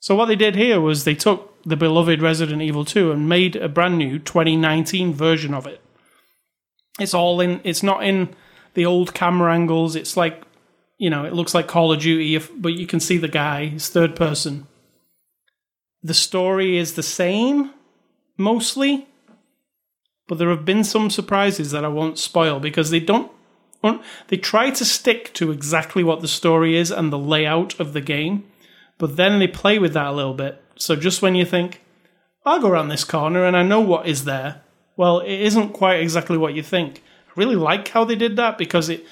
So 0.00 0.14
what 0.14 0.26
they 0.26 0.36
did 0.36 0.54
here 0.54 0.80
was 0.80 1.04
they 1.04 1.14
took 1.14 1.62
the 1.64 1.76
beloved 1.76 2.20
Resident 2.20 2.60
Evil 2.60 2.84
2 2.84 3.10
and 3.10 3.28
made 3.28 3.56
a 3.56 3.68
brand 3.68 3.96
new 3.96 4.18
2019 4.18 5.14
version 5.14 5.54
of 5.54 5.66
it. 5.66 5.80
It's 7.00 7.14
all 7.14 7.40
in. 7.40 7.60
It's 7.64 7.82
not 7.82 8.04
in 8.04 8.34
the 8.74 8.84
old 8.84 9.14
camera 9.14 9.54
angles. 9.54 9.96
It's 9.96 10.16
like, 10.16 10.42
you 10.98 11.08
know, 11.10 11.24
it 11.24 11.32
looks 11.32 11.54
like 11.54 11.66
Call 11.66 11.92
of 11.92 12.00
Duty, 12.00 12.36
if, 12.36 12.50
but 12.54 12.74
you 12.74 12.86
can 12.86 13.00
see 13.00 13.16
the 13.16 13.28
guy. 13.28 13.72
It's 13.74 13.88
third 13.88 14.14
person. 14.14 14.66
The 16.02 16.14
story 16.14 16.76
is 16.76 16.94
the 16.94 17.02
same, 17.02 17.70
mostly, 18.36 19.08
but 20.26 20.38
there 20.38 20.50
have 20.50 20.64
been 20.64 20.84
some 20.84 21.10
surprises 21.10 21.70
that 21.70 21.84
I 21.84 21.88
won't 21.88 22.18
spoil 22.18 22.60
because 22.60 22.90
they 22.90 23.00
don't. 23.00 23.30
They 24.28 24.38
try 24.38 24.70
to 24.70 24.84
stick 24.84 25.34
to 25.34 25.50
exactly 25.50 26.02
what 26.02 26.22
the 26.22 26.28
story 26.28 26.76
is 26.76 26.90
and 26.90 27.12
the 27.12 27.18
layout 27.18 27.78
of 27.78 27.92
the 27.92 28.00
game, 28.00 28.44
but 28.96 29.16
then 29.16 29.38
they 29.38 29.46
play 29.46 29.78
with 29.78 29.92
that 29.92 30.06
a 30.06 30.12
little 30.12 30.32
bit. 30.32 30.62
So 30.76 30.96
just 30.96 31.20
when 31.20 31.34
you 31.34 31.44
think, 31.44 31.82
I'll 32.46 32.60
go 32.60 32.68
around 32.68 32.88
this 32.88 33.04
corner 33.04 33.44
and 33.44 33.56
I 33.56 33.62
know 33.62 33.80
what 33.80 34.06
is 34.06 34.24
there, 34.24 34.62
well, 34.96 35.20
it 35.20 35.40
isn't 35.40 35.72
quite 35.74 36.00
exactly 36.00 36.38
what 36.38 36.54
you 36.54 36.62
think. 36.62 37.02
I 37.28 37.32
really 37.36 37.56
like 37.56 37.88
how 37.88 38.04
they 38.04 38.14
did 38.14 38.36
that 38.36 38.56
because 38.58 38.88
it 38.88 39.04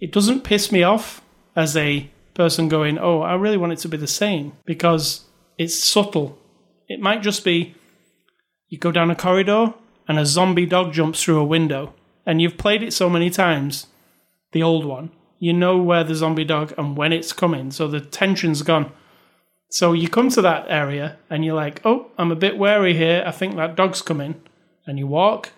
it 0.00 0.12
doesn't 0.12 0.44
piss 0.44 0.72
me 0.72 0.82
off 0.82 1.22
as 1.54 1.76
a 1.76 2.10
person 2.34 2.68
going, 2.68 2.98
"Oh, 2.98 3.20
I 3.20 3.34
really 3.34 3.56
want 3.56 3.72
it 3.72 3.78
to 3.80 3.88
be 3.88 3.96
the 3.96 4.06
same," 4.06 4.52
because 4.64 5.24
it's 5.58 5.78
subtle. 5.78 6.38
It 6.88 7.00
might 7.00 7.22
just 7.22 7.44
be 7.44 7.74
you 8.68 8.78
go 8.78 8.90
down 8.92 9.10
a 9.10 9.16
corridor 9.16 9.74
and 10.08 10.18
a 10.18 10.26
zombie 10.26 10.66
dog 10.66 10.92
jumps 10.92 11.22
through 11.22 11.40
a 11.40 11.44
window, 11.44 11.94
and 12.26 12.40
you've 12.40 12.58
played 12.58 12.82
it 12.82 12.92
so 12.92 13.08
many 13.08 13.30
times, 13.30 13.86
the 14.52 14.62
old 14.62 14.84
one, 14.84 15.10
you 15.38 15.52
know 15.52 15.76
where 15.76 16.04
the 16.04 16.14
zombie 16.14 16.44
dog 16.44 16.72
and 16.78 16.96
when 16.96 17.12
it's 17.12 17.32
coming, 17.32 17.70
so 17.72 17.88
the 17.88 18.00
tension's 18.00 18.62
gone. 18.62 18.92
So 19.70 19.92
you 19.92 20.08
come 20.08 20.28
to 20.30 20.42
that 20.42 20.66
area 20.68 21.16
and 21.30 21.44
you're 21.44 21.56
like, 21.56 21.80
"Oh, 21.84 22.12
I'm 22.16 22.30
a 22.30 22.36
bit 22.36 22.58
wary 22.58 22.94
here. 22.94 23.24
I 23.26 23.32
think 23.32 23.56
that 23.56 23.74
dog's 23.74 24.02
coming." 24.02 24.36
And 24.86 24.98
you 24.98 25.06
walk, 25.06 25.50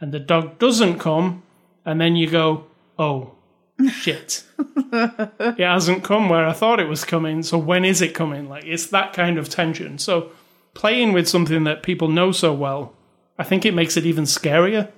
and 0.00 0.12
the 0.12 0.18
dog 0.18 0.58
doesn't 0.58 0.98
come, 0.98 1.42
and 1.86 2.00
then 2.00 2.16
you 2.16 2.28
go, 2.28 2.64
"Oh, 2.98 3.36
shit." 3.90 4.44
it 4.92 5.58
hasn't 5.58 6.04
come 6.04 6.28
where 6.28 6.46
I 6.46 6.52
thought 6.52 6.80
it 6.80 6.88
was 6.88 7.04
coming. 7.04 7.42
So 7.42 7.56
when 7.56 7.84
is 7.84 8.02
it 8.02 8.12
coming? 8.12 8.48
Like 8.48 8.64
it's 8.66 8.86
that 8.86 9.12
kind 9.12 9.38
of 9.38 9.48
tension. 9.48 9.98
So 9.98 10.32
playing 10.74 11.12
with 11.12 11.28
something 11.28 11.64
that 11.64 11.82
people 11.82 12.08
know 12.08 12.32
so 12.32 12.52
well, 12.52 12.92
I 13.40 13.42
think 13.42 13.64
it 13.64 13.72
makes 13.72 13.96
it 13.96 14.04
even 14.04 14.24
scarier. 14.24 14.90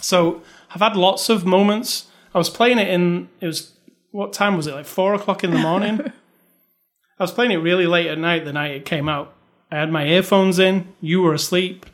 So 0.00 0.40
I've 0.72 0.80
had 0.80 0.96
lots 0.96 1.28
of 1.28 1.44
moments. 1.44 2.06
I 2.32 2.38
was 2.38 2.48
playing 2.48 2.78
it 2.78 2.88
in 2.88 3.28
it 3.40 3.46
was 3.46 3.72
what 4.12 4.32
time 4.32 4.56
was 4.56 4.68
it? 4.68 4.74
Like 4.74 4.86
four 4.86 5.14
o'clock 5.14 5.42
in 5.42 5.50
the 5.50 5.58
morning. 5.58 6.00
I 7.18 7.22
was 7.22 7.32
playing 7.32 7.50
it 7.50 7.56
really 7.56 7.86
late 7.86 8.06
at 8.06 8.18
night 8.18 8.44
the 8.44 8.52
night 8.52 8.70
it 8.70 8.84
came 8.84 9.08
out. 9.08 9.34
I 9.72 9.80
had 9.80 9.90
my 9.90 10.06
earphones 10.06 10.60
in. 10.60 10.94
You 11.00 11.22
were 11.22 11.34
asleep. 11.34 11.86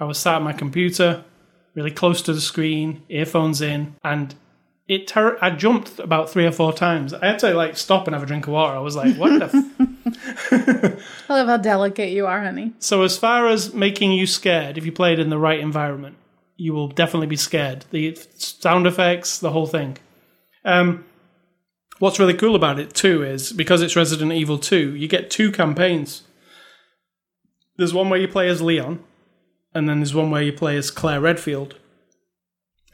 I 0.00 0.04
was 0.04 0.16
sat 0.16 0.36
at 0.36 0.42
my 0.42 0.54
computer, 0.54 1.22
really 1.74 1.90
close 1.90 2.22
to 2.22 2.32
the 2.32 2.40
screen, 2.40 3.02
earphones 3.10 3.60
in, 3.60 3.94
and 4.02 4.34
it 4.86 5.06
ter- 5.06 5.36
I 5.42 5.50
jumped 5.50 5.98
about 5.98 6.30
three 6.30 6.46
or 6.46 6.52
four 6.52 6.72
times. 6.72 7.12
I 7.12 7.26
had 7.26 7.40
to 7.40 7.52
like 7.52 7.76
stop 7.76 8.06
and 8.06 8.14
have 8.14 8.22
a 8.22 8.26
drink 8.26 8.46
of 8.46 8.54
water. 8.54 8.74
I 8.74 8.80
was 8.80 8.96
like, 8.96 9.16
"What 9.16 9.38
the?" 9.38 9.70
I 10.50 10.98
love 11.28 11.48
how 11.48 11.56
delicate 11.56 12.10
you 12.10 12.26
are, 12.26 12.42
honey. 12.42 12.72
so 12.78 13.02
as 13.02 13.18
far 13.18 13.48
as 13.48 13.74
making 13.74 14.12
you 14.12 14.26
scared, 14.26 14.78
if 14.78 14.84
you 14.86 14.92
play 14.92 15.12
it 15.12 15.18
in 15.18 15.30
the 15.30 15.38
right 15.38 15.60
environment, 15.60 16.16
you 16.56 16.72
will 16.72 16.88
definitely 16.88 17.26
be 17.26 17.36
scared. 17.36 17.84
The 17.90 18.16
sound 18.34 18.86
effects, 18.86 19.38
the 19.38 19.50
whole 19.50 19.66
thing. 19.66 19.98
Um, 20.64 21.04
what's 21.98 22.18
really 22.18 22.34
cool 22.34 22.54
about 22.54 22.78
it 22.78 22.94
too 22.94 23.22
is 23.22 23.52
because 23.52 23.82
it's 23.82 23.96
Resident 23.96 24.32
Evil 24.32 24.58
Two, 24.58 24.94
you 24.94 25.08
get 25.08 25.30
two 25.30 25.52
campaigns. 25.52 26.22
There's 27.76 27.94
one 27.94 28.10
where 28.10 28.20
you 28.20 28.28
play 28.28 28.48
as 28.48 28.60
Leon, 28.60 29.04
and 29.74 29.88
then 29.88 30.00
there's 30.00 30.14
one 30.14 30.30
where 30.30 30.42
you 30.42 30.52
play 30.52 30.76
as 30.76 30.90
Claire 30.90 31.20
Redfield 31.20 31.76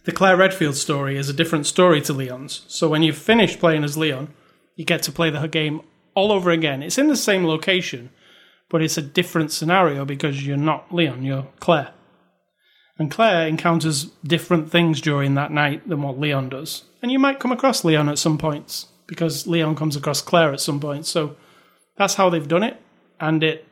the 0.04 0.12
Claire 0.12 0.36
Redfield 0.36 0.76
story 0.76 1.16
is 1.16 1.30
a 1.30 1.34
different 1.34 1.66
story 1.66 2.00
to 2.02 2.12
Leon's. 2.12 2.62
So 2.68 2.88
when 2.88 3.02
you 3.02 3.12
finish 3.12 3.58
playing 3.58 3.84
as 3.84 3.96
Leon, 3.96 4.28
you 4.76 4.84
get 4.84 5.02
to 5.04 5.12
play 5.12 5.30
the 5.30 5.46
game 5.48 5.80
all 6.14 6.32
over 6.32 6.50
again. 6.50 6.82
It's 6.82 6.98
in 6.98 7.08
the 7.08 7.16
same 7.16 7.44
location, 7.44 8.10
but 8.68 8.82
it's 8.82 8.98
a 8.98 9.02
different 9.02 9.52
scenario 9.52 10.04
because 10.04 10.46
you're 10.46 10.56
not 10.56 10.94
Leon, 10.94 11.22
you're 11.24 11.48
Claire. 11.60 11.92
And 12.98 13.10
Claire 13.10 13.48
encounters 13.48 14.04
different 14.24 14.70
things 14.70 15.00
during 15.00 15.34
that 15.34 15.50
night 15.50 15.88
than 15.88 16.02
what 16.02 16.18
Leon 16.18 16.50
does. 16.50 16.84
And 17.02 17.10
you 17.10 17.18
might 17.18 17.40
come 17.40 17.50
across 17.50 17.84
Leon 17.84 18.08
at 18.08 18.18
some 18.18 18.38
points 18.38 18.86
because 19.06 19.46
Leon 19.46 19.74
comes 19.74 19.96
across 19.96 20.22
Claire 20.22 20.52
at 20.52 20.60
some 20.60 20.78
point. 20.78 21.06
So 21.06 21.36
that's 21.96 22.14
how 22.14 22.30
they've 22.30 22.46
done 22.46 22.62
it. 22.62 22.80
And 23.20 23.42
it 23.42 23.66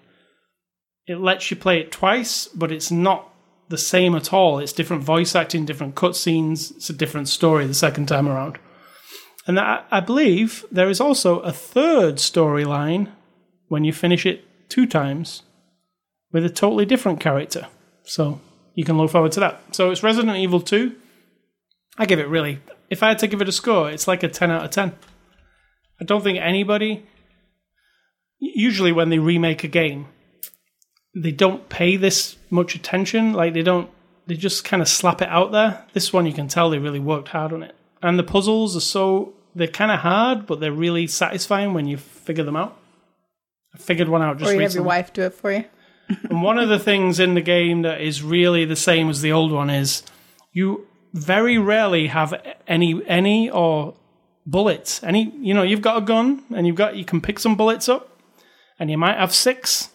it 1.06 1.20
lets 1.20 1.50
you 1.50 1.56
play 1.56 1.80
it 1.80 1.90
twice, 1.90 2.46
but 2.48 2.70
it's 2.70 2.90
not 2.90 3.32
the 3.68 3.78
same 3.78 4.14
at 4.14 4.32
all. 4.32 4.58
It's 4.58 4.72
different 4.72 5.02
voice 5.02 5.34
acting, 5.34 5.64
different 5.64 5.94
cutscenes. 5.94 6.74
It's 6.76 6.90
a 6.90 6.94
different 6.94 7.28
story 7.28 7.66
the 7.66 7.74
second 7.74 8.06
time 8.06 8.28
around. 8.28 8.58
And 9.46 9.58
I, 9.58 9.82
I 9.90 10.00
believe 10.00 10.64
there 10.70 10.88
is 10.88 11.00
also 11.00 11.40
a 11.40 11.52
third 11.52 12.16
storyline 12.16 13.08
when 13.68 13.84
you 13.84 13.92
finish 13.92 14.24
it 14.26 14.44
two 14.68 14.86
times 14.86 15.42
with 16.32 16.44
a 16.44 16.50
totally 16.50 16.86
different 16.86 17.20
character. 17.20 17.66
So 18.04 18.40
you 18.74 18.84
can 18.84 18.96
look 18.96 19.10
forward 19.10 19.32
to 19.32 19.40
that. 19.40 19.60
So 19.72 19.90
it's 19.90 20.02
Resident 20.02 20.36
Evil 20.36 20.60
2. 20.60 20.94
I 21.98 22.06
give 22.06 22.18
it 22.18 22.28
really, 22.28 22.60
if 22.88 23.02
I 23.02 23.08
had 23.08 23.18
to 23.20 23.26
give 23.26 23.42
it 23.42 23.48
a 23.48 23.52
score, 23.52 23.90
it's 23.90 24.08
like 24.08 24.22
a 24.22 24.28
10 24.28 24.50
out 24.50 24.64
of 24.64 24.70
10. 24.70 24.92
I 26.00 26.04
don't 26.04 26.22
think 26.22 26.38
anybody, 26.38 27.04
usually 28.38 28.92
when 28.92 29.10
they 29.10 29.18
remake 29.18 29.62
a 29.64 29.68
game, 29.68 30.06
they 31.14 31.32
don't 31.32 31.68
pay 31.68 31.96
this 31.96 32.36
much 32.48 32.74
attention. 32.74 33.34
Like 33.34 33.52
they 33.52 33.62
don't, 33.62 33.90
they 34.26 34.36
just 34.36 34.64
kind 34.64 34.80
of 34.80 34.88
slap 34.88 35.20
it 35.20 35.28
out 35.28 35.52
there. 35.52 35.84
This 35.92 36.12
one, 36.12 36.26
you 36.26 36.32
can 36.32 36.48
tell 36.48 36.70
they 36.70 36.78
really 36.78 36.98
worked 36.98 37.28
hard 37.28 37.52
on 37.52 37.62
it. 37.62 37.74
And 38.02 38.18
the 38.18 38.24
puzzles 38.24 38.76
are 38.76 38.80
so, 38.80 39.34
they're 39.54 39.68
kind 39.68 39.92
of 39.92 40.00
hard, 40.00 40.46
but 40.46 40.60
they're 40.60 40.72
really 40.72 41.06
satisfying 41.06 41.72
when 41.72 41.86
you 41.86 41.96
figure 41.96 42.44
them 42.44 42.56
out. 42.56 42.76
I 43.74 43.78
figured 43.78 44.08
one 44.08 44.22
out 44.22 44.38
just 44.38 44.50
recently. 44.50 44.56
or 44.56 44.60
you 44.60 44.64
recently. 44.64 44.64
have 44.64 44.74
your 44.74 44.84
wife 44.84 45.12
do 45.12 45.22
it 45.22 45.34
for 45.34 45.52
you. 45.52 45.64
And 46.28 46.42
one 46.42 46.58
of 46.58 46.68
the 46.68 46.78
things 46.78 47.18
in 47.20 47.34
the 47.34 47.40
game 47.40 47.82
that 47.82 48.00
is 48.00 48.22
really 48.22 48.64
the 48.64 48.76
same 48.76 49.08
as 49.08 49.22
the 49.22 49.32
old 49.32 49.50
one 49.50 49.70
is 49.70 50.02
you 50.52 50.86
very 51.14 51.56
rarely 51.56 52.08
have 52.08 52.34
any 52.66 53.00
any 53.06 53.48
or 53.48 53.94
bullets. 54.44 55.02
Any 55.02 55.32
you 55.40 55.54
know, 55.54 55.62
you've 55.62 55.80
got 55.80 56.02
a 56.02 56.04
gun 56.04 56.42
and 56.54 56.66
you've 56.66 56.76
got 56.76 56.96
you 56.96 57.04
can 57.04 57.20
pick 57.20 57.38
some 57.38 57.56
bullets 57.56 57.88
up 57.88 58.18
and 58.78 58.90
you 58.90 58.98
might 58.98 59.16
have 59.16 59.34
six 59.34 59.90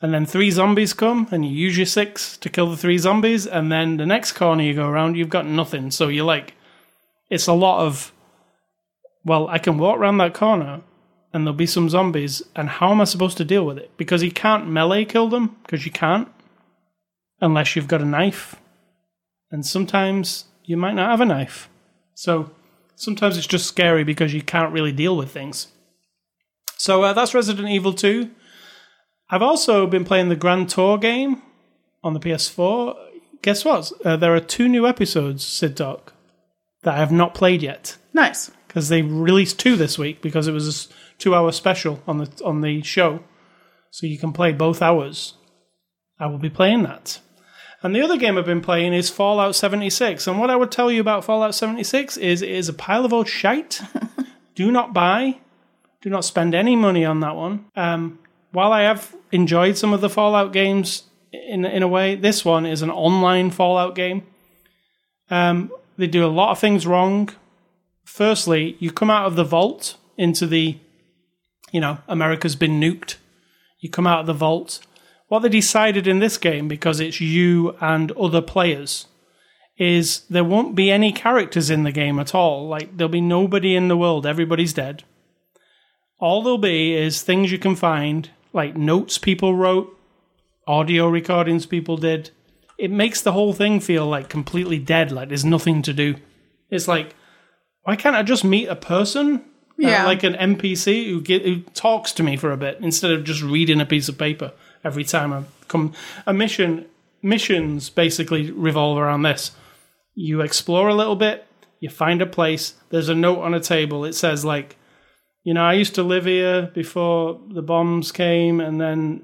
and 0.00 0.12
then 0.12 0.26
three 0.26 0.50
zombies 0.50 0.94
come 0.94 1.28
and 1.30 1.44
you 1.44 1.52
use 1.52 1.76
your 1.76 1.86
six 1.86 2.36
to 2.38 2.48
kill 2.48 2.70
the 2.70 2.76
three 2.76 2.98
zombies 2.98 3.46
and 3.46 3.70
then 3.70 3.98
the 3.98 4.06
next 4.06 4.32
corner 4.32 4.62
you 4.62 4.74
go 4.74 4.88
around 4.88 5.16
you've 5.16 5.28
got 5.28 5.46
nothing. 5.46 5.90
So 5.90 6.08
you're 6.08 6.24
like 6.24 6.54
it's 7.32 7.46
a 7.46 7.52
lot 7.52 7.86
of 7.86 8.12
well, 9.24 9.48
I 9.48 9.58
can 9.58 9.78
walk 9.78 9.98
around 9.98 10.18
that 10.18 10.34
corner 10.34 10.82
and 11.32 11.46
there'll 11.46 11.56
be 11.56 11.66
some 11.66 11.88
zombies, 11.88 12.42
and 12.54 12.68
how 12.68 12.90
am 12.90 13.00
I 13.00 13.04
supposed 13.04 13.38
to 13.38 13.44
deal 13.44 13.64
with 13.64 13.78
it? 13.78 13.90
Because 13.96 14.22
you 14.22 14.30
can't 14.30 14.68
melee 14.68 15.06
kill 15.06 15.28
them, 15.28 15.56
because 15.62 15.86
you 15.86 15.90
can't, 15.90 16.28
unless 17.40 17.74
you've 17.74 17.88
got 17.88 18.02
a 18.02 18.04
knife. 18.04 18.56
And 19.50 19.64
sometimes 19.64 20.44
you 20.64 20.76
might 20.76 20.94
not 20.94 21.10
have 21.10 21.22
a 21.22 21.24
knife. 21.24 21.70
So 22.14 22.50
sometimes 22.96 23.38
it's 23.38 23.46
just 23.46 23.66
scary 23.66 24.04
because 24.04 24.34
you 24.34 24.42
can't 24.42 24.74
really 24.74 24.92
deal 24.92 25.16
with 25.16 25.30
things. 25.30 25.68
So 26.76 27.02
uh, 27.02 27.14
that's 27.14 27.32
Resident 27.32 27.68
Evil 27.68 27.94
2. 27.94 28.30
I've 29.30 29.40
also 29.40 29.86
been 29.86 30.04
playing 30.04 30.28
the 30.28 30.36
Grand 30.36 30.68
Tour 30.68 30.98
game 30.98 31.40
on 32.04 32.12
the 32.12 32.20
PS4. 32.20 32.94
Guess 33.40 33.64
what? 33.64 33.90
Uh, 34.04 34.16
there 34.16 34.34
are 34.34 34.40
two 34.40 34.68
new 34.68 34.86
episodes, 34.86 35.44
Sid 35.46 35.78
Talk, 35.78 36.12
that 36.82 36.94
I 36.94 36.98
have 36.98 37.12
not 37.12 37.34
played 37.34 37.62
yet 37.62 37.96
Nice. 38.12 38.50
because 38.66 38.88
they 38.88 39.02
released 39.02 39.58
two 39.58 39.76
this 39.76 39.98
week 39.98 40.20
because 40.22 40.48
it 40.48 40.52
was 40.52 40.86
a 40.86 41.18
two-hour 41.18 41.52
special 41.52 42.02
on 42.06 42.18
the 42.18 42.42
on 42.44 42.60
the 42.60 42.82
show, 42.82 43.20
so 43.90 44.06
you 44.06 44.18
can 44.18 44.32
play 44.32 44.52
both 44.52 44.82
hours. 44.82 45.34
I 46.18 46.26
will 46.26 46.38
be 46.38 46.50
playing 46.50 46.82
that. 46.84 47.20
And 47.82 47.96
the 47.96 48.02
other 48.02 48.16
game 48.16 48.38
I've 48.38 48.46
been 48.46 48.60
playing 48.60 48.92
is 48.94 49.10
Fallout 49.10 49.56
76. 49.56 50.26
And 50.28 50.38
what 50.38 50.50
I 50.50 50.56
would 50.56 50.70
tell 50.70 50.90
you 50.90 51.00
about 51.00 51.24
Fallout 51.24 51.54
76 51.54 52.16
is 52.16 52.40
it 52.40 52.48
is 52.48 52.68
a 52.68 52.72
pile 52.72 53.04
of 53.04 53.12
old 53.12 53.28
shite. 53.28 53.80
do 54.54 54.70
not 54.70 54.92
buy, 54.94 55.38
do 56.00 56.08
not 56.08 56.24
spend 56.24 56.54
any 56.54 56.76
money 56.76 57.04
on 57.04 57.20
that 57.20 57.34
one. 57.34 57.64
Um, 57.74 58.20
while 58.52 58.72
I 58.72 58.82
have 58.82 59.14
enjoyed 59.32 59.76
some 59.76 59.92
of 59.92 60.00
the 60.00 60.10
Fallout 60.10 60.52
games 60.52 61.04
in 61.32 61.64
in 61.64 61.82
a 61.82 61.88
way, 61.88 62.14
this 62.14 62.44
one 62.44 62.66
is 62.66 62.82
an 62.82 62.90
online 62.90 63.50
Fallout 63.50 63.94
game. 63.96 64.22
Um, 65.30 65.72
they 66.02 66.08
do 66.08 66.26
a 66.26 66.28
lot 66.28 66.50
of 66.50 66.58
things 66.58 66.86
wrong 66.86 67.30
firstly, 68.04 68.76
you 68.78 68.90
come 68.92 69.10
out 69.10 69.26
of 69.26 69.36
the 69.36 69.44
vault 69.44 69.96
into 70.16 70.46
the, 70.46 70.78
you 71.70 71.80
know, 71.80 71.98
America's 72.08 72.56
been 72.56 72.80
nuked. 72.80 73.16
You 73.80 73.90
come 73.90 74.06
out 74.06 74.20
of 74.20 74.26
the 74.26 74.34
vault. 74.34 74.80
What 75.28 75.40
they 75.40 75.48
decided 75.48 76.06
in 76.06 76.18
this 76.18 76.36
game, 76.36 76.68
because 76.68 77.00
it's 77.00 77.20
you 77.20 77.74
and 77.80 78.12
other 78.12 78.42
players, 78.42 79.06
is 79.78 80.20
there 80.28 80.44
won't 80.44 80.74
be 80.74 80.90
any 80.90 81.10
characters 81.10 81.70
in 81.70 81.82
the 81.82 81.92
game 81.92 82.18
at 82.18 82.34
all. 82.34 82.68
Like 82.68 82.96
there'll 82.96 83.08
be 83.08 83.22
nobody 83.22 83.74
in 83.74 83.88
the 83.88 83.96
world. 83.96 84.26
Everybody's 84.26 84.74
dead. 84.74 85.04
All 86.18 86.42
there'll 86.42 86.58
be 86.58 86.94
is 86.94 87.22
things 87.22 87.50
you 87.50 87.58
can 87.58 87.74
find, 87.74 88.30
like 88.52 88.76
notes 88.76 89.16
people 89.18 89.56
wrote, 89.56 89.98
audio 90.66 91.08
recordings 91.08 91.66
people 91.66 91.96
did. 91.96 92.30
It 92.78 92.90
makes 92.90 93.20
the 93.20 93.32
whole 93.32 93.52
thing 93.52 93.80
feel 93.80 94.06
like 94.06 94.28
completely 94.28 94.78
dead, 94.78 95.12
like 95.12 95.28
there's 95.28 95.44
nothing 95.44 95.82
to 95.82 95.92
do. 95.92 96.16
It's 96.70 96.88
like, 96.88 97.14
why 97.84 97.96
can't 97.96 98.16
I 98.16 98.22
just 98.22 98.44
meet 98.44 98.66
a 98.68 98.76
person? 98.76 99.36
Uh, 99.36 99.88
Yeah. 99.88 100.04
like 100.04 100.22
an 100.22 100.34
NPC 100.34 101.06
who, 101.06 101.20
get, 101.20 101.42
who 101.44 101.60
talks 101.74 102.12
to 102.12 102.22
me 102.22 102.36
for 102.36 102.52
a 102.52 102.56
bit 102.56 102.78
instead 102.80 103.10
of 103.10 103.24
just 103.24 103.42
reading 103.42 103.80
a 103.80 103.86
piece 103.86 104.08
of 104.08 104.18
paper 104.18 104.52
every 104.84 105.02
time 105.04 105.32
I 105.32 105.42
come. 105.68 105.92
A 106.26 106.32
mission 106.32 106.86
missions 107.22 107.88
basically 107.90 108.50
revolve 108.50 108.98
around 108.98 109.22
this. 109.22 109.52
You 110.14 110.40
explore 110.40 110.88
a 110.88 110.94
little 110.94 111.16
bit, 111.16 111.46
you 111.80 111.88
find 111.88 112.20
a 112.20 112.26
place, 112.26 112.74
there's 112.90 113.08
a 113.08 113.14
note 113.14 113.40
on 113.40 113.54
a 113.54 113.60
table. 113.60 114.04
It 114.04 114.14
says, 114.14 114.44
like, 114.44 114.76
you 115.44 115.54
know, 115.54 115.64
I 115.64 115.72
used 115.74 115.94
to 115.96 116.02
live 116.02 116.26
here 116.26 116.70
before 116.74 117.40
the 117.50 117.62
bombs 117.62 118.12
came 118.12 118.60
and 118.60 118.80
then 118.80 119.22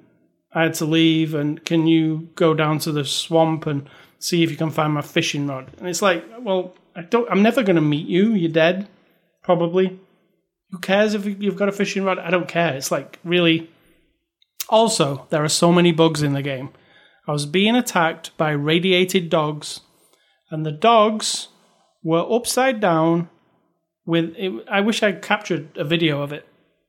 I 0.53 0.63
had 0.63 0.75
to 0.75 0.85
leave. 0.85 1.35
And 1.35 1.65
can 1.65 1.87
you 1.87 2.29
go 2.35 2.55
down 2.55 2.79
to 2.81 2.93
the 2.93 3.05
swamp 3.05 3.67
and 3.67 3.89
see 4.19 4.43
if 4.43 4.51
you 4.51 4.57
can 4.57 4.71
find 4.71 4.93
my 4.93 5.03
fishing 5.03 5.47
rod? 5.47 5.71
And 5.79 5.89
it's 5.89 6.03
like, 6.03 6.25
well, 6.41 6.75
I 6.97 7.03
don't, 7.03 7.31
I'm 7.31 7.43
never 7.43 7.63
going 7.63 7.77
to 7.77 7.83
meet 7.83 8.07
you. 8.07 8.33
You're 8.33 8.51
dead, 8.51 8.89
probably. 9.43 10.01
Who 10.71 10.79
cares 10.79 11.15
if 11.15 11.25
you've 11.25 11.57
got 11.57 11.69
a 11.69 11.73
fishing 11.73 12.05
rod? 12.05 12.19
I 12.19 12.31
don't 12.31 12.49
care. 12.49 12.75
It's 12.75 12.91
like 12.91 13.19
really. 13.25 13.71
Also, 14.69 15.27
there 15.31 15.43
are 15.43 15.49
so 15.49 15.73
many 15.73 15.93
bugs 15.93 16.23
in 16.23 16.35
the 16.35 16.43
game. 16.43 16.71
I 17.27 17.33
was 17.33 17.47
being 17.47 17.77
attacked 17.77 18.37
by 18.37 18.51
radiated 18.51 19.31
dogs, 19.31 19.81
and 20.51 20.67
the 20.67 20.73
dogs 20.73 21.49
were 22.03 22.27
upside 22.31 22.81
down. 22.81 23.29
With 24.05 24.35
it, 24.37 24.65
I 24.71 24.81
wish 24.81 25.03
I 25.03 25.13
captured 25.13 25.77
a 25.77 25.85
video 25.85 26.23
of 26.23 26.33
it. 26.33 26.48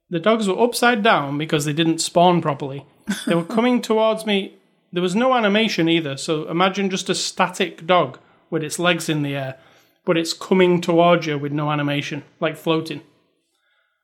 The 0.10 0.20
dogs 0.20 0.48
were 0.48 0.60
upside 0.60 1.04
down 1.04 1.38
because 1.38 1.66
they 1.66 1.74
didn't 1.74 2.00
spawn 2.00 2.42
properly. 2.42 2.86
They 3.28 3.36
were 3.36 3.44
coming 3.44 3.82
towards 3.90 4.26
me. 4.26 4.56
There 4.92 5.04
was 5.04 5.16
no 5.16 5.36
animation 5.36 5.88
either, 5.88 6.18
so 6.18 6.50
imagine 6.50 6.90
just 6.90 7.10
a 7.10 7.16
static 7.16 7.86
dog 7.86 8.18
with 8.50 8.64
its 8.64 8.80
legs 8.80 9.08
in 9.08 9.22
the 9.22 9.36
air, 9.36 9.60
but 10.04 10.18
it's 10.18 10.34
coming 10.34 10.82
towards 10.82 11.28
you 11.28 11.38
with 11.38 11.52
no 11.52 11.72
animation, 11.72 12.24
like 12.40 12.58
floating. 12.58 13.02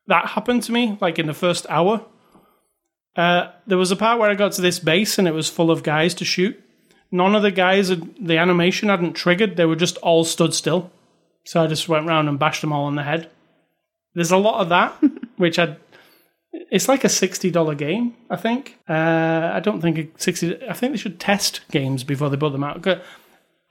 That 0.07 0.27
happened 0.27 0.61
to 0.63 0.71
me 0.71 0.97
like 1.01 1.17
in 1.17 1.25
the 1.25 1.33
first 1.33 1.65
hour. 1.69 2.05
Uh, 3.15 3.51
there 3.65 3.77
was 3.77 3.91
a 3.91 3.95
part 3.95 4.19
where 4.19 4.29
I 4.29 4.35
got 4.35 4.51
to 4.53 4.61
this 4.61 4.77
base 4.77 5.17
and 5.17 5.27
it 5.27 5.33
was 5.33 5.49
full 5.49 5.71
of 5.71 5.81
guys 5.81 6.13
to 6.15 6.25
shoot. 6.25 6.61
None 7.11 7.33
of 7.33 7.43
the 7.43 7.51
guys, 7.51 7.89
had, 7.89 8.13
the 8.19 8.37
animation 8.37 8.89
hadn't 8.89 9.13
triggered. 9.13 9.55
They 9.55 9.65
were 9.65 9.75
just 9.75 9.97
all 9.97 10.25
stood 10.25 10.53
still. 10.53 10.91
So 11.45 11.63
I 11.63 11.67
just 11.67 11.87
went 11.87 12.07
round 12.07 12.27
and 12.27 12.39
bashed 12.39 12.61
them 12.61 12.73
all 12.73 12.85
on 12.85 12.95
the 12.95 13.03
head. 13.03 13.29
There's 14.13 14.31
a 14.31 14.37
lot 14.37 14.61
of 14.61 14.69
that, 14.69 14.91
which 15.37 15.59
I. 15.59 15.77
It's 16.71 16.87
like 16.87 17.03
a 17.03 17.09
sixty 17.09 17.51
dollar 17.51 17.75
game, 17.75 18.15
I 18.29 18.35
think. 18.37 18.77
Uh, 18.87 19.51
I 19.53 19.59
don't 19.59 19.81
think 19.81 19.97
a 19.97 20.07
sixty. 20.17 20.55
I 20.67 20.73
think 20.73 20.93
they 20.93 20.97
should 20.97 21.19
test 21.19 21.61
games 21.71 22.03
before 22.03 22.29
they 22.29 22.37
put 22.37 22.51
them 22.51 22.63
out. 22.63 22.85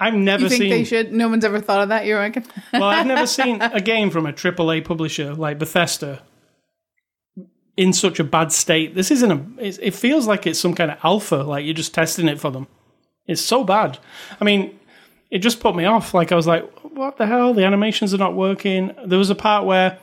I've 0.01 0.15
never 0.15 0.45
You 0.45 0.49
think 0.49 0.61
seen. 0.63 0.71
they 0.71 0.85
should? 0.85 1.13
No 1.13 1.29
one's 1.29 1.45
ever 1.45 1.61
thought 1.61 1.83
of 1.83 1.89
that. 1.91 2.05
You 2.05 2.17
reckon? 2.17 2.45
well, 2.73 2.85
I've 2.85 3.07
never 3.07 3.27
seen 3.27 3.63
a 3.63 3.81
game 3.81 4.11
from 4.11 4.27
a 4.27 4.33
AAA 4.33 4.85
publisher 4.85 5.35
like 5.35 5.59
Bethesda 5.59 6.23
in 7.77 7.93
such 7.93 8.21
a 8.21 8.25
bad 8.25 8.53
state. 8.53 8.95
This 8.95 9.11
isn't 9.11 9.31
a. 9.31 9.65
It, 9.65 9.79
it 9.83 9.95
feels 9.95 10.27
like 10.27 10.47
it's 10.47 10.59
some 10.59 10.75
kind 10.75 10.91
of 10.91 10.99
alpha. 11.03 11.37
Like 11.37 11.65
you're 11.65 11.75
just 11.75 11.95
testing 11.95 12.29
it 12.29 12.41
for 12.41 12.51
them. 12.51 12.67
It's 13.27 13.41
so 13.41 13.65
bad. 13.65 13.99
I 14.41 14.45
mean, 14.45 14.79
it 15.31 15.39
just 15.39 15.61
put 15.61 15.75
me 15.75 15.85
off. 15.85 16.13
Like 16.13 16.33
I 16.33 16.37
was 16.37 16.47
like, 16.47 16.69
what 16.83 17.17
the 17.17 17.27
hell? 17.27 17.55
The 17.55 17.65
animations 17.65 18.13
are 18.13 18.19
not 18.19 18.35
working. 18.35 18.95
There 19.07 19.19
was 19.19 19.31
a 19.31 19.35
part 19.35 19.65
where 19.65 19.99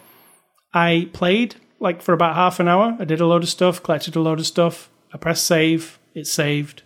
I 0.74 1.10
played 1.14 1.56
like 1.82 2.02
for 2.02 2.14
about 2.14 2.36
half 2.36 2.60
an 2.60 2.68
hour. 2.68 2.96
I 3.00 3.06
did 3.06 3.20
a 3.20 3.26
load 3.26 3.44
of 3.44 3.50
stuff, 3.50 3.84
collected 3.84 4.16
a 4.16 4.22
load 4.22 4.40
of 4.40 4.48
stuff. 4.48 4.90
I 5.14 5.18
pressed 5.18 5.46
save. 5.46 6.00
It 6.14 6.28
saved. 6.28 6.84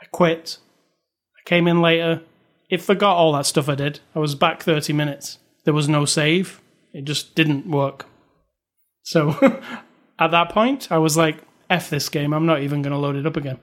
I 0.00 0.06
quit. 0.06 0.58
I 1.36 1.48
came 1.48 1.66
in 1.68 1.82
later. 1.82 2.22
It 2.70 2.80
forgot 2.80 3.16
all 3.16 3.32
that 3.32 3.46
stuff 3.46 3.68
I 3.68 3.74
did. 3.74 4.00
I 4.14 4.20
was 4.20 4.34
back 4.34 4.62
30 4.62 4.92
minutes. 4.92 5.38
There 5.64 5.74
was 5.74 5.88
no 5.88 6.04
save. 6.04 6.60
It 6.92 7.04
just 7.04 7.34
didn't 7.34 7.66
work. 7.66 8.06
So 9.02 9.30
at 10.18 10.30
that 10.30 10.50
point, 10.50 10.90
I 10.92 10.98
was 10.98 11.16
like, 11.16 11.38
F 11.68 11.90
this 11.90 12.08
game. 12.08 12.32
I'm 12.32 12.46
not 12.46 12.62
even 12.62 12.80
going 12.80 12.92
to 12.92 12.98
load 12.98 13.16
it 13.16 13.26
up 13.26 13.36
again. 13.36 13.58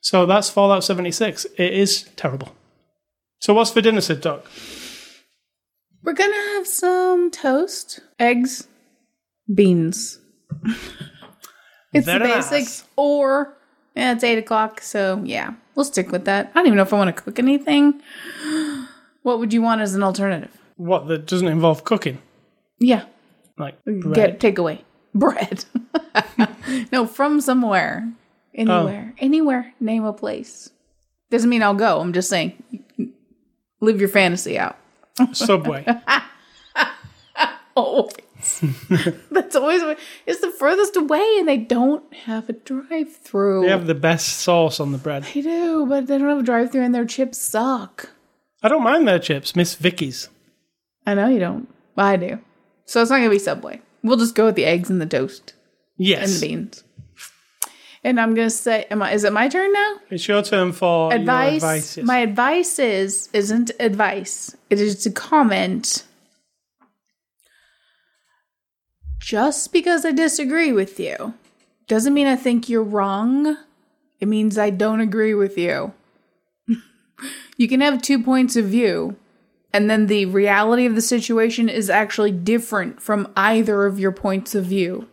So 0.00 0.26
that's 0.26 0.48
Fallout 0.48 0.84
76. 0.84 1.44
It 1.56 1.74
is 1.74 2.04
terrible. 2.16 2.54
So 3.40 3.54
what's 3.54 3.70
for 3.70 3.80
dinner, 3.80 4.00
Sid 4.00 4.20
Doc? 4.20 4.46
We're 6.04 6.14
gonna 6.14 6.34
have 6.34 6.66
some 6.66 7.30
toast, 7.30 8.00
eggs, 8.18 8.66
beans. 9.52 10.18
it's 11.92 12.06
Very 12.06 12.18
the 12.20 12.34
basics. 12.34 12.50
nice. 12.52 12.84
Or 12.96 13.56
yeah, 13.94 14.12
it's 14.12 14.24
eight 14.24 14.38
o'clock, 14.38 14.80
so 14.80 15.20
yeah, 15.24 15.54
we'll 15.74 15.84
stick 15.84 16.10
with 16.12 16.24
that. 16.24 16.50
I 16.54 16.58
don't 16.58 16.66
even 16.66 16.76
know 16.76 16.82
if 16.82 16.92
I 16.92 16.96
want 16.96 17.14
to 17.14 17.22
cook 17.22 17.38
anything. 17.38 18.00
What 19.22 19.38
would 19.38 19.52
you 19.52 19.62
want 19.62 19.80
as 19.80 19.94
an 19.94 20.02
alternative? 20.02 20.50
What, 20.74 21.06
that 21.06 21.26
doesn't 21.26 21.46
involve 21.46 21.84
cooking? 21.84 22.18
Yeah, 22.80 23.04
Like 23.56 23.76
get 23.84 24.00
bread? 24.00 24.40
takeaway 24.40 24.80
bread. 25.14 25.64
no, 26.92 27.06
from 27.06 27.40
somewhere, 27.40 28.12
anywhere, 28.52 29.12
oh. 29.12 29.18
anywhere. 29.24 29.74
Name 29.78 30.04
a 30.04 30.12
place. 30.12 30.70
Doesn't 31.30 31.48
mean 31.48 31.62
I'll 31.62 31.72
go. 31.74 32.00
I'm 32.00 32.12
just 32.12 32.28
saying, 32.28 32.60
live 33.80 34.00
your 34.00 34.08
fantasy 34.08 34.58
out. 34.58 34.76
Subway. 35.32 35.86
Always. 37.76 38.12
That's 39.30 39.54
always 39.56 39.82
it's 40.26 40.40
the 40.40 40.50
furthest 40.50 40.96
away, 40.96 41.36
and 41.38 41.48
they 41.48 41.58
don't 41.58 42.12
have 42.14 42.48
a 42.48 42.52
drive-through. 42.52 43.62
they 43.62 43.68
have 43.70 43.86
the 43.86 43.94
best 43.94 44.28
sauce 44.38 44.80
on 44.80 44.92
the 44.92 44.98
bread. 44.98 45.24
They 45.34 45.42
do, 45.42 45.86
but 45.86 46.06
they 46.06 46.18
don't 46.18 46.28
have 46.28 46.38
a 46.40 46.42
drive-through, 46.42 46.82
and 46.82 46.94
their 46.94 47.04
chips 47.04 47.38
suck. 47.38 48.10
I 48.62 48.68
don't 48.68 48.82
mind 48.82 49.06
their 49.08 49.18
chips, 49.18 49.54
Miss 49.56 49.74
Vickie's. 49.74 50.28
I 51.06 51.14
know 51.14 51.28
you 51.28 51.38
don't, 51.40 51.68
but 51.96 52.04
I 52.04 52.16
do. 52.16 52.38
So 52.84 53.00
it's 53.00 53.10
not 53.10 53.18
gonna 53.18 53.30
be 53.30 53.38
Subway. 53.38 53.80
We'll 54.02 54.16
just 54.16 54.34
go 54.34 54.46
with 54.46 54.56
the 54.56 54.64
eggs 54.64 54.90
and 54.90 55.00
the 55.00 55.06
toast 55.06 55.54
Yes. 55.96 56.24
and 56.24 56.40
the 56.42 56.46
beans. 56.48 56.84
And 58.04 58.20
I'm 58.20 58.34
gonna 58.34 58.50
say, 58.50 58.84
am 58.90 59.00
I? 59.02 59.12
Is 59.12 59.22
it 59.22 59.32
my 59.32 59.48
turn 59.48 59.72
now? 59.72 59.96
It's 60.10 60.26
your 60.26 60.42
turn 60.42 60.72
for 60.72 61.12
Advice. 61.12 61.56
advice. 61.56 61.96
yes. 61.98 62.06
My 62.06 62.18
advice 62.18 62.78
is 62.80 63.28
isn't 63.32 63.70
advice. 63.78 64.56
It 64.70 64.80
is 64.80 65.02
to 65.04 65.10
comment. 65.12 66.02
Just 69.22 69.72
because 69.72 70.04
I 70.04 70.10
disagree 70.10 70.72
with 70.72 70.98
you 70.98 71.34
doesn't 71.86 72.12
mean 72.12 72.26
I 72.26 72.34
think 72.34 72.68
you're 72.68 72.82
wrong. 72.82 73.56
It 74.18 74.26
means 74.26 74.58
I 74.58 74.70
don't 74.70 75.00
agree 75.00 75.32
with 75.32 75.56
you. 75.56 75.92
you 77.56 77.68
can 77.68 77.80
have 77.80 78.02
two 78.02 78.20
points 78.20 78.56
of 78.56 78.64
view, 78.64 79.16
and 79.72 79.88
then 79.88 80.08
the 80.08 80.26
reality 80.26 80.86
of 80.86 80.96
the 80.96 81.00
situation 81.00 81.68
is 81.68 81.88
actually 81.88 82.32
different 82.32 83.00
from 83.00 83.32
either 83.36 83.86
of 83.86 84.00
your 84.00 84.10
points 84.10 84.56
of 84.56 84.64
view. 84.64 85.08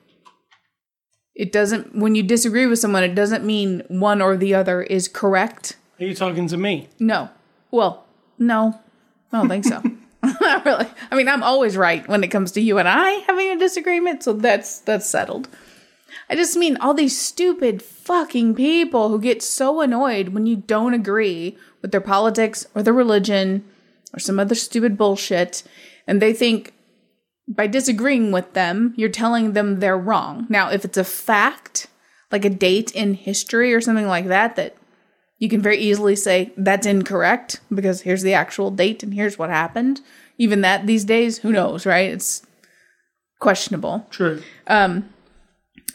It 1.36 1.52
doesn't, 1.52 1.96
when 1.96 2.16
you 2.16 2.24
disagree 2.24 2.66
with 2.66 2.80
someone, 2.80 3.04
it 3.04 3.14
doesn't 3.14 3.46
mean 3.46 3.84
one 3.90 4.24
or 4.24 4.36
the 4.36 4.56
other 4.56 4.82
is 4.82 5.08
correct. 5.08 5.78
Are 6.00 6.06
you 6.06 6.16
talking 6.16 6.48
to 6.48 6.58
me? 6.58 6.90
No. 7.00 7.30
Well, 7.70 8.06
no. 8.40 8.80
I 9.32 9.38
don't 9.38 9.50
think 9.50 9.66
so. 9.66 9.84
Really. 10.66 10.88
I 11.12 11.16
mean, 11.16 11.28
I'm 11.30 11.44
always 11.44 11.78
right 11.78 12.08
when 12.08 12.24
it 12.24 12.30
comes 12.30 12.52
to 12.54 12.62
you 12.62 12.78
and 12.78 12.88
I 12.88 13.12
having 13.28 13.50
a 13.50 13.58
disagreement, 13.58 14.24
so 14.24 14.34
that's 14.34 14.80
that's 14.80 15.10
settled. 15.10 15.48
I 16.30 16.36
just 16.36 16.58
mean 16.58 16.78
all 16.78 16.94
these 16.94 17.20
stupid 17.20 17.82
fucking 17.82 18.56
people 18.56 19.10
who 19.10 19.20
get 19.20 19.42
so 19.42 19.82
annoyed 19.82 20.30
when 20.30 20.46
you 20.46 20.58
don't 20.58 20.94
agree 20.94 21.58
with 21.82 21.92
their 21.92 22.02
politics 22.02 22.66
or 22.76 22.84
their 22.84 22.94
religion 22.94 23.64
or 24.14 24.20
some 24.20 24.40
other 24.40 24.56
stupid 24.56 24.98
bullshit 24.98 25.64
and 26.08 26.22
they 26.22 26.34
think 26.34 26.74
by 27.48 27.66
disagreeing 27.66 28.32
with 28.32 28.54
them, 28.54 28.94
you're 28.96 29.10
telling 29.10 29.54
them 29.54 29.80
they're 29.80 29.98
wrong. 29.98 30.46
Now, 30.50 30.70
if 30.70 30.86
it's 30.86 30.98
a 30.98 31.04
fact, 31.04 31.88
like 32.32 32.46
a 32.46 32.50
date 32.50 32.92
in 32.92 33.16
history 33.16 33.74
or 33.74 33.82
something 33.82 34.08
like 34.08 34.28
that 34.28 34.56
that 34.56 34.76
you 35.40 35.50
can 35.50 35.62
very 35.62 35.78
easily 35.78 36.16
say 36.16 36.52
that's 36.58 36.86
incorrect 36.86 37.62
because 37.74 38.02
here's 38.02 38.22
the 38.22 38.34
actual 38.34 38.72
date 38.72 39.02
and 39.04 39.14
here's 39.14 39.40
what 39.40 39.50
happened. 39.50 40.02
Even 40.38 40.62
that 40.62 40.86
these 40.86 41.06
days, 41.06 41.40
who 41.40 41.52
knows, 41.52 41.86
right? 41.86 42.12
It's 42.12 42.46
questionable 43.40 44.06
True. 44.10 44.42
Um, 44.68 45.10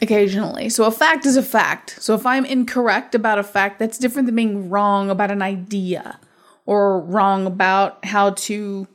occasionally. 0.01 0.69
So 0.69 0.85
a 0.85 0.91
fact 0.91 1.25
is 1.25 1.37
a 1.37 1.43
fact. 1.43 2.01
So 2.01 2.15
if 2.15 2.25
I'm 2.25 2.43
incorrect 2.43 3.13
about 3.15 3.37
a 3.37 3.43
fact, 3.43 3.79
that's 3.79 3.99
different 3.99 4.25
than 4.25 4.35
being 4.35 4.69
wrong 4.69 5.09
about 5.09 5.31
an 5.31 5.43
idea 5.43 6.19
or 6.65 6.99
wrong 6.99 7.45
about 7.45 8.03
how 8.03 8.31
to 8.31 8.87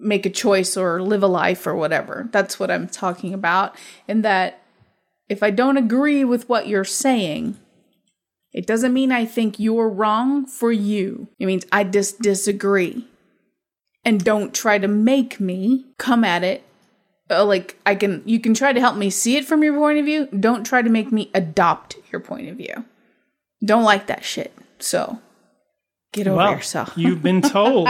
make 0.00 0.26
a 0.26 0.30
choice 0.30 0.76
or 0.76 1.02
live 1.02 1.22
a 1.22 1.28
life 1.28 1.66
or 1.66 1.74
whatever. 1.74 2.28
That's 2.32 2.58
what 2.58 2.70
I'm 2.70 2.88
talking 2.88 3.34
about. 3.34 3.76
And 4.08 4.24
that 4.24 4.62
if 5.28 5.42
I 5.42 5.50
don't 5.50 5.76
agree 5.76 6.24
with 6.24 6.48
what 6.48 6.66
you're 6.66 6.84
saying, 6.84 7.58
It 8.56 8.66
doesn't 8.66 8.94
mean 8.94 9.12
I 9.12 9.26
think 9.26 9.60
you're 9.60 9.88
wrong 9.90 10.46
for 10.46 10.72
you. 10.72 11.28
It 11.38 11.44
means 11.44 11.66
I 11.70 11.84
just 11.84 12.20
disagree. 12.22 13.06
And 14.02 14.24
don't 14.24 14.54
try 14.54 14.78
to 14.78 14.88
make 14.88 15.38
me 15.38 15.84
come 15.98 16.24
at 16.24 16.42
it. 16.42 16.64
Uh, 17.28 17.44
like 17.44 17.78
I 17.84 17.94
can, 17.94 18.22
you 18.24 18.40
can 18.40 18.54
try 18.54 18.72
to 18.72 18.80
help 18.80 18.96
me 18.96 19.10
see 19.10 19.36
it 19.36 19.44
from 19.44 19.62
your 19.62 19.74
point 19.74 19.98
of 19.98 20.06
view. 20.06 20.26
Don't 20.28 20.64
try 20.64 20.80
to 20.80 20.88
make 20.88 21.12
me 21.12 21.30
adopt 21.34 21.96
your 22.10 22.20
point 22.20 22.48
of 22.48 22.56
view. 22.56 22.84
Don't 23.62 23.82
like 23.84 24.06
that 24.06 24.24
shit. 24.24 24.54
So 24.78 25.20
get 26.12 26.26
over 26.26 26.36
Well, 26.38 26.52
yourself. 26.52 26.94
you've 26.96 27.22
been 27.30 27.42
told. 27.42 27.88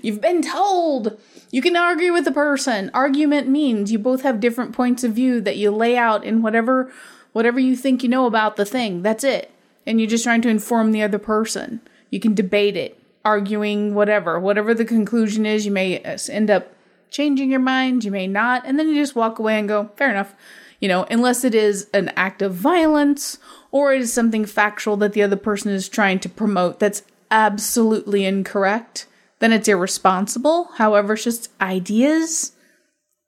You've 0.00 0.20
been 0.20 0.42
told. 0.42 1.18
You 1.50 1.60
can 1.60 1.74
argue 1.76 2.12
with 2.12 2.26
a 2.28 2.32
person. 2.32 2.88
Argument 2.94 3.48
means 3.48 3.90
you 3.90 3.98
both 3.98 4.22
have 4.22 4.38
different 4.38 4.74
points 4.74 5.02
of 5.02 5.12
view 5.12 5.40
that 5.40 5.56
you 5.56 5.72
lay 5.72 5.96
out 5.96 6.22
in 6.22 6.40
whatever 6.40 6.92
whatever 7.32 7.58
you 7.58 7.74
think 7.74 8.02
you 8.04 8.08
know 8.08 8.26
about 8.26 8.54
the 8.56 8.64
thing. 8.64 9.02
That's 9.02 9.24
it. 9.24 9.50
And 9.86 10.00
you're 10.00 10.10
just 10.10 10.24
trying 10.24 10.42
to 10.42 10.48
inform 10.48 10.92
the 10.92 11.02
other 11.02 11.18
person. 11.18 11.80
You 12.10 12.20
can 12.20 12.34
debate 12.34 12.76
it, 12.76 13.00
arguing 13.24 13.94
whatever. 13.94 14.38
Whatever 14.38 14.74
the 14.74 14.84
conclusion 14.84 15.46
is, 15.46 15.66
you 15.66 15.72
may 15.72 16.02
uh, 16.02 16.18
end 16.28 16.50
up 16.50 16.72
changing 17.10 17.50
your 17.50 17.60
mind, 17.60 18.04
you 18.04 18.10
may 18.10 18.26
not, 18.26 18.64
and 18.64 18.78
then 18.78 18.88
you 18.88 18.94
just 18.94 19.16
walk 19.16 19.38
away 19.38 19.58
and 19.58 19.68
go, 19.68 19.90
"Fair 19.96 20.10
enough." 20.10 20.34
You 20.80 20.88
know, 20.88 21.04
unless 21.10 21.44
it 21.44 21.54
is 21.54 21.88
an 21.94 22.10
act 22.16 22.42
of 22.42 22.54
violence 22.54 23.38
or 23.70 23.94
it 23.94 24.00
is 24.00 24.12
something 24.12 24.44
factual 24.44 24.96
that 24.96 25.12
the 25.12 25.22
other 25.22 25.36
person 25.36 25.70
is 25.70 25.88
trying 25.88 26.18
to 26.20 26.28
promote 26.28 26.80
that's 26.80 27.02
absolutely 27.30 28.24
incorrect, 28.24 29.06
then 29.38 29.52
it's 29.52 29.68
irresponsible. 29.68 30.70
However, 30.74 31.12
it's 31.14 31.24
just 31.24 31.50
ideas 31.60 32.52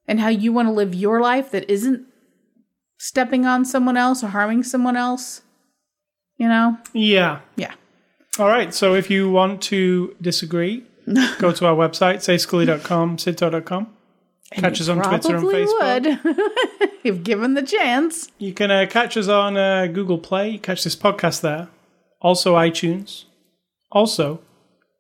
and 0.09 0.19
how 0.19 0.29
you 0.29 0.53
want 0.53 0.67
to 0.67 0.73
live 0.73 0.95
your 0.95 1.21
life 1.21 1.51
that 1.53 1.71
isn't 1.71 2.07
stepping 2.99 3.47
on 3.47 3.65
someone 3.65 3.97
else 3.97 4.25
or 4.25 4.29
harming 4.29 4.65
someone 4.65 4.97
else. 4.97 5.43
You 6.37 6.49
know? 6.49 6.78
yeah. 6.93 7.41
Yeah. 7.57 7.74
All 8.39 8.49
right. 8.49 8.74
So 8.74 8.95
if 8.95 9.11
you 9.11 9.30
want 9.30 9.62
to 9.62 10.16
disagree, 10.20 10.85
go 11.39 11.53
to 11.53 11.66
our 11.66 11.76
website, 11.76 12.16
ascully.com, 12.16 13.18
sidto.com. 13.18 13.95
Catch 14.53 14.80
us 14.80 14.89
on 14.89 15.03
Twitter 15.03 15.37
and 15.37 15.47
Facebook. 15.47 16.24
would 16.24 16.91
if 17.05 17.22
given 17.22 17.55
the 17.55 17.62
chance. 17.62 18.28
You 18.39 18.53
can 18.53 18.70
uh, 18.70 18.87
catch 18.89 19.16
us 19.16 19.28
on 19.28 19.57
uh, 19.57 19.87
Google 19.87 20.18
Play. 20.18 20.59
Catch 20.59 20.85
this 20.85 20.95
podcast 20.95 21.41
there. 21.41 21.68
Also 22.20 22.55
iTunes. 22.55 23.24
Also, 23.91 24.41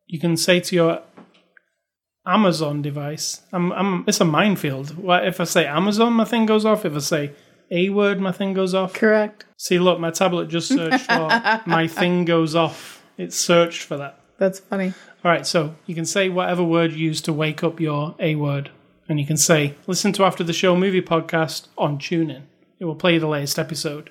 you 0.06 0.18
can 0.18 0.36
say 0.36 0.60
to 0.60 0.74
your 0.74 1.02
Amazon 2.26 2.82
device, 2.82 3.42
I'm, 3.52 3.72
I'm, 3.72 4.04
it's 4.06 4.20
a 4.20 4.24
minefield. 4.24 4.96
What 4.96 5.26
if 5.26 5.40
I 5.40 5.44
say 5.44 5.66
Amazon, 5.66 6.14
my 6.14 6.24
thing 6.24 6.46
goes 6.46 6.64
off. 6.64 6.84
If 6.84 6.94
I 6.94 6.98
say 6.98 7.32
a 7.70 7.88
word, 7.90 8.20
my 8.20 8.32
thing 8.32 8.52
goes 8.52 8.74
off. 8.74 8.92
Correct. 8.92 9.44
See, 9.56 9.78
look, 9.78 9.98
my 9.98 10.10
tablet 10.10 10.48
just 10.48 10.68
searched 10.68 11.06
for 11.06 11.62
my 11.66 11.86
thing 11.86 12.24
goes 12.24 12.54
off. 12.54 13.02
It 13.16 13.32
searched 13.32 13.82
for 13.82 13.96
that. 13.96 14.20
That's 14.38 14.58
funny. 14.60 14.92
All 15.24 15.30
right, 15.30 15.46
so 15.46 15.74
you 15.86 15.94
can 15.94 16.04
say 16.04 16.28
whatever 16.28 16.62
word 16.62 16.92
you 16.92 16.98
use 16.98 17.20
to 17.22 17.32
wake 17.32 17.62
up 17.64 17.80
your 17.80 18.14
A 18.18 18.34
word. 18.34 18.70
And 19.08 19.20
you 19.20 19.26
can 19.26 19.36
say, 19.36 19.74
listen 19.86 20.12
to 20.14 20.24
After 20.24 20.42
the 20.42 20.52
Show 20.52 20.76
movie 20.76 21.02
podcast 21.02 21.68
on 21.76 21.98
TuneIn. 21.98 22.42
It 22.80 22.84
will 22.84 22.94
play 22.94 23.18
the 23.18 23.28
latest 23.28 23.58
episode. 23.58 24.10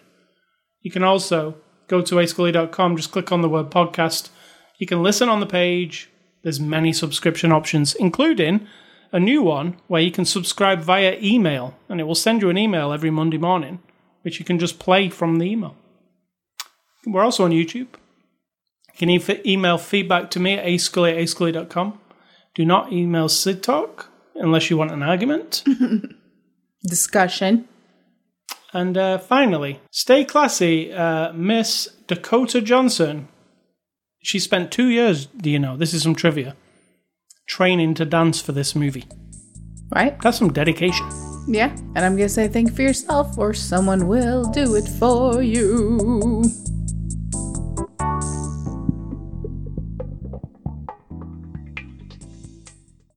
You 0.81 0.91
can 0.91 1.03
also 1.03 1.55
go 1.87 2.01
to 2.01 2.15
ascully.com, 2.15 2.97
just 2.97 3.11
click 3.11 3.31
on 3.31 3.41
the 3.41 3.49
word 3.49 3.69
podcast. 3.69 4.29
You 4.77 4.87
can 4.87 5.03
listen 5.03 5.29
on 5.29 5.39
the 5.39 5.45
page. 5.45 6.09
There's 6.43 6.59
many 6.59 6.93
subscription 6.93 7.51
options, 7.51 7.95
including 7.95 8.67
a 9.13 9.19
new 9.19 9.41
one 9.41 9.77
where 9.87 10.01
you 10.01 10.11
can 10.11 10.25
subscribe 10.25 10.81
via 10.81 11.17
email, 11.21 11.75
and 11.87 12.01
it 12.01 12.03
will 12.03 12.15
send 12.15 12.41
you 12.41 12.49
an 12.49 12.57
email 12.57 12.91
every 12.91 13.11
Monday 13.11 13.37
morning, 13.37 13.79
which 14.23 14.39
you 14.39 14.45
can 14.45 14.59
just 14.59 14.79
play 14.79 15.07
from 15.07 15.37
the 15.37 15.45
email. 15.45 15.75
We're 17.05 17.23
also 17.23 17.45
on 17.45 17.51
YouTube. 17.51 17.87
You 18.93 18.97
can 18.97 19.09
e- 19.09 19.41
email 19.45 19.77
feedback 19.77 20.29
to 20.31 20.39
me 20.39 20.53
at 20.53 20.65
ascully 20.65 21.11
at 21.11 21.17
ascully.com. 21.17 21.99
Do 22.55 22.65
not 22.65 22.91
email 22.91 23.29
Sid 23.29 23.61
Talk 23.63 24.09
unless 24.35 24.69
you 24.69 24.77
want 24.77 24.91
an 24.91 25.03
argument. 25.03 25.63
Discussion. 26.83 27.67
and 28.73 28.97
uh, 28.97 29.17
finally, 29.19 29.79
stay 29.91 30.25
classy, 30.25 30.91
uh, 30.91 31.31
Miss 31.33 31.87
Dakota 32.07 32.61
Johnson. 32.61 33.27
She 34.23 34.39
spent 34.39 34.71
two 34.71 34.87
years, 34.87 35.25
do 35.27 35.49
you 35.49 35.59
know? 35.59 35.77
This 35.77 35.93
is 35.93 36.01
some 36.03 36.15
trivia. 36.15 36.55
Training 37.47 37.93
to 37.95 38.05
dance 38.05 38.41
for 38.41 38.51
this 38.51 38.75
movie. 38.75 39.05
Right? 39.93 40.19
That's 40.21 40.37
some 40.37 40.53
dedication. 40.53 41.07
Yeah. 41.47 41.71
And 41.95 41.99
I'm 41.99 42.15
going 42.15 42.27
to 42.27 42.33
say 42.33 42.47
think 42.47 42.73
for 42.75 42.81
yourself 42.81 43.37
or 43.37 43.53
someone 43.53 44.07
will 44.07 44.45
do 44.51 44.75
it 44.75 44.87
for 44.99 45.41
you. 45.41 46.43